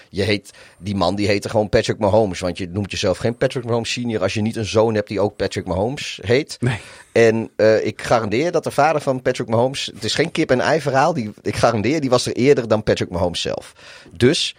[0.09, 2.39] je heet, die man die heette gewoon Patrick Mahomes.
[2.39, 4.21] Want je noemt jezelf geen Patrick Mahomes senior...
[4.21, 6.57] als je niet een zoon hebt die ook Patrick Mahomes heet.
[6.59, 6.79] Nee.
[7.11, 9.85] En eh, ik garandeer dat de vader van Patrick Mahomes...
[9.93, 11.13] Het is geen kip-en-ei verhaal.
[11.13, 13.73] Die, ik garandeer, die was er eerder dan Patrick Mahomes zelf.
[14.11, 14.55] Dus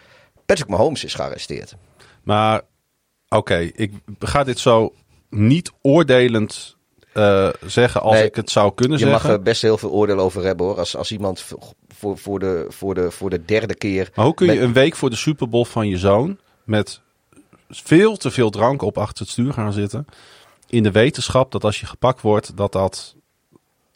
[0.47, 1.75] Patrick Mahomes is gearresteerd.
[2.23, 2.61] Maar
[3.29, 4.95] oké, ik ga dit zo
[5.31, 6.77] niet oordelend
[7.13, 9.31] eh, zeggen als Nee, ik het zou kunnen Je mag zeggen.
[9.31, 10.79] er best heel veel oordeel over hebben hoor.
[10.79, 11.45] Als, als iemand
[11.89, 14.11] voor, voor, de, voor, de, voor de derde keer...
[14.15, 17.01] Maar hoe kun je met- een week voor de Super Bowl van je zoon met
[17.69, 20.07] veel te veel drank op achter het stuur gaan zitten?
[20.67, 23.15] In de wetenschap dat als je gepakt wordt, dat dat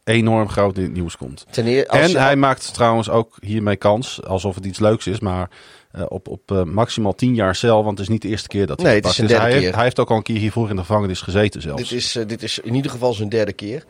[0.06, 1.46] enorm groot in het nieuws komt.
[1.50, 5.50] Ten En je- hij maakt trouwens ook hiermee kans, alsof het iets leuks is, maar
[5.92, 7.84] eh, op, op eh, maximaal 10 jaar cel.
[7.84, 9.52] Want het is niet de eerste keer dat hij Nee, het is zijn Hij derde
[9.52, 9.74] heeft, keer.
[9.74, 11.82] hij heeft ook al een keer hiervoor in de gevangenis gezeten zelfs.
[11.88, 13.84] dit, is, eh, dit is in ieder geval zijn derde keer.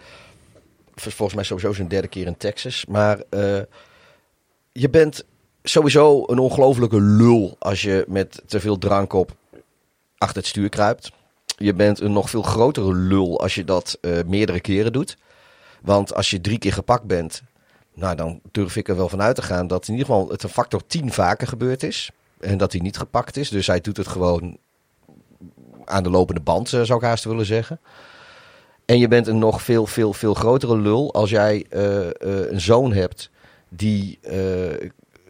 [0.95, 2.85] Vol- Volgens mij sowieso zijn derde keer in Texas.
[2.87, 3.19] Maar
[4.73, 5.25] je bent
[5.63, 9.33] sowieso een ongelofelijke lul als je met te veel drank op
[10.19, 11.11] achter het stuur kruipt.
[11.57, 15.17] Je bent een nog veel grotere lul als je dat meerdere keren doet.
[15.87, 17.43] Want als je drie keer gepakt bent,
[17.95, 20.43] nou, dan durf ik er wel van uit te gaan dat in ieder geval het
[20.43, 22.11] een factor 10 vaker gebeurd is.
[22.41, 23.49] En dat hij niet gepakt is.
[23.49, 24.57] Dus hij doet het gewoon
[25.85, 27.81] aan de lopende band, eh, zou ik haast willen zeggen.
[28.85, 32.61] En je bent een nog veel, veel, veel grotere lul als jij eh, eh, een
[32.61, 33.31] zoon hebt
[33.69, 34.19] die,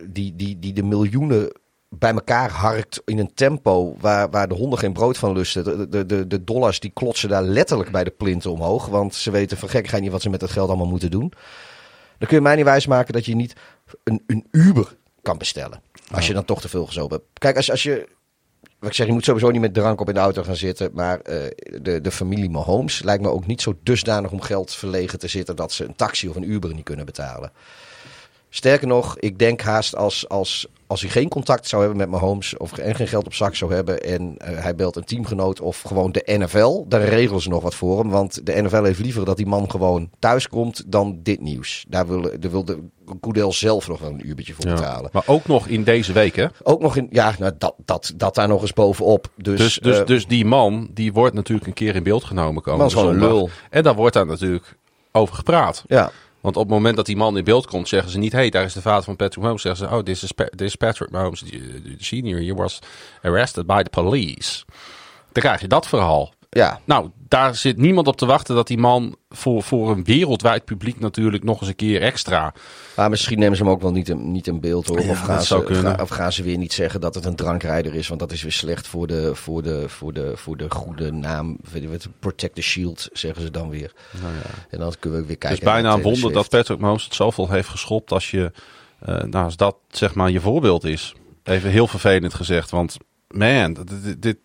[0.07, 1.53] die, die, die de miljoenen
[1.89, 5.65] bij elkaar harkt in een tempo waar, waar de honden geen brood van lusten.
[5.65, 8.87] De, de, de, de dollars die klotsen daar letterlijk bij de plinten omhoog.
[8.87, 11.33] Want ze weten van gekkigheid niet wat ze met dat geld allemaal moeten doen.
[12.19, 13.57] Dan kun je mij niet wijsmaken dat je niet
[14.05, 15.81] een, een Uber kan bestellen.
[16.11, 17.39] Als je dan toch te veel gezopen hebt.
[17.39, 18.09] Kijk, als, als je
[18.79, 20.91] wat ik zeg, je moet sowieso niet met drank op in de auto gaan zitten.
[20.95, 21.51] Maar eh,
[21.83, 25.57] de, de familie Mahomes lijkt me ook niet zo dusdanig om geld verlegen te zitten
[25.57, 27.53] dat ze een taxi of een Uber niet kunnen betalen.
[28.49, 32.57] Sterker nog, ik denk haast als, als, als hij geen contact zou hebben met Mahomes
[32.57, 35.83] of en geen geld op zak zou hebben en eh, hij belt een teamgenoot of
[35.83, 38.11] gewoon de NFL, dan regelen ze nog wat voor hem.
[38.11, 41.85] Want de NFL heeft liever dat die man gewoon thuis komt dan dit nieuws.
[41.89, 42.79] Daar wil, daar wil de
[43.21, 44.75] Goodell zelf nog wel een uurtje voor Ja.
[44.75, 45.11] betalen.
[45.13, 46.47] Maar ook nog in deze week, hè?
[46.63, 49.29] Ook nog in, ja, nou, dat, dat, dat daar nog eens bovenop.
[49.37, 52.63] Dus, Dus, dus, eh, dus die man, die wordt natuurlijk een keer in beeld genomen
[52.63, 52.79] komen.
[52.79, 53.51] Man is gewoon een lul.
[53.71, 54.77] En daar wordt daar natuurlijk
[55.13, 55.85] over gepraat.
[55.87, 56.11] ja.
[56.47, 58.33] Want op het moment dat die man in beeld komt, zeggen ze niet...
[58.33, 59.63] hey, daar is de vader van Patrick Mahomes.
[59.63, 61.45] Zeggen ze, oh, this is, this is Patrick Mahomes
[61.99, 62.41] senior.
[62.41, 62.79] He was
[63.23, 64.65] arrested by the police.
[65.33, 66.33] Dan krijg je dat verhaal.
[66.51, 70.65] Ja, Nou, daar zit niemand op te wachten dat die man voor, voor een wereldwijd
[70.65, 72.55] publiek natuurlijk nog eens een keer extra...
[72.97, 75.01] maar misschien nemen ze hem ook wel niet in, niet in beeld hoor.
[75.03, 77.95] Ja, of, gaan ze, ga- of gaan ze weer niet zeggen dat het een drankrijder
[77.95, 78.09] is.
[78.09, 81.59] Want dat is weer slecht voor de, voor de, voor de, voor de goede naam.
[82.19, 83.93] Protect the Shield zeggen ze dan weer.
[84.71, 85.59] En dan kunnen we weer Het kijken.
[85.59, 86.49] is bijna een wonder dat.
[86.49, 88.53] Patrick Mahomes het zoveel heeft geschopt als je...
[88.99, 91.15] eh, nou, als dat zeg maar je voorbeeld is.
[91.43, 92.97] Even heel vervelend gezegd, want
[93.29, 94.39] man, dit, dit-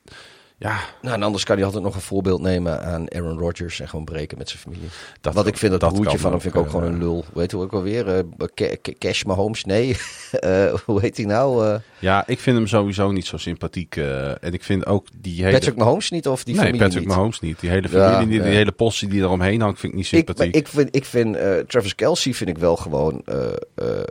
[0.62, 3.90] ja, Nou, en anders kan hij altijd nog een voorbeeld nemen aan Aaron Rodgers en
[3.90, 4.88] gewoon breken met zijn familie.
[5.22, 6.98] dat, Wat ik vind dat, dat kan van hem vind ik ook eh, gewoon een
[6.98, 7.26] lul.
[7.34, 8.24] Weet je hoe ook alweer?
[8.54, 9.64] Ca- Cash Mahomes?
[9.66, 9.96] Nee.
[10.32, 11.80] Eh, hoe heet hij nou?
[12.00, 13.96] Ja, ik vind hem sowieso niet zo sympathiek.
[13.96, 15.52] en ik vind ook die hele...
[15.58, 17.16] Patrick Mahomes niet of die nee, familie Patrick niet?
[17.16, 17.60] Mahomes niet.
[17.60, 18.56] Die hele Ja, familie, die, die ja.
[18.58, 20.56] hele postie die eromheen hangt, vind ik niet Ik, sympathiek.
[20.56, 23.24] ik vind, ik vind Travis Kelsey vind ik wel gewoon...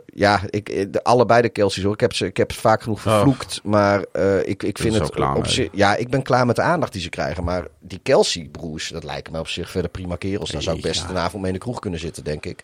[0.05, 1.93] ja, ik, de, allebei de Kelseys hoor.
[1.93, 3.13] Ik heb ze, ik heb vaak genoeg Oh.
[3.13, 3.59] vervloekt.
[3.63, 4.05] Maar
[4.43, 5.45] ik, ik vind het klaar op.
[5.71, 7.43] Ja, ik ben klaar met de aandacht die ze krijgen.
[7.43, 10.49] Maar die Kelsey-broers, dat lijken mij op zich verder prima kerels.
[10.49, 11.09] Daar zou ik best Ja.
[11.09, 12.63] een avond mee in de kroeg kunnen zitten, denk ik.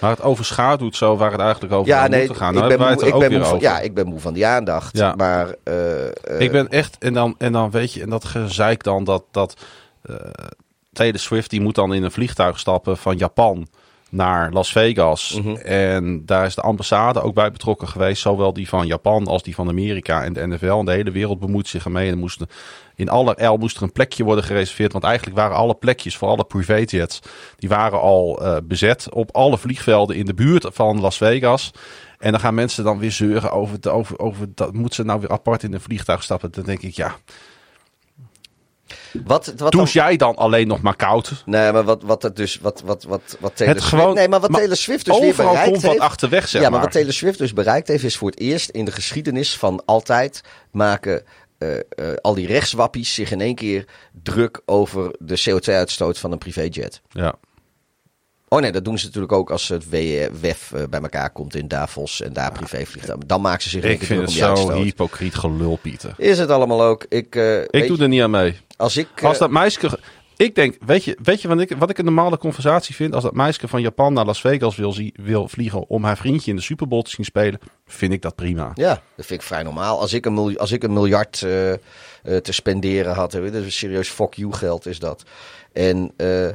[0.00, 2.52] Maar het overschaduwt zo waar het eigenlijk over Ja, nee, gaan.
[2.52, 3.60] ik Nou, ben, moe, ik, ben moe van, over.
[3.60, 4.96] ja, ik ben moe van die aandacht.
[4.96, 5.14] Ja.
[5.14, 8.82] Maar eh, eh, Ik ben echt, en dan, en dan weet je, en dat gezeik
[8.82, 9.56] dan dat, dat
[10.02, 10.14] eh
[10.92, 13.68] Taylor Swift, die moet dan in een vliegtuig stappen van Japan
[14.10, 15.40] naar Las Vegas.
[15.42, 15.56] Mhm.
[15.56, 19.54] En daar is de ambassade ook bij betrokken geweest, zowel die van Japan als die
[19.54, 20.78] van Amerika en de NFL.
[20.78, 22.10] En de hele wereld bemoeit zich ermee.
[22.10, 22.48] En moesten,
[22.94, 26.44] in allerijl moest er een plekje worden gereserveerd, want eigenlijk waren alle plekjes voor alle
[26.44, 27.20] privéjets,
[27.56, 31.70] die waren al eh, bezet op alle vliegvelden in de buurt van Las Vegas.
[32.18, 34.72] En dan gaan mensen dan weer zeuren over, over, over dat.
[34.72, 36.50] Moet ze nou weer apart in een vliegtuig stappen?
[36.52, 37.16] Dan denk ik, ja.
[39.24, 41.42] Wat, wat dan- jij dan alleen nog maar koud?
[41.46, 44.28] Nee, maar wat, wat het dus, wat, wat, wat, wat Taylor Het Swift, gewoon- nee,
[44.28, 46.02] maar wat maar Taylor Swift dus weer bereikt komt wat heeft.
[46.02, 46.80] achterweg, zeg ja, maar, maar.
[46.80, 50.40] wat Taylor Swift dus bereikt heeft, is voor het eerst in de geschiedenis van altijd
[50.70, 51.22] maken
[51.58, 51.82] eh, eh,
[52.20, 53.84] al die rechtswappies zich in één keer
[54.22, 57.00] druk over de CO2-uitstoot van een privéjet.
[57.10, 57.34] Ja.
[58.52, 61.68] Oh nee, dat doen ze natuurlijk ook als het WEF eh, bij elkaar komt in
[61.68, 63.28] Davos en daar privé vliegt.
[63.28, 66.14] Dan maken ze zich Ik vind het zo hypocriet gelul, Pieter.
[66.16, 67.06] Is het allemaal ook?
[67.08, 68.56] Ik, eh, Ik doe je, er niet aan mee.
[68.76, 69.98] als ik, eh, Als dat meisje...
[70.36, 73.14] Ik denk, weet je, weet je wat, ik, wat ik een normale conversatie vind?
[73.14, 76.50] Als dat meisje van Japan naar Las Vegas wil, zie- wil vliegen om haar vriendje
[76.50, 78.70] in de Super Bowl te zien spelen, vind ik dat prima.
[78.74, 80.00] Ja, dat vind ik vrij normaal.
[80.00, 81.78] Als ik een, miljoen, als ik een miljard eh, eh,
[82.42, 85.22] te spenderen had, hè, dat is serieus fuck you geld is dat.
[85.72, 86.48] En, eh,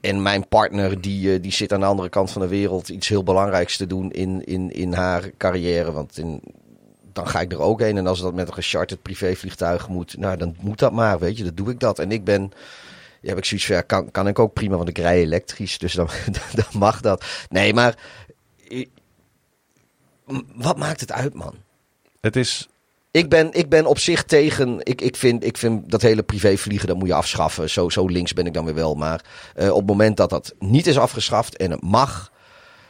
[0.00, 3.08] en mijn partner die, eh, die zit aan de andere kant van de wereld iets
[3.08, 5.92] heel belangrijks te doen in, in, in haar carrière.
[5.92, 6.40] Want in,
[7.12, 7.96] dan ga ik er ook heen.
[7.96, 11.44] En als dat met een gecharterd privévliegtuig moet, nou dan moet dat maar, weet je.
[11.44, 11.98] Dan doe ik dat.
[11.98, 12.52] En ik ben...
[13.20, 15.92] Ja, heb ik zoiets van, kan, kan ik ook prima, want ik rij elektrisch, dus
[15.92, 16.08] dan,
[16.54, 17.24] dan mag dat.
[17.48, 17.98] Nee, maar
[20.54, 21.54] wat maakt het uit, man?
[22.20, 22.68] Het is...
[23.10, 24.78] Ik ben, ik ben op zich tegen.
[24.82, 27.70] Ik, ik, vind, ik vind dat hele privévliegen, dat moet je afschaffen.
[27.70, 28.94] Zo, zo links ben ik dan weer wel.
[28.94, 29.24] Maar
[29.54, 32.32] eh, op het moment dat dat niet is afgeschaft en het mag.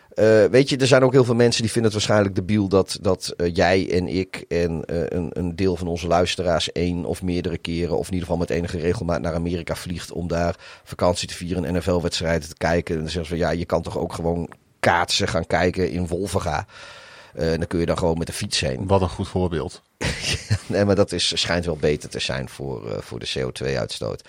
[0.09, 2.99] eh, weet je, er zijn ook heel veel mensen die vinden het waarschijnlijk debiel dat,
[3.01, 7.59] dat eh, jij en ik en een, een deel van onze luisteraars één of meerdere
[7.59, 11.35] keren, of in ieder geval met enige regelmaat naar Amerika vliegt om daar vakantie te
[11.35, 12.95] vieren en NFL-wedstrijden te kijken.
[12.95, 14.51] En dan zeggen ze van ja, je kan toch ook gewoon
[14.81, 16.67] kaatsen gaan kijken in Wolvenga.
[17.35, 18.87] Eh, en dan kun je dan gewoon met de fiets heen.
[18.87, 19.83] Wat een goed voorbeeld.
[20.67, 24.23] Nee, maar dat is, schijnt wel beter te zijn voor, eh, voor de CO2-uitstoot.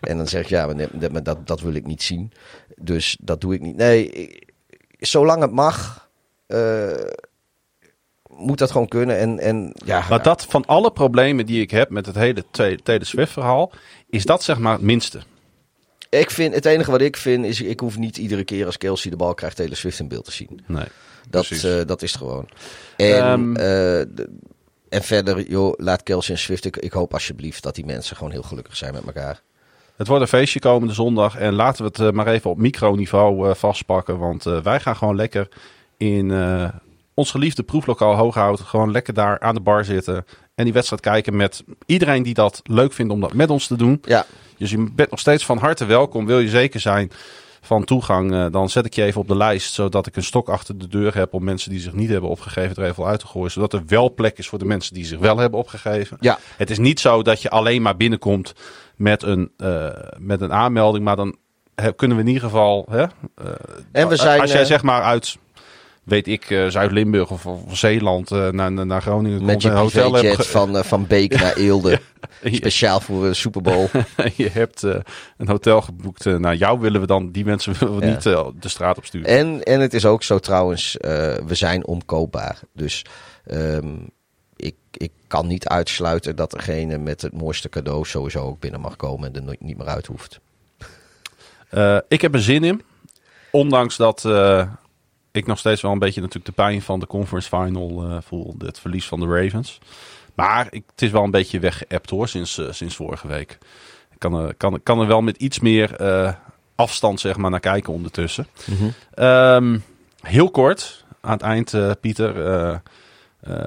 [0.00, 2.32] En dan zeg ik, ja, maar, nee, maar dat, dat wil ik niet zien.
[2.76, 3.76] Dus dat doe ik niet.
[3.76, 4.52] Nee, ik-
[4.98, 6.08] zolang het mag,
[6.46, 6.90] eh,
[8.28, 9.18] moet dat gewoon kunnen.
[9.18, 12.76] En, en ja, Maar dat van alle problemen die ik heb met het hele Tay-
[12.82, 13.72] Taylor Swift verhaal,
[14.10, 15.20] is dat zeg maar het minste.
[16.08, 19.10] ik vind, het enige wat ik vind, is ik hoef niet iedere keer als Kelsey
[19.10, 20.60] de bal krijgt Taylor Swift in beeld te zien.
[20.66, 20.86] Nee.
[21.30, 22.48] Dat, eh, dat is het gewoon.
[22.96, 23.56] En, Ehm.
[23.56, 23.62] eh,
[24.14, 24.28] de-
[24.88, 26.64] en verder, joh, laat Kelsey en Swift.
[26.64, 29.40] Ik, ik hoop alsjeblieft dat die mensen gewoon heel gelukkig zijn met elkaar.
[29.96, 31.36] Het wordt een feestje komende zondag.
[31.36, 34.18] En laten we het eh, maar even op microniveau vastpakken.
[34.18, 35.48] Want wij gaan gewoon lekker
[35.96, 36.68] in eh,
[37.14, 38.60] ons geliefde proeflokaal Hooghout.
[38.60, 40.24] Gewoon lekker daar aan de bar zitten.
[40.54, 43.76] En die wedstrijd kijken met iedereen die dat leuk vindt om dat met ons te
[43.76, 44.00] doen.
[44.04, 44.26] Ja,
[44.58, 46.26] Dus je bent nog steeds van harte welkom.
[46.26, 47.10] Wil je zeker zijn
[47.66, 49.74] van toegang, eh, dan zet ik je even op de lijst.
[49.74, 52.82] Zodat ik een stok achter de deur heb om mensen die zich niet hebben opgegeven
[52.82, 53.50] er even uit te gooien.
[53.50, 56.16] Zodat er wel plek is voor de mensen die zich wel hebben opgegeven.
[56.20, 56.38] ja.
[56.56, 58.52] Het is niet zo dat je alleen maar binnenkomt
[58.96, 59.88] met een, eh,
[60.18, 61.04] met een aanmelding.
[61.04, 61.36] Maar dan
[61.96, 62.86] kunnen we in ieder geval...
[62.90, 63.08] Hè, eh,
[63.92, 65.38] En we zijn, als jij zeg maar uit,
[66.06, 70.12] weet ik, eh, Zuid-Limburg of, of Zeeland eh, naar, naar- Groningen Met komt je hotel
[70.14, 72.00] hebt van, eh, van Beek naar Eelde.
[72.44, 73.86] Speciaal voor de Super Bowl.
[74.36, 74.82] je hebt
[75.36, 76.24] een hotel geboekt.
[76.24, 78.10] nou, jou willen we dan, die mensen willen we Ja.
[78.12, 78.22] niet
[78.62, 79.28] de straat op sturen.
[79.28, 82.58] En, en het is ook zo trouwens, we zijn omkoopbaar.
[82.72, 83.04] Dus
[83.46, 83.88] ehm,
[84.56, 88.96] ik, ik kan niet uitsluiten dat degene met het mooiste cadeau sowieso ook binnen mag
[88.96, 90.40] komen en er niet meer uit hoeft.
[92.08, 92.82] Ik heb er zin in.
[93.50, 94.24] Ondanks dat
[95.36, 98.54] ik nog steeds wel een beetje natuurlijk de pijn van de conference final eh, voel.
[98.58, 99.78] Het verlies van de Ravens.
[100.34, 103.58] Maar ik, het is wel een beetje weggeëpt hoor, sinds, eh, sinds vorige week.
[104.12, 106.32] Ik kan er, kan, kan er wel met iets meer eh,
[106.74, 108.46] afstand zeg maar, naar kijken ondertussen.
[109.14, 109.78] Ehm,
[110.20, 112.46] heel kort, aan het eind, eh, Pieter.
[112.46, 112.76] eh,
[113.40, 113.64] Eh,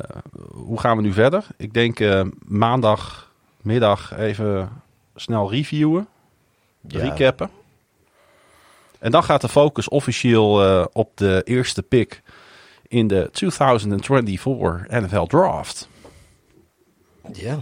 [0.52, 1.46] hoe gaan we nu verder?
[1.58, 4.70] Ik denk eh, maandagmiddag even
[5.16, 6.08] snel reviewen,
[6.88, 7.00] Ja.
[7.00, 7.50] recappen.
[9.00, 12.22] En dan gaat de focus officieel eh, op de eerste pick
[12.88, 15.90] in de 2024 NFL Draft.
[17.34, 17.60] Ja.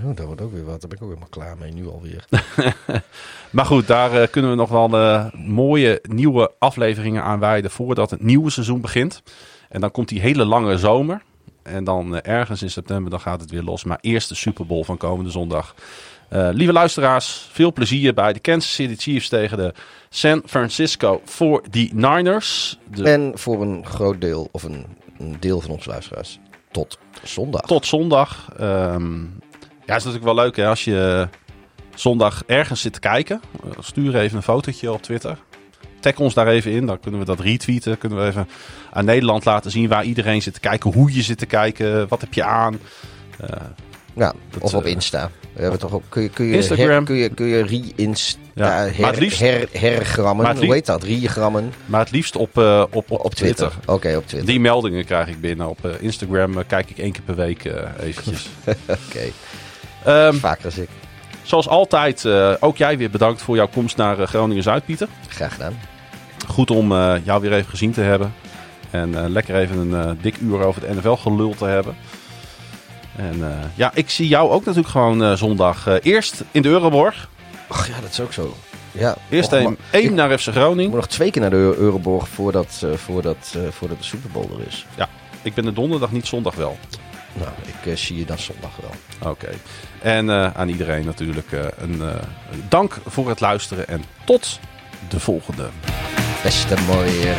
[0.00, 0.80] Nou, dat wordt ook weer wat.
[0.80, 2.24] Daar ben ik ook helemaal klaar mee nu alweer.
[3.50, 8.10] Maar goed, daar eh, kunnen we nog wel eh, mooie nieuwe afleveringen aan wijden voordat
[8.10, 9.22] het nieuwe seizoen begint.
[9.68, 11.22] En dan komt die hele lange zomer.
[11.62, 13.84] En dan ergens in september dan gaat het weer los.
[13.84, 15.74] Maar eerst de Super Bowl van komende zondag.
[16.32, 19.72] Eh, lieve luisteraars, veel plezier bij de Kansas City Chiefs tegen de
[20.08, 22.78] San Francisco 49ers.
[22.90, 24.86] De, En voor een groot deel, of een,
[25.18, 26.38] een deel van onze luisteraars,
[26.70, 27.60] tot zondag.
[27.60, 28.52] tot zondag.
[28.58, 29.20] Ehm,
[29.86, 31.28] ja, is natuurlijk wel leuk hè, als je
[31.94, 33.40] zondag ergens zit te kijken.
[33.64, 35.38] Eh, stuur even een fotootje op Twitter.
[36.00, 37.98] Tag ons daar even in, dan kunnen we dat retweeten.
[37.98, 38.48] Kunnen we even
[38.92, 40.92] aan Nederland laten zien waar iedereen zit te kijken.
[40.92, 42.78] Hoe je zit te kijken, wat heb je aan.
[43.40, 43.48] Eh,
[44.14, 45.30] Ja, Dat, of op eh, Insta.
[45.52, 46.88] We hebben toch ook, kun je, kun je, Instagram.
[46.88, 48.64] her- kun je, kun je re-insta, Ja,
[49.00, 51.02] maar her, liefst- her, hergrammen, hoe heet dat?
[51.02, 53.72] Re-grammen maar het liefst op, eh, op, op, op Twitter.
[53.86, 54.46] Oké, op Twitter.
[54.50, 55.68] Die meldingen krijg ik binnen.
[55.68, 58.48] Op eh, Instagram eh, kijk ik één keer per week eh, eventjes.
[59.08, 59.20] Oké,
[60.04, 60.88] Ehm, vaker als ik.
[61.42, 65.08] zoals altijd, eh, ook jij weer bedankt voor jouw komst naar eh, Groningen-Zuid, Pieter.
[65.28, 65.78] Graag gedaan.
[66.46, 68.34] Goed om eh, jou weer even gezien te hebben.
[68.90, 71.94] En eh, lekker even een eh, dik uur over het NFL gelul te hebben.
[73.16, 75.86] En eh, ja, ik zie jou ook natuurlijk gewoon eh, zondag.
[75.86, 77.28] eh, eerst in de Euroborg.
[77.68, 78.56] Ach ja, dat is ook zo.
[78.92, 80.96] Ja, Eerst één naar FC moet Groningen.
[80.96, 84.86] nog twee keer naar de Eu- Euroborg voordat, voordat, voordat de Super Bowl er is.
[85.42, 86.78] Ik ben de donderdag, niet zondag wel.
[87.32, 87.50] Nou,
[87.84, 89.30] ik zie je dan zondag wel.
[89.30, 89.48] Oké.
[90.02, 92.02] En aan iedereen natuurlijk een
[92.68, 93.88] dank voor het luisteren.
[93.88, 94.58] En tot
[95.08, 95.68] de volgende.
[96.42, 97.34] Beste mooie.